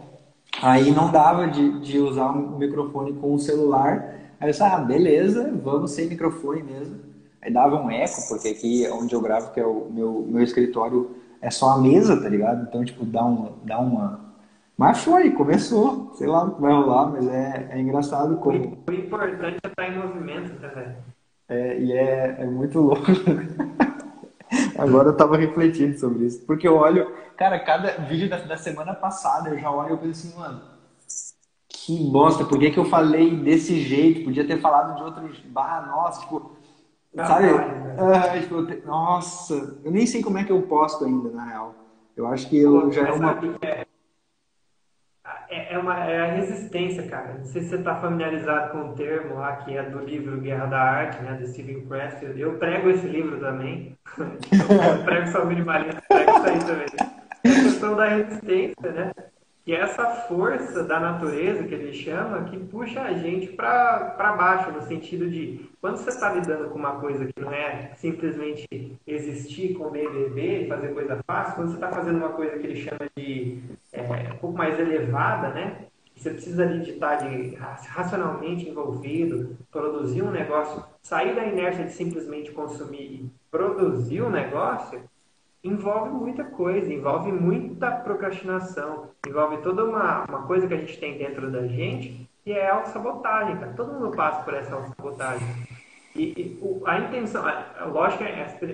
[0.61, 4.15] Aí não dava de, de usar o microfone com o celular.
[4.39, 6.99] Aí eu disse, ah, beleza, vamos sem microfone mesmo.
[7.41, 11.11] Aí dava um eco, porque aqui onde eu gravo, que é o meu, meu escritório,
[11.41, 12.65] é só a mesa, tá ligado?
[12.67, 14.33] Então, tipo, dá, um, dá uma.
[14.77, 16.11] Mas foi, começou.
[16.13, 18.77] Sei lá o que vai rolar, mas é, é engraçado como.
[18.87, 20.95] O importante é estar em movimento, tá, velho?
[21.49, 23.03] É, e é, é muito louco.
[24.77, 26.45] Agora eu tava refletindo sobre isso.
[26.45, 30.27] Porque eu olho, cara, cada vídeo da, da semana passada eu já olho e penso
[30.27, 30.61] assim, mano,
[31.67, 34.23] que bosta, por que, que eu falei desse jeito?
[34.23, 35.39] Podia ter falado de outros.
[35.47, 36.53] Bah, nossa, tipo.
[37.13, 37.47] Não, sabe?
[37.47, 38.85] Uh, tipo, te...
[38.85, 41.75] Nossa, eu nem sei como é que eu posto ainda, na real.
[42.15, 43.37] Eu acho que eu já é uma.
[43.61, 43.85] É,
[45.53, 47.35] é, é, uma, é a resistência, cara.
[47.35, 50.65] Não sei se você está familiarizado com o termo lá, que é do livro Guerra
[50.65, 52.41] da Arte, né, do Steven Pressfield.
[52.41, 53.95] Eu prego esse livro também.
[54.17, 56.85] eu prego só minimalista, prego isso aí também.
[57.43, 59.11] É a questão da resistência, né?
[59.65, 64.81] E essa força da natureza, que ele chama, que puxa a gente para baixo, no
[64.81, 68.67] sentido de, quando você está lidando com uma coisa que não é simplesmente
[69.07, 73.09] existir, comer, beber, fazer coisa fácil, quando você está fazendo uma coisa que ele chama
[73.15, 73.63] de
[73.93, 74.01] é,
[74.33, 75.85] um pouco mais elevada, né?
[76.15, 81.93] Você precisa ali de estar de, racionalmente envolvido, produzir um negócio, sair da inércia de
[81.93, 85.01] simplesmente consumir e produzir um negócio,
[85.63, 91.17] envolve muita coisa, envolve muita procrastinação, envolve toda uma, uma coisa que a gente tem
[91.17, 93.73] dentro da gente que é autossabotagem, cara.
[93.73, 95.47] Todo mundo passa por essa autossabotagem.
[96.13, 98.23] E, e o, a intenção, a, lógico,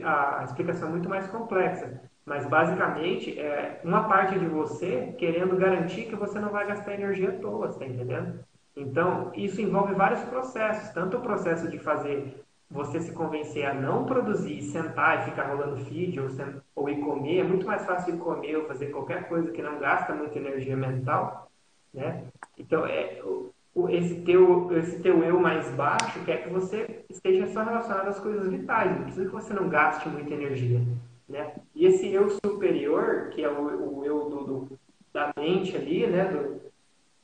[0.03, 5.56] a, a explicação é muito mais complexa, mas basicamente é uma parte de você querendo
[5.56, 8.40] garantir que você não vai gastar energia à toa, tá entendendo?
[8.76, 14.06] Então, isso envolve vários processos, tanto o processo de fazer você se convencer a não
[14.06, 16.28] produzir, sentar e ficar rolando feed ou,
[16.76, 19.80] ou ir comer, é muito mais fácil ir comer ou fazer qualquer coisa que não
[19.80, 21.50] gasta muita energia mental,
[21.91, 22.26] né?
[22.58, 27.64] Então, é, o, esse, teu, esse teu eu mais baixo quer que você esteja só
[27.64, 30.82] relacionado às coisas vitais, não precisa que você não gaste muita energia,
[31.28, 31.54] né?
[31.74, 34.80] E esse eu superior, que é o, o eu do, do,
[35.12, 36.62] da mente ali, né, do,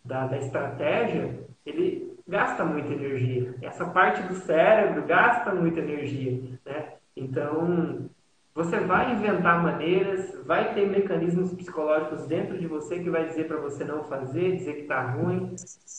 [0.04, 3.56] da, da estratégia, ele gasta muita energia.
[3.62, 6.94] Essa parte do cérebro gasta muita energia, né?
[7.16, 8.10] Então,
[8.54, 13.58] você vai inventar maneiras, vai ter mecanismos psicológicos dentro de você que vai dizer para
[13.58, 15.54] você não fazer, dizer que tá ruim.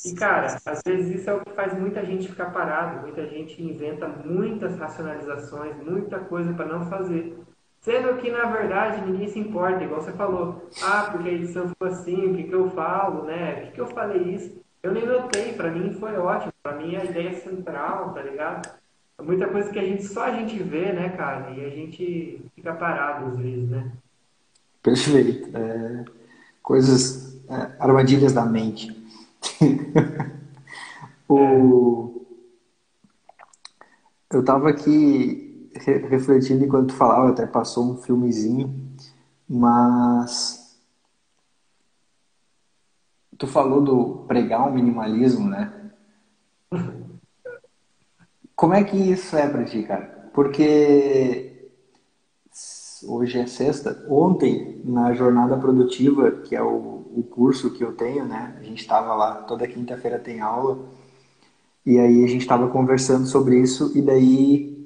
[0.04, 3.62] E cara, às vezes isso é o que faz muita gente ficar parado, muita gente
[3.62, 7.38] inventa muitas racionalizações, muita coisa para não fazer.
[7.80, 10.68] Sendo que, na verdade, ninguém se importa, igual você falou.
[10.82, 13.52] Ah, porque a edição ficou assim, o que, que eu falo, né?
[13.52, 14.65] O que, que eu falei isso?
[14.86, 16.52] Eu nem notei, para mim foi ótimo.
[16.62, 18.70] Para mim a ideia é central, tá ligado?
[19.18, 21.50] É muita coisa que a gente só a gente vê, né, cara?
[21.50, 23.90] E a gente fica parado às vezes, né?
[24.80, 25.56] Perfeito.
[25.56, 26.04] É,
[26.62, 28.96] coisas, é, armadilhas da mente.
[31.28, 32.24] o,
[34.30, 35.68] eu tava aqui
[36.08, 38.72] refletindo enquanto falava, até passou um filmezinho,
[39.48, 40.65] mas
[43.38, 45.72] tu falou do pregar o minimalismo, né?
[48.54, 50.30] Como é que isso é para ti, cara?
[50.32, 51.70] Porque
[53.06, 54.04] hoje é sexta.
[54.08, 58.56] Ontem, na jornada produtiva, que é o, o curso que eu tenho, né?
[58.58, 60.78] A gente estava lá, toda quinta-feira tem aula.
[61.84, 63.92] E aí a gente estava conversando sobre isso.
[63.94, 64.76] E daí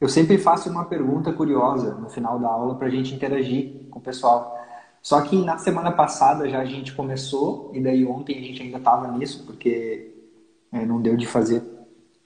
[0.00, 3.98] eu sempre faço uma pergunta curiosa no final da aula para a gente interagir com
[3.98, 4.63] o pessoal.
[5.04, 8.78] Só que na semana passada já a gente começou, e daí ontem a gente ainda
[8.78, 10.14] estava nisso, porque
[10.72, 11.62] é, não deu de fazer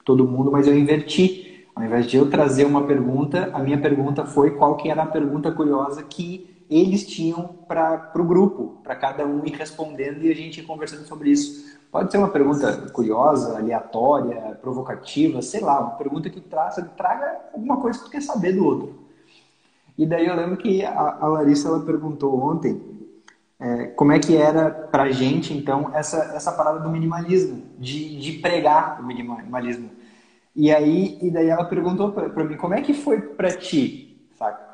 [0.05, 1.65] todo mundo, mas eu inverti.
[1.75, 5.05] Ao invés de eu trazer uma pergunta, a minha pergunta foi qual que era a
[5.05, 10.35] pergunta curiosa que eles tinham para o grupo, para cada um ir respondendo e a
[10.35, 11.77] gente ir conversando sobre isso.
[11.91, 17.75] Pode ser uma pergunta curiosa, aleatória, provocativa, sei lá, uma pergunta que traça, traga alguma
[17.75, 19.08] coisa que tu quer saber do outro.
[19.99, 22.81] E daí eu lembro que a, a Larissa ela perguntou ontem
[23.59, 28.31] é, como é que era pra gente, então, essa, essa parada do minimalismo, de, de
[28.39, 29.91] pregar o minimalismo.
[30.55, 34.65] E aí, e daí ela perguntou para mim, como é que foi para ti, saca?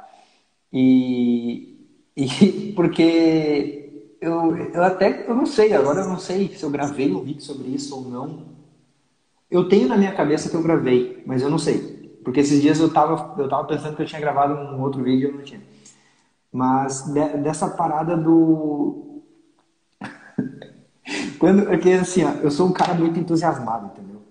[0.72, 1.76] E,
[2.16, 7.12] e porque eu, eu até, eu não sei, agora eu não sei se eu gravei
[7.12, 8.44] um vídeo sobre isso ou não.
[9.50, 11.95] Eu tenho na minha cabeça que eu gravei, mas eu não sei.
[12.26, 15.30] Porque esses dias eu tava, eu tava pensando que eu tinha gravado um outro vídeo
[15.30, 15.62] e eu não tinha.
[16.52, 19.22] Mas de, dessa parada do.
[21.38, 24.22] Quando, porque assim, ó, eu sou um cara muito entusiasmado, entendeu?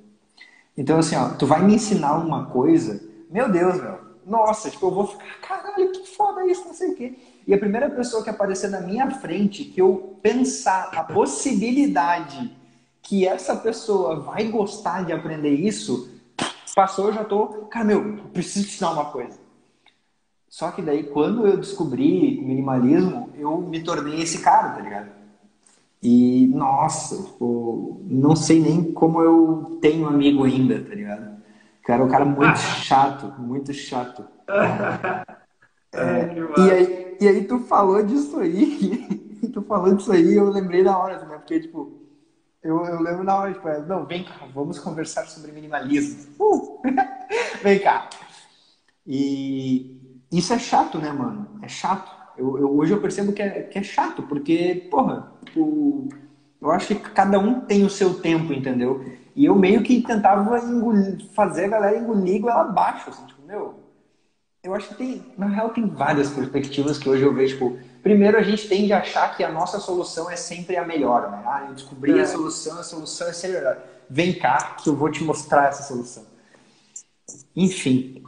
[0.76, 3.00] Então, assim, ó, tu vai me ensinar uma coisa,
[3.30, 3.96] meu Deus, meu,
[4.26, 7.14] nossa, tipo, eu vou ficar, caralho, que foda isso, não sei o quê.
[7.46, 12.56] E a primeira pessoa que aparecer na minha frente, que eu pensar a possibilidade
[13.00, 16.13] que essa pessoa vai gostar de aprender isso,
[16.74, 19.38] passou, eu já tô, cara, meu, preciso te ensinar uma coisa.
[20.48, 25.10] Só que daí, quando eu descobri o minimalismo, eu me tornei esse cara, tá ligado?
[26.02, 31.42] E, nossa, tipo, não sei nem como eu tenho amigo ainda, tá ligado?
[31.82, 34.24] Cara, é um cara muito chato, muito chato.
[35.96, 39.06] É, e, aí, e aí tu falou disso aí,
[39.54, 41.36] tu falou disso aí, eu lembrei na hora, né?
[41.36, 42.03] Porque, tipo,
[42.64, 46.34] eu, eu lembro na hora, tipo, é, não, vem cá, vamos conversar sobre minimalismo.
[46.40, 46.80] Uh!
[47.62, 48.08] vem cá.
[49.06, 50.00] E
[50.32, 51.46] isso é chato, né, mano?
[51.62, 52.10] É chato.
[52.38, 56.08] Eu, eu, hoje eu percebo que é, que é chato, porque, porra, o,
[56.60, 59.04] eu acho que cada um tem o seu tempo, entendeu?
[59.36, 63.74] E eu meio que tentava engolir, fazer a galera engolir igual abaixo, assim, tipo, meu.
[64.62, 68.36] Eu acho que tem, na real, tem várias perspectivas que hoje eu vejo, tipo, primeiro
[68.36, 71.42] a gente tende a achar que a nossa solução é sempre a melhor, né?
[71.46, 72.22] Ah, eu descobri é.
[72.22, 73.78] a solução, a solução é sempre a melhor.
[74.08, 76.22] Vem cá que eu vou te mostrar essa solução.
[77.56, 78.22] Enfim,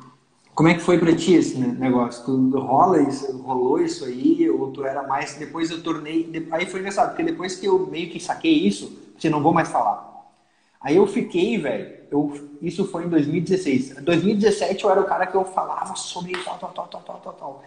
[0.54, 2.24] como é que foi para ti esse negócio?
[2.24, 4.48] Tu rola isso, rolou isso aí?
[4.48, 5.34] Ou tu era mais.
[5.34, 6.48] Depois eu tornei.
[6.50, 9.68] Aí foi engraçado, porque depois que eu meio que saquei isso, você não vou mais
[9.68, 10.32] falar.
[10.80, 11.96] Aí eu fiquei, velho.
[12.10, 13.98] Eu, isso foi em 2016.
[13.98, 17.20] Em 2017 eu era o cara que eu falava sobre tal, tal, tal, tal, tal,
[17.20, 17.64] tal, tal.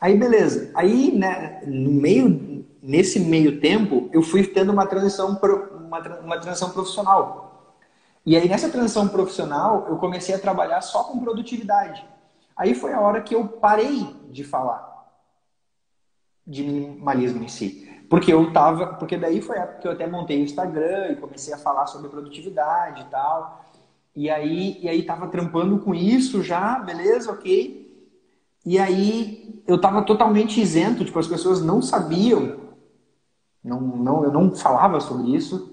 [0.00, 0.70] Aí beleza.
[0.74, 5.38] Aí, né, no meio, nesse meio tempo, eu fui tendo uma transição,
[5.86, 7.74] uma, uma transição profissional.
[8.24, 12.04] E aí, nessa transição profissional, eu comecei a trabalhar só com produtividade.
[12.56, 14.96] Aí foi a hora que eu parei de falar
[16.46, 17.86] de minimalismo em si.
[18.08, 18.94] Porque eu tava.
[18.94, 21.86] Porque daí foi a época que eu até montei o Instagram e comecei a falar
[21.86, 23.64] sobre produtividade e tal.
[24.14, 27.85] E aí, e aí tava trampando com isso já, beleza, ok.
[28.66, 32.56] E aí eu tava totalmente isento, tipo, as pessoas não sabiam,
[33.62, 35.72] não, não, eu não falava sobre isso.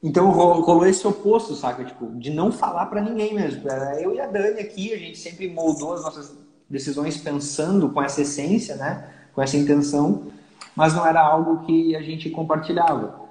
[0.00, 1.84] Então rolou esse oposto, saca?
[1.84, 3.68] Tipo, de não falar para ninguém mesmo.
[4.00, 6.36] Eu e a Dani aqui, a gente sempre moldou as nossas
[6.70, 9.12] decisões pensando com essa essência, né?
[9.34, 10.30] Com essa intenção,
[10.76, 13.22] mas não era algo que a gente compartilhava.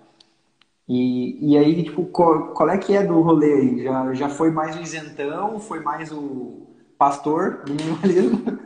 [0.88, 3.84] E, e aí, tipo, qual, qual é que é do rolê aí?
[3.84, 5.60] Já, já foi mais o isentão?
[5.60, 6.70] Foi mais o
[7.02, 8.60] pastor do minimalismo?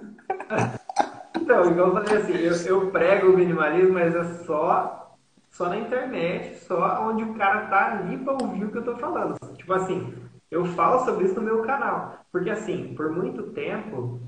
[1.38, 5.16] Então, igual eu falei assim, eu, eu prego o minimalismo, mas é só
[5.52, 8.96] só na internet, só onde o cara tá ali para ouvir o que eu tô
[8.96, 9.36] falando.
[9.56, 10.12] Tipo assim,
[10.50, 12.26] eu falo sobre isso no meu canal.
[12.32, 14.20] Porque assim, por muito tempo,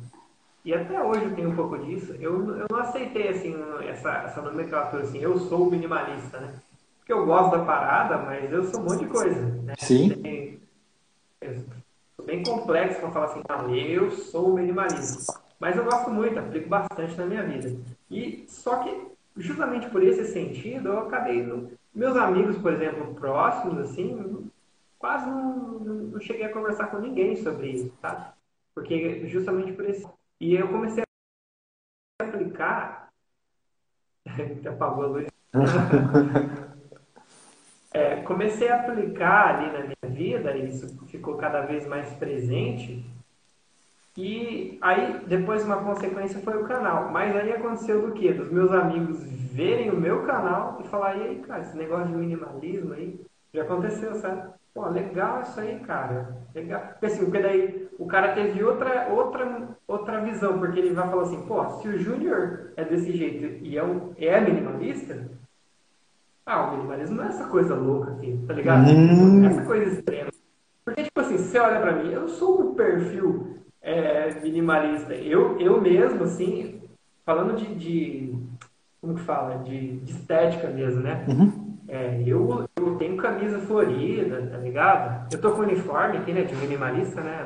[0.64, 3.56] e até hoje eu tenho um pouco disso, eu, eu não aceitei assim,
[3.88, 6.54] essa, essa nomenclatura assim, eu sou minimalista, né?
[7.00, 9.42] Porque eu gosto da parada, mas eu sou um monte de coisa.
[9.64, 9.74] Né?
[9.80, 10.10] Sim.
[10.10, 10.60] Tem,
[12.28, 15.34] bem complexo para falar assim, não, eu sou minimalista.
[15.58, 17.80] Mas eu gosto muito, aplico bastante na minha vida.
[18.12, 21.42] E só que justamente por esse sentido, eu acabei.
[21.42, 21.72] No...
[21.96, 24.50] Meus amigos, por exemplo, próximos, assim,
[25.00, 28.34] quase não, não, cheguei a conversar com ninguém sobre isso, tá?
[28.76, 30.06] Porque justamente por esse.
[30.40, 31.04] E eu comecei
[32.22, 33.08] a aplicar.
[34.70, 35.28] Apagou a luz.
[37.98, 43.04] é, comecei a aplicar ali na minha vida, e isso ficou cada vez mais presente.
[44.16, 47.12] E aí, depois uma consequência foi o canal.
[47.12, 48.34] Mas aí aconteceu do quê?
[48.34, 52.14] Dos meus amigos verem o meu canal e falar, e aí, cara, esse negócio de
[52.14, 53.20] minimalismo aí,
[53.54, 54.50] já aconteceu, sabe?
[54.76, 56.36] Pô, legal isso aí, cara.
[56.54, 56.82] Legal.
[56.82, 61.24] Porque assim, porque daí o cara teve outra, outra, outra visão, porque ele vai falar
[61.24, 65.28] assim, pô, se o Júnior é desse jeito e é, um, é minimalista,
[66.48, 68.90] ah, o minimalismo não é essa coisa louca aqui, tá ligado?
[68.90, 69.46] Hum.
[69.46, 70.30] Essa coisa extrema.
[70.86, 75.14] Porque, tipo assim, você olha pra mim, eu sou um perfil é, minimalista.
[75.14, 76.82] Eu, eu mesmo, assim,
[77.26, 78.34] falando de, de
[79.02, 79.58] como que fala?
[79.58, 81.26] De, de estética mesmo, né?
[81.28, 81.78] Uhum.
[81.90, 85.28] É, eu, eu tenho camisa florida, tá ligado?
[85.34, 86.44] Eu tô com uniforme aqui, né?
[86.44, 87.46] De minimalista, né?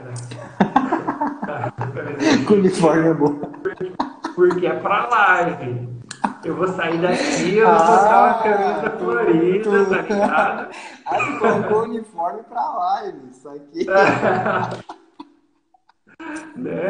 [1.44, 1.70] Da...
[2.46, 2.54] da...
[2.54, 3.40] uniforme é bom.
[4.36, 5.91] Porque é pra live.
[6.44, 10.72] Eu vou sair daqui, eu vou ah, botar uma camisa florida, tá ligado?
[11.12, 13.86] Tu colocou uniforme pra live, isso aqui.
[16.56, 16.90] né?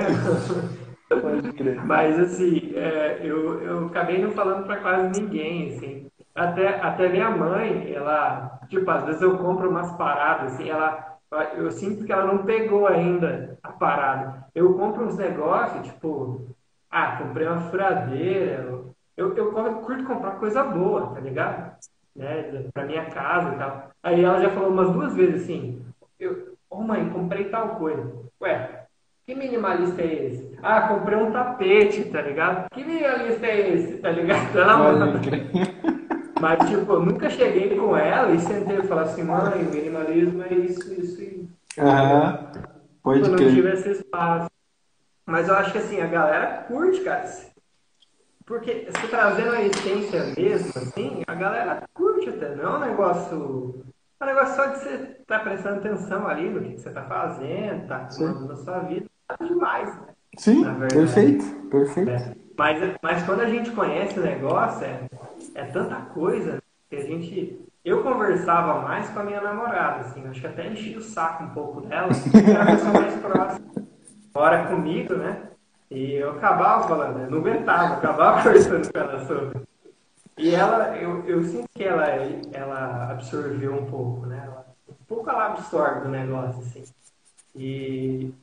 [1.10, 1.84] Pode crer.
[1.86, 6.07] Mas assim, é, eu, eu acabei não falando pra quase ninguém, assim.
[6.34, 11.18] Até, até minha mãe, ela, tipo, às vezes eu compro umas paradas, assim, ela,
[11.56, 14.45] eu sinto que ela não pegou ainda a parada.
[14.56, 16.56] Eu compro uns negócios, tipo,
[16.90, 18.82] ah, comprei uma furadeira,
[19.17, 21.75] eu, eu curto comprar coisa boa, tá ligado?
[22.15, 23.89] Né, pra minha casa e tal.
[24.03, 25.81] Aí ela já falou umas duas vezes assim,
[26.19, 28.11] eu, ô oh, mãe, comprei tal coisa.
[28.41, 28.85] Ué,
[29.25, 30.57] que minimalista é esse?
[30.61, 32.67] Ah, comprei um tapete, tá ligado?
[32.73, 34.53] Que minimalista é esse, tá ligado?
[34.57, 35.21] Ela,
[36.41, 40.53] mas, tipo, eu nunca cheguei com ela e sentei e falei assim, mãe, minimalismo é
[40.53, 41.49] isso, isso e.
[41.79, 42.51] Aham.
[43.03, 43.31] Pode crer.
[43.31, 44.49] não tive esse espaço.
[45.25, 47.25] Mas eu acho que assim, a galera curte, cara.
[48.52, 52.53] Porque se trazendo a essência mesmo, assim, a galera curte até.
[52.53, 53.86] Não é um negócio.
[54.19, 56.90] É um negócio só de você estar tá prestando atenção ali no que, que você
[56.90, 59.06] está fazendo, tá cuidando da sua vida.
[59.26, 60.07] Tá demais, né?
[60.38, 62.11] Sim, perfeito, perfeito.
[62.11, 62.36] É.
[62.57, 65.07] Mas, mas quando a gente conhece o negócio, é,
[65.56, 67.57] é tanta coisa que a gente.
[67.86, 71.49] Eu conversava mais com a minha namorada, assim, acho que até enchi o saco um
[71.52, 73.72] pouco dela, porque era a pessoa mais próxima.
[74.36, 75.51] Mora comigo, né?
[75.91, 79.61] E eu acabava falando, não aguentava, acabava conversando com ela sobre.
[80.38, 82.07] E ela, eu, eu sinto que ela,
[82.53, 84.41] ela absorveu um pouco, né?
[84.45, 86.85] Ela, um pouco ela absorve do negócio, assim.
[87.53, 88.34] E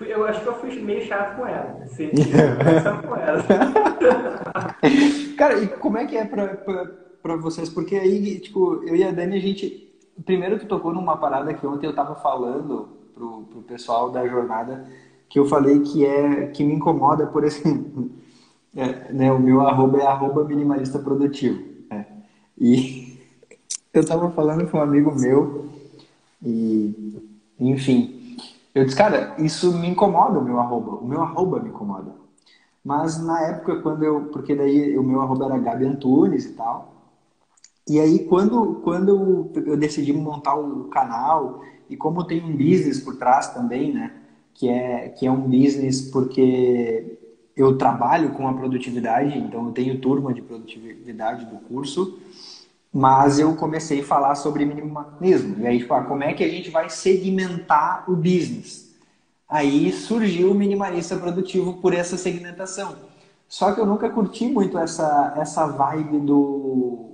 [0.00, 1.82] eu acho que eu fui meio chato com ela.
[1.82, 2.10] Assim,
[3.06, 3.42] com ela.
[5.36, 6.86] Cara, e como é que é pra, pra,
[7.20, 7.68] pra vocês?
[7.68, 9.84] Porque aí, tipo, eu e a Dani, a gente.
[10.24, 14.84] Primeiro tu tocou numa parada que ontem eu tava falando pro, pro pessoal da jornada,
[15.28, 18.10] que eu falei que é que me incomoda, por exemplo.
[18.76, 21.60] É, né, o meu arroba é arroba minimalista produtivo.
[21.90, 22.04] É.
[22.56, 23.18] E
[23.92, 25.68] eu tava falando com um amigo meu,
[26.44, 27.18] e
[27.58, 28.36] enfim,
[28.74, 30.92] eu disse, cara, isso me incomoda o meu arroba.
[30.96, 32.14] O meu arroba me incomoda.
[32.84, 34.26] Mas na época, quando eu.
[34.26, 36.94] Porque daí o meu arroba era Gabi Antunes e tal.
[37.88, 43.16] E aí, quando, quando eu decidi montar o canal, e como tem um business por
[43.16, 44.12] trás também, né?
[44.58, 47.18] Que é, que é um business porque
[47.56, 52.18] eu trabalho com a produtividade, então eu tenho turma de produtividade do curso,
[52.92, 55.60] mas eu comecei a falar sobre minimalismo.
[55.60, 58.94] E aí, tipo, ah, como é que a gente vai segmentar o business?
[59.48, 62.96] Aí surgiu o minimalista produtivo por essa segmentação.
[63.48, 67.06] Só que eu nunca curti muito essa, essa vibe do.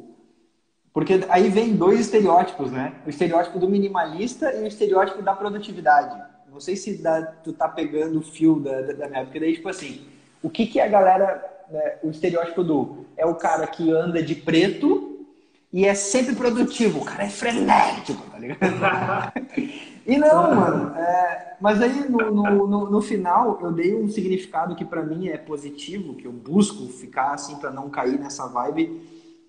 [0.92, 2.94] Porque aí vem dois estereótipos, né?
[3.06, 6.20] O estereótipo do minimalista e o estereótipo da produtividade.
[6.54, 9.40] Não sei se dá, tu tá pegando o fio da, da, da minha época.
[9.40, 10.02] Daí, tipo assim,
[10.40, 11.44] o que, que a galera.
[11.68, 13.04] Né, o estereótipo do.
[13.16, 15.26] É o cara que anda de preto
[15.72, 17.00] e é sempre produtivo.
[17.00, 19.32] O cara é frenético, tá ligado?
[20.06, 20.96] e não, mano.
[20.96, 25.26] É, mas aí no, no, no, no, final eu dei um significado que para mim
[25.26, 29.02] é positivo, que eu busco ficar assim para não cair nessa vibe,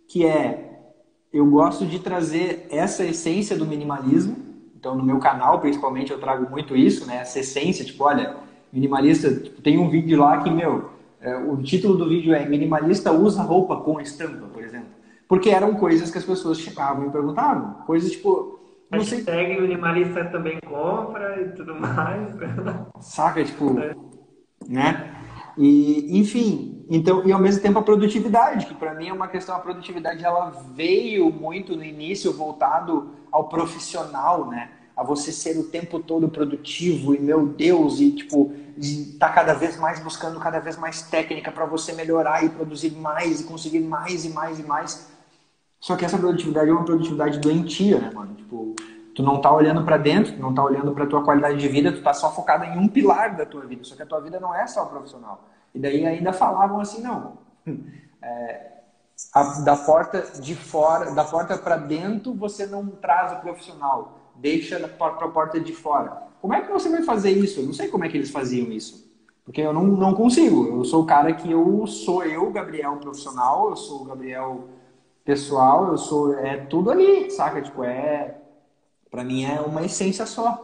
[0.07, 0.72] que é
[1.32, 4.45] eu gosto de trazer essa essência do minimalismo.
[4.86, 7.18] Então no meu canal principalmente eu trago muito isso, né?
[7.18, 8.36] Essa essência, tipo, olha,
[8.72, 13.12] minimalista, tipo, tem um vídeo lá que meu, é, o título do vídeo é minimalista
[13.12, 14.90] usa roupa com estampa, por exemplo.
[15.28, 17.84] Porque eram coisas que as pessoas chegavam e perguntavam.
[17.88, 18.60] Coisas tipo.
[18.91, 19.18] Não sei...
[19.18, 22.32] Hashtag minimalista também compra e tudo mais.
[23.02, 23.80] Saca, tipo.
[23.80, 23.95] É.
[24.70, 25.16] Né?
[25.57, 29.56] E, enfim, então, e ao mesmo tempo a produtividade, que para mim é uma questão,
[29.56, 34.70] a produtividade ela veio muito no início voltado ao profissional, né?
[34.96, 38.54] A você ser o tempo todo produtivo e meu Deus, e tipo,
[39.20, 43.42] tá cada vez mais buscando cada vez mais técnica para você melhorar e produzir mais
[43.42, 45.12] e conseguir mais e mais e mais.
[45.80, 48.34] Só que essa produtividade é uma produtividade doentia, né, mano?
[48.36, 48.74] Tipo,
[49.14, 51.92] tu não tá olhando para dentro, tu não tá olhando para tua qualidade de vida,
[51.92, 53.84] tu tá só focado em um pilar da tua vida.
[53.84, 55.48] Só que a tua vida não é só profissional.
[55.74, 57.38] E daí ainda falavam assim, não.
[58.22, 58.72] É,
[59.34, 64.80] a, da porta de fora, da porta para dentro, você não traz o profissional, deixa
[64.88, 66.24] para a porta de fora.
[66.41, 67.60] Como é que você vai fazer isso?
[67.60, 69.06] Eu não sei como é que eles faziam isso.
[69.44, 70.68] Porque eu não, não consigo.
[70.68, 74.66] Eu sou o cara que eu sou eu, Gabriel profissional, eu sou o Gabriel
[75.24, 77.62] pessoal, eu sou é tudo ali, saca?
[77.62, 78.36] Tipo, é
[79.10, 80.62] para mim é uma essência só.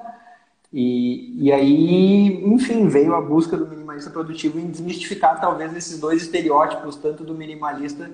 [0.74, 6.22] E, e aí, enfim, veio a busca do minimalista produtivo em desmistificar talvez esses dois
[6.22, 8.10] estereótipos, tanto do minimalista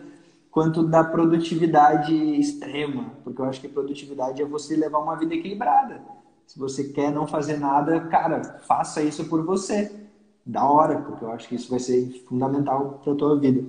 [0.57, 6.01] quanto da produtividade extrema, porque eu acho que produtividade é você levar uma vida equilibrada.
[6.47, 9.95] Se você quer não fazer nada, cara, faça isso por você.
[10.43, 13.63] Da hora, porque eu acho que isso vai ser fundamental para tua vida.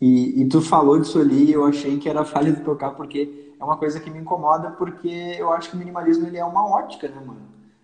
[0.00, 3.76] E, e, tu falou disso ali, eu achei que era válido tocar, porque é uma
[3.76, 7.22] coisa que me incomoda, porque eu acho que o minimalismo ele é uma ótica, né,
[7.24, 7.42] mano?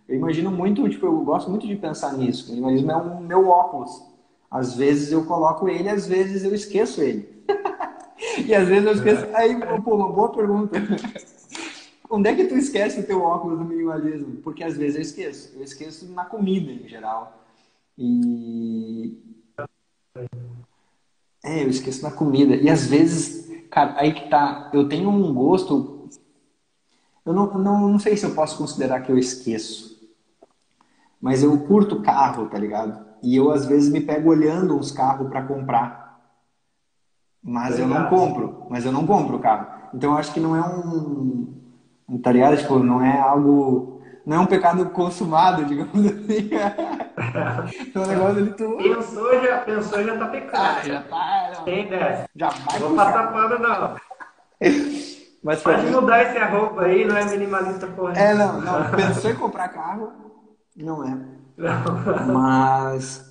[0.09, 2.49] Eu imagino muito, tipo, eu gosto muito de pensar nisso.
[2.49, 4.03] O minimalismo é um meu óculos.
[4.51, 7.30] Às vezes eu coloco ele, às vezes eu esqueço ele.
[8.39, 9.24] E às vezes eu esqueço.
[9.27, 9.36] É.
[9.36, 10.78] Aí, pô, uma boa pergunta.
[12.09, 14.36] Onde é que tu esquece o teu óculos do minimalismo?
[14.43, 15.52] Porque às vezes eu esqueço.
[15.57, 17.44] Eu esqueço na comida em geral.
[17.97, 19.16] E.
[21.44, 22.57] É, eu esqueço na comida.
[22.57, 24.70] E às vezes, cara, aí que tá.
[24.73, 26.09] Eu tenho um gosto.
[27.24, 30.01] Eu não, não, não sei se eu posso considerar que eu esqueço.
[31.20, 33.07] Mas eu curto carro, tá ligado?
[33.23, 36.10] E eu às vezes me pego olhando uns carros para comprar.
[37.43, 39.67] Mas eu não compro, mas eu não compro o carro.
[39.95, 41.55] Então eu acho que não é um,
[42.23, 42.57] tá ligado?
[42.57, 46.51] Tipo, não é algo, não é um pecado consumado, digamos assim.
[47.81, 48.77] então o negócio ali tu...
[48.77, 50.79] Pensou, já, pensou, já tá pecado.
[50.79, 51.65] Ah, já tá, não.
[51.65, 52.29] Tem dessa.
[52.37, 53.97] Já vai Vou passar pano, não.
[55.43, 55.93] Mas Pode mim...
[55.93, 58.12] mudar esse arroba aí, não é minimalista porra.
[58.12, 58.91] É, não, não.
[58.91, 60.12] Pensou em comprar carro,
[60.77, 61.17] não é.
[61.57, 62.35] Não.
[62.35, 63.30] Mas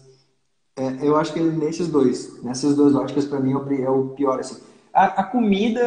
[0.79, 4.39] é, eu acho que nesses dois, nessas duas óticas, para mim é o pior.
[4.39, 4.63] Assim.
[4.93, 5.83] A, a, comida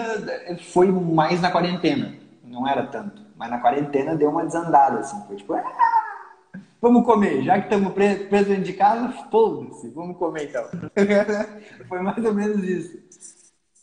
[0.71, 2.15] foi mais na quarentena,
[2.45, 3.23] não era tanto.
[3.35, 5.19] Mas na quarentena deu uma desandada, assim.
[5.27, 5.65] Foi tipo, ah,
[6.81, 10.65] vamos comer, já que estamos presos dentro de casa, foda-se, vamos comer então.
[11.89, 12.99] foi mais ou menos isso.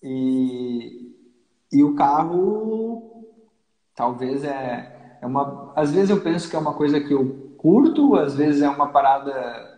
[0.03, 1.11] E,
[1.73, 3.26] e o carro,
[3.95, 5.73] talvez é, é uma.
[5.76, 8.90] Às vezes eu penso que é uma coisa que eu curto, às vezes é uma
[8.90, 9.69] parada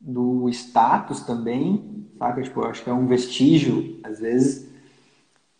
[0.00, 2.42] do status também, saca?
[2.42, 4.68] Tipo, eu acho que é um vestígio, às vezes,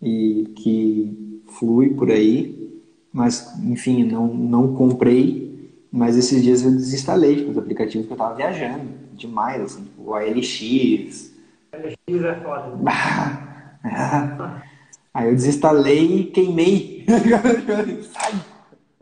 [0.01, 2.81] e que flui por aí,
[3.13, 5.51] mas, enfim, não, não comprei,
[5.93, 10.11] mas esses dias eu desinstalei, tipo, os aplicativos que eu tava viajando, demais, assim, tipo,
[10.11, 11.33] o ALX.
[11.73, 12.79] ALX é foda.
[15.13, 17.05] Aí eu desinstalei e queimei.
[18.13, 18.33] Sai!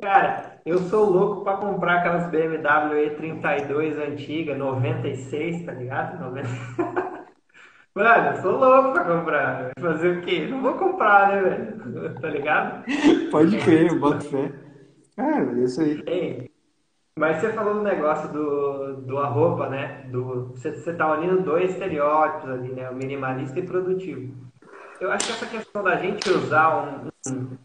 [0.01, 6.21] Cara, eu sou louco para comprar aquelas BMW E32 antiga, 96, tá ligado?
[6.21, 6.49] 90...
[7.95, 9.71] Mano, eu sou louco pra comprar.
[9.81, 10.47] Fazer o quê?
[10.47, 12.21] Não vou comprar, né, velho?
[12.21, 12.85] Tá ligado?
[13.31, 14.53] Pode crer, eu boto fé.
[15.17, 16.03] É, é isso aí.
[16.07, 16.51] Ei,
[17.19, 20.07] mas você falou do negócio do, do arroba, né?
[20.09, 22.89] Do, você, você tá unindo dois estereótipos ali, né?
[22.89, 24.33] O minimalista e produtivo.
[25.01, 27.59] Eu acho que essa questão da gente usar um, um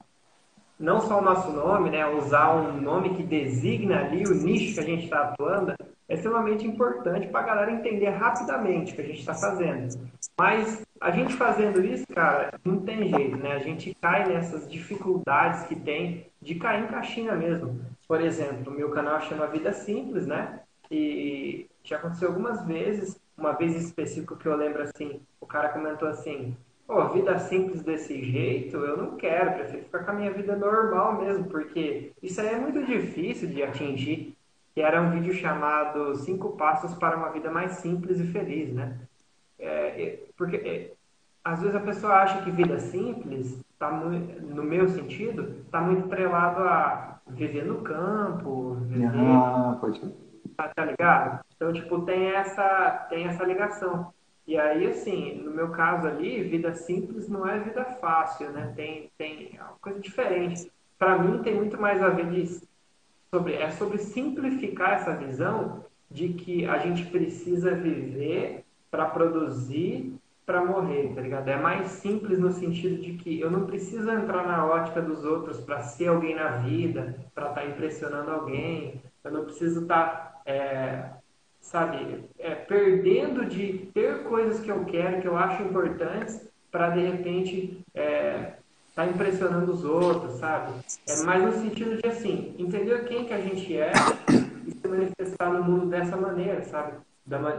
[0.80, 4.80] não só o nosso nome, né, usar um nome que designa ali o nicho que
[4.80, 5.74] a gente está atuando,
[6.10, 10.10] é extremamente importante para a galera entender rapidamente o que a gente está fazendo.
[10.38, 13.54] Mas a gente fazendo isso, cara, não tem jeito, né?
[13.54, 17.80] A gente cai nessas dificuldades que tem de cair em caixinha mesmo.
[18.08, 20.60] Por exemplo, o meu canal chama Vida Simples, né?
[20.92, 26.08] E já aconteceu algumas vezes, uma vez específica que eu lembro assim, o cara comentou
[26.08, 26.56] assim,
[26.94, 31.20] Pô, vida simples desse jeito, eu não quero, prefiro ficar com a minha vida normal
[31.20, 34.38] mesmo, porque isso aí é muito difícil de atingir.
[34.76, 38.96] Que era um vídeo chamado Cinco Passos para uma Vida Mais Simples e Feliz, né?
[39.58, 40.92] É, porque é,
[41.44, 46.06] às vezes a pessoa acha que vida simples, tá muito, no meu sentido, está muito
[46.06, 50.00] atrelado a viver no campo, viver, ah, pode...
[50.56, 51.44] tá, tá ligado?
[51.56, 54.14] Então, tipo, tem essa, tem essa ligação.
[54.46, 58.74] E aí, assim, no meu caso ali, vida simples não é vida fácil, né?
[58.76, 60.72] Tem, tem uma coisa diferente.
[61.00, 62.62] Para mim, tem muito mais a ver de,
[63.34, 70.64] sobre, é sobre simplificar essa visão de que a gente precisa viver para produzir para
[70.64, 71.48] morrer, tá ligado?
[71.48, 75.60] É mais simples no sentido de que eu não preciso entrar na ótica dos outros
[75.62, 80.42] para ser alguém na vida, para estar tá impressionando alguém, eu não preciso estar tá,
[80.46, 81.10] é,
[81.64, 87.00] sabe, é, perdendo de ter coisas que eu quero, que eu acho importantes, para de
[87.00, 88.54] repente é,
[88.94, 90.74] tá impressionando os outros, sabe?
[91.08, 93.94] É mais no sentido de assim, entender quem que a gente é
[94.68, 96.98] e se manifestar no mundo dessa maneira, sabe?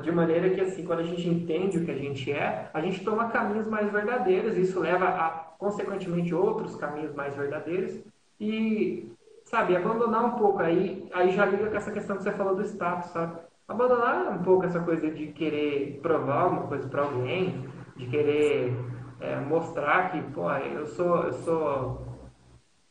[0.03, 3.03] De maneira que assim, quando a gente entende o que a gente é, a gente
[3.03, 7.99] toma caminhos mais verdadeiros, isso leva a consequentemente outros caminhos mais verdadeiros
[8.39, 9.11] e
[9.47, 12.63] sabe, abandonar um pouco aí, aí já liga com essa questão que você falou do
[12.63, 13.39] status, sabe?
[13.67, 17.67] Abandonar um pouco essa coisa de querer provar alguma coisa para alguém,
[17.97, 18.75] de querer
[19.21, 22.07] é, mostrar que, pô, eu sou, eu sou,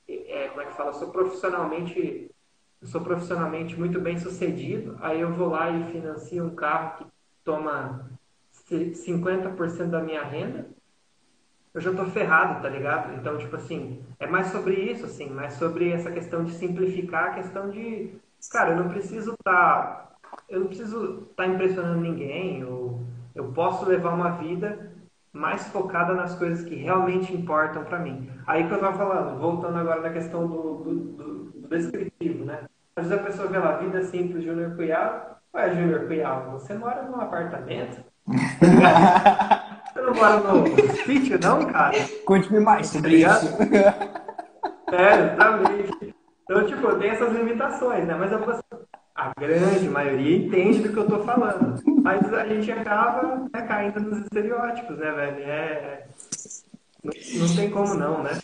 [0.08, 2.32] é, como é que fala, eu sou profissionalmente,
[2.82, 7.06] eu sou profissionalmente muito bem sucedido, aí eu vou lá e financio um carro que
[7.44, 8.10] toma
[8.52, 10.68] 50% da minha renda,
[11.74, 13.14] eu já tô ferrado, tá ligado?
[13.16, 17.34] Então, tipo assim, é mais sobre isso, assim, mais sobre essa questão de simplificar a
[17.34, 18.14] questão de,
[18.52, 20.13] cara, eu não preciso estar, tá,
[20.50, 23.02] eu não preciso estar tá impressionando ninguém, ou
[23.34, 24.92] eu posso levar uma vida
[25.32, 28.30] mais focada nas coisas que realmente importam para mim.
[28.46, 32.60] Aí que eu tava falando, voltando agora na questão do, do, do, do descritivo, né?
[32.96, 35.40] Às vezes a pessoa vê lá, vida simples, Júnior Cunhal.
[35.56, 38.04] Ué, Júnior Cunhal, você mora num apartamento?
[38.28, 40.68] você não mora no
[41.04, 41.96] sítio, não, cara?
[42.26, 43.58] Conte-me mais sobre isso.
[44.92, 46.16] É, exatamente.
[46.44, 48.14] Então, tipo, tem essas limitações, né?
[48.14, 48.40] Mas eu,
[49.16, 51.82] a grande maioria entende do que eu tô falando.
[52.02, 55.44] Mas a gente acaba né, caindo nos estereótipos, né, velho?
[55.44, 56.08] É...
[57.04, 58.40] Não, não tem como não, né?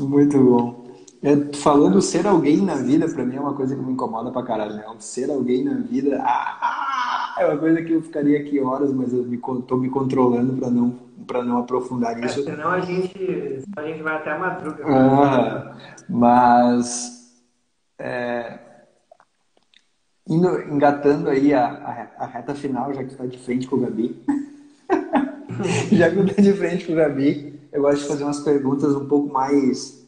[0.00, 0.84] Muito bom.
[1.22, 4.42] É, falando ser alguém na vida, pra mim é uma coisa que me incomoda pra
[4.42, 4.84] caralho, né?
[4.98, 9.24] Ser alguém na vida ah, é uma coisa que eu ficaria aqui horas, mas eu
[9.24, 10.90] me, tô me controlando pra não,
[11.26, 12.40] pra não aprofundar nisso.
[12.40, 14.84] É, senão a gente, a gente vai até a madruga.
[14.86, 15.76] Ah,
[16.10, 17.42] mas
[17.98, 18.58] é,
[20.26, 23.76] Indo, engatando aí a, a, a, reta final, já que tu tá de frente com
[23.76, 24.24] o Gabi.
[25.92, 28.94] já que tu tá de frente com o Gabi, eu gosto de fazer umas perguntas
[28.94, 30.02] um pouco mais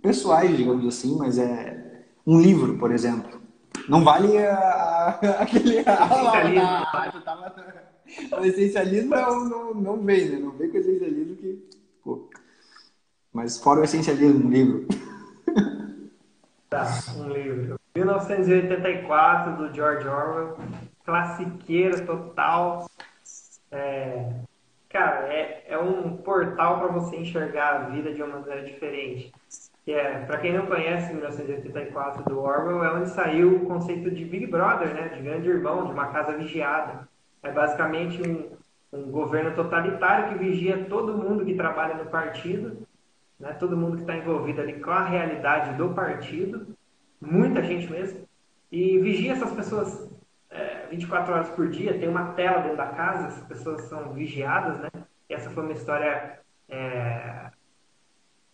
[0.00, 3.40] pessoais, digamos assim, mas é um livro, por exemplo.
[3.88, 5.10] Não vale a, a,
[5.42, 5.84] aquele.
[8.32, 10.38] o essencialismo não, não, não vem, né?
[10.38, 11.68] Não vem com o essencialismo que.
[12.02, 12.28] Pô.
[13.32, 14.86] Mas fora o essencialismo, um livro.
[16.70, 17.80] Tá, um livro.
[17.96, 20.56] 1984, do George Orwell.
[21.04, 22.90] Classiqueira total.
[23.70, 24.32] É,
[24.88, 29.32] cara, é, é um portal para você enxergar a vida de uma maneira diferente.
[29.86, 34.46] É, para quem não conhece 1984 do Orwell, é onde saiu o conceito de Big
[34.46, 37.06] Brother, né, de grande irmão, de uma casa vigiada.
[37.44, 38.50] É basicamente um,
[38.92, 42.88] um governo totalitário que vigia todo mundo que trabalha no partido,
[43.38, 46.74] né, todo mundo que está envolvido ali com a realidade do partido
[47.24, 48.26] muita gente mesmo,
[48.70, 50.10] e vigia essas pessoas
[50.50, 54.78] é, 24 horas por dia, tem uma tela dentro da casa, essas pessoas são vigiadas,
[54.78, 54.88] né?
[55.28, 57.50] E essa foi uma história é,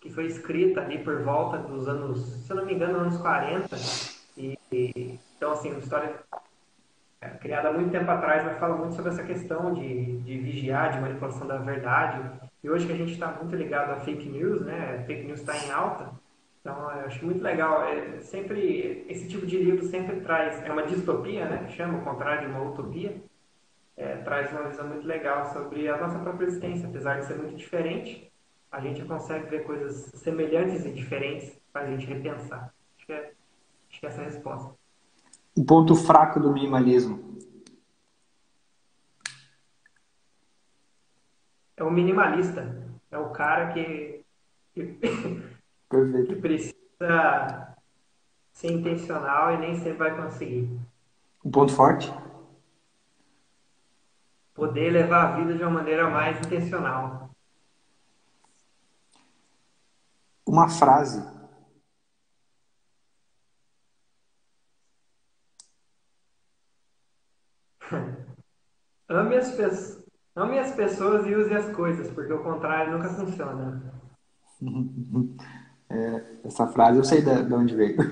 [0.00, 3.76] que foi escrita ali por volta dos anos, se eu não me engano, anos 40.
[4.36, 6.16] E, e então, assim, uma história
[7.20, 10.92] é, criada há muito tempo atrás, mas fala muito sobre essa questão de, de vigiar,
[10.92, 12.30] de manipulação da verdade.
[12.62, 15.02] E hoje que a gente está muito ligado a fake news, né?
[15.06, 16.10] Fake news está em alta.
[16.60, 17.84] Então, eu acho muito legal.
[17.84, 21.68] É, sempre, esse tipo de livro sempre traz, é uma distopia, né?
[21.68, 23.16] Chama o contrário de uma utopia.
[23.96, 26.88] É, traz uma visão muito legal sobre a nossa própria existência.
[26.88, 28.30] Apesar de ser muito diferente,
[28.70, 32.72] a gente consegue ver coisas semelhantes e diferentes para a gente repensar.
[32.96, 33.32] Acho que, é,
[33.90, 34.74] acho que é essa é a resposta.
[35.56, 37.38] O ponto fraco do minimalismo.
[41.76, 42.86] É o minimalista.
[43.10, 44.22] É o cara que,
[44.74, 44.98] que
[45.90, 46.28] Perfeito.
[46.28, 47.76] que precisa
[48.52, 50.70] ser intencional e nem sempre vai conseguir.
[51.44, 52.08] Um ponto forte?
[54.54, 57.30] Poder levar a vida de uma maneira mais intencional.
[60.46, 61.20] Uma frase.
[69.08, 69.64] Ame as, pe
[70.36, 73.92] Ame as pessoas e use as coisas, porque o contrário nunca funciona.
[75.90, 77.96] É, essa frase eu sei de, de onde veio.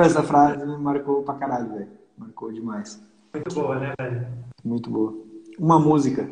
[0.00, 1.90] essa frase me marcou pra caralho, velho.
[2.16, 3.04] Marcou demais.
[3.34, 4.26] Muito boa, né, velho?
[4.64, 5.14] Muito boa.
[5.58, 6.30] Uma música.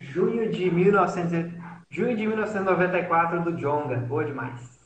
[0.00, 1.60] Junho de, 1900...
[1.90, 3.96] Junho de 1994 do Jonga.
[3.96, 4.80] Boa demais.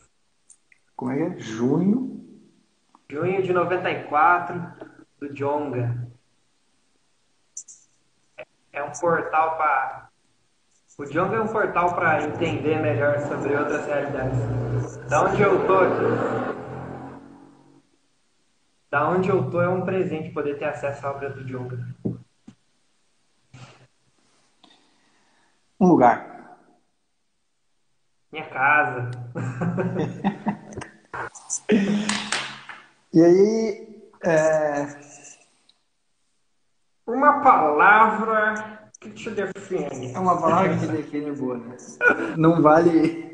[0.96, 1.38] Como é que é?
[1.38, 2.16] Junho
[3.08, 6.08] Junho de 94, do Jonga.
[8.72, 10.08] É um portal para.
[10.98, 14.38] O Jonga é um portal para entender melhor sobre outras realidades.
[15.08, 16.56] Da onde eu tô aqui.
[18.90, 21.86] da onde eu tô é um presente poder ter acesso à obra do Jonga.
[25.78, 26.56] Um lugar.
[28.32, 29.10] Minha casa.
[33.12, 35.05] e aí, é...
[37.06, 40.12] uma palavra que te define.
[40.12, 41.76] É uma palavra que define boa, né?
[42.36, 43.30] Não vale.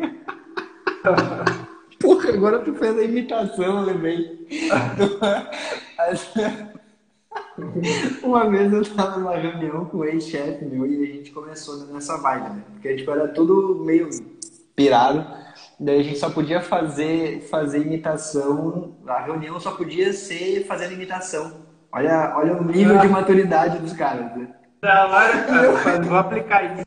[1.98, 4.46] Porra, agora tu fez a imitação, eu lembrei.
[8.22, 12.16] Uma vez eu tava numa reunião com o ex-chefe meu e a gente começou nessa
[12.16, 12.62] vibe, né?
[12.72, 14.08] Porque tipo, era tudo meio
[14.74, 15.24] pirado.
[15.78, 18.96] Daí a gente só podia fazer, fazer imitação.
[19.06, 21.71] A reunião só podia ser fazendo imitação.
[21.92, 24.48] Olha, olha o nível de maturidade dos caras, né?
[24.80, 26.86] Da hora, cara, vou aplicar isso.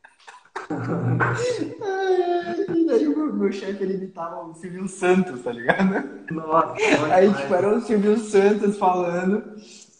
[2.76, 6.24] e daí o meu, chefe ele imitava o Silvio Santos, tá ligado?
[6.32, 6.76] Nossa,
[7.14, 9.44] aí tipo, era o Silvio Santos falando.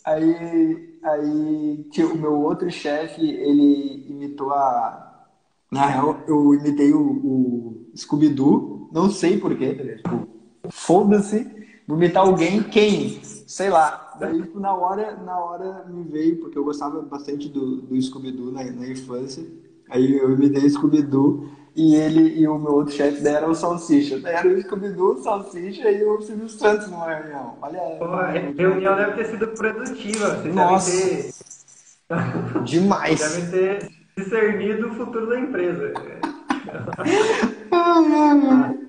[0.04, 5.26] Aí, aí tinha o meu outro chefe, ele imitou a.
[5.72, 9.98] Na real, eu imitei o, o Scooby-Doo, não sei porquê, tá ligado?
[9.98, 10.28] Tipo,
[10.70, 11.48] foda-se,
[11.88, 13.20] vou imitar alguém, quem?
[13.46, 14.16] Sei lá.
[14.20, 18.52] Daí, tipo, na hora, na hora me veio, porque eu gostava bastante do, do Scooby-Doo
[18.52, 19.46] na, na infância.
[19.90, 24.20] Aí eu imitei o Scooby-Doo e ele e o meu outro chefe deram o Salsicha.
[24.28, 27.56] Era o Scooby-Doo, o Salsicha e o Silvio Santos numa reunião.
[27.62, 30.36] Olha Pô, a reunião deve ter sido produtiva.
[30.38, 30.92] Vocês Nossa.
[30.92, 32.64] devem ter...
[32.64, 33.20] Demais.
[33.52, 35.94] devem ter discernido o futuro da empresa.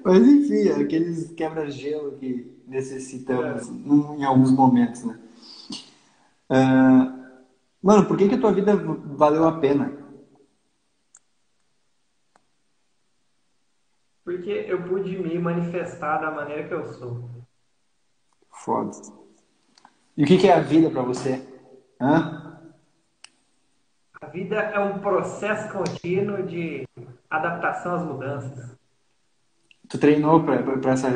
[0.04, 5.18] Mas enfim, aqueles quebra-gelo que necessitamos em alguns momentos, né?
[6.48, 7.12] Ah,
[7.82, 9.93] mano, por que, que a tua vida valeu a pena?
[14.24, 17.30] Porque eu pude me manifestar da maneira que eu sou.
[18.51, 18.90] Foda.
[20.16, 21.47] E o que, que é a vida pra você?
[22.01, 22.60] Hã?
[24.20, 26.84] A vida é um processo contínuo de
[27.30, 28.76] adaptação às mudanças.
[29.88, 31.09] Tu treinou pra essa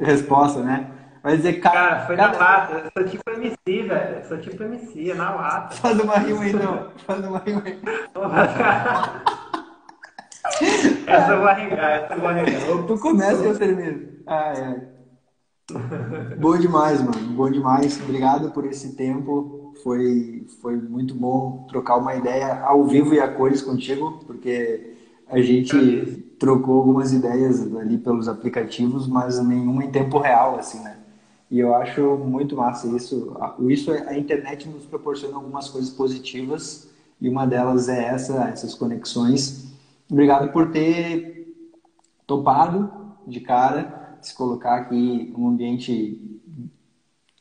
[0.00, 0.97] resposta, né?
[1.22, 1.76] Vai dizer, cara.
[1.76, 2.72] Cara, foi na lata.
[2.74, 4.16] Eu sou tipo MC, velho.
[4.16, 5.76] Eu sou tipo MC, é na lata.
[5.76, 6.90] Faz uma rima aí, não.
[7.06, 7.78] Faz uma rima aí.
[11.06, 12.86] essa eu vou arregar, essa eu vou arregar.
[12.86, 14.08] Tu começa e eu termino.
[14.26, 14.98] Ah, é.
[16.38, 17.32] Bom demais, mano.
[17.34, 18.00] Bom demais.
[18.02, 19.74] Obrigado por esse tempo.
[19.82, 24.96] Foi, foi muito bom trocar uma ideia ao vivo e a cores contigo, porque
[25.28, 30.97] a gente trocou algumas ideias ali pelos aplicativos, mas nenhuma em tempo real, assim, né?
[31.50, 33.34] E eu acho muito massa isso.
[33.68, 39.72] Isso a internet nos proporciona algumas coisas positivas e uma delas é essa, essas conexões.
[40.10, 41.54] Obrigado por ter
[42.26, 42.90] topado
[43.26, 46.40] de cara, se colocar aqui num ambiente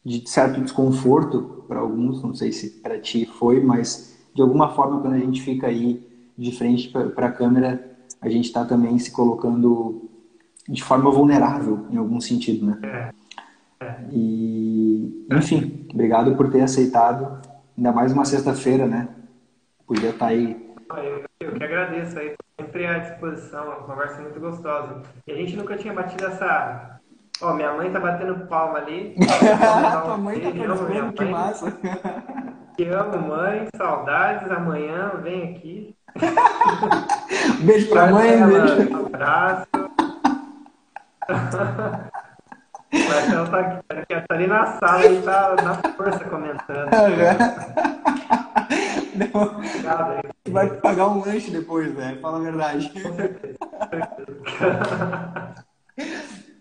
[0.05, 5.01] de certo desconforto para alguns, não sei se para ti foi, mas de alguma forma
[5.01, 6.01] quando a gente fica aí
[6.37, 10.09] de frente para a câmera, a gente está também se colocando
[10.67, 12.79] de forma vulnerável em algum sentido, né?
[12.83, 13.26] É.
[14.11, 17.41] E, enfim, obrigado por ter aceitado.
[17.77, 19.07] Ainda mais uma sexta-feira, né?
[19.85, 20.67] Podia estar tá aí.
[20.95, 25.01] Eu, eu que agradeço aí, sempre à disposição, uma conversa muito gostosa.
[25.27, 26.99] E a gente nunca tinha batido essa.
[27.41, 29.15] Ó, minha mãe tá batendo palma ali.
[30.03, 31.77] Tua mãe tá participando, que massa.
[32.75, 34.51] Te amo, mãe, saudades.
[34.51, 35.95] Amanhã vem aqui.
[37.63, 38.91] beijo pra mãe, beijo.
[38.91, 39.67] Um abraço.
[42.91, 43.59] Mas ela tá,
[43.89, 46.89] aqui, tá ali na sala e tá na força comentando.
[49.17, 49.61] Não.
[50.43, 52.17] Tu vai pagar um lanche depois, né?
[52.21, 52.89] Fala a verdade.
[53.01, 53.57] Com certeza.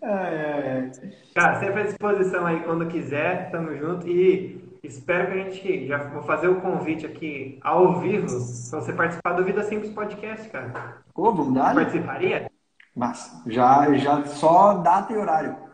[0.03, 0.91] ai, ai, ai.
[1.35, 4.09] Cara, sempre à disposição aí quando quiser, tamo junto.
[4.09, 8.27] E espero que a gente já vou fazer o convite aqui ao vivo
[8.71, 10.97] pra você participar do Vida Simples Podcast, cara.
[11.15, 11.75] Pô, vamos dar?
[11.75, 12.51] Participaria?
[12.95, 15.66] Mas já, já só data e horário.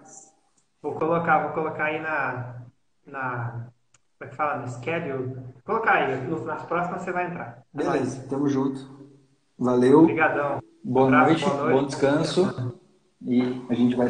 [0.82, 2.56] Vou colocar, vou colocar aí na.
[3.06, 3.66] na
[4.18, 4.62] como é que fala?
[4.62, 5.34] No schedule.
[5.34, 7.62] Vou colocar aí, nas próximas você vai entrar.
[7.72, 8.90] Beleza, tamo junto.
[9.56, 10.00] Valeu.
[10.00, 10.60] Obrigadão.
[10.82, 12.80] Boa, noite, boa noite, bom descanso.
[13.24, 14.08] E a gente vai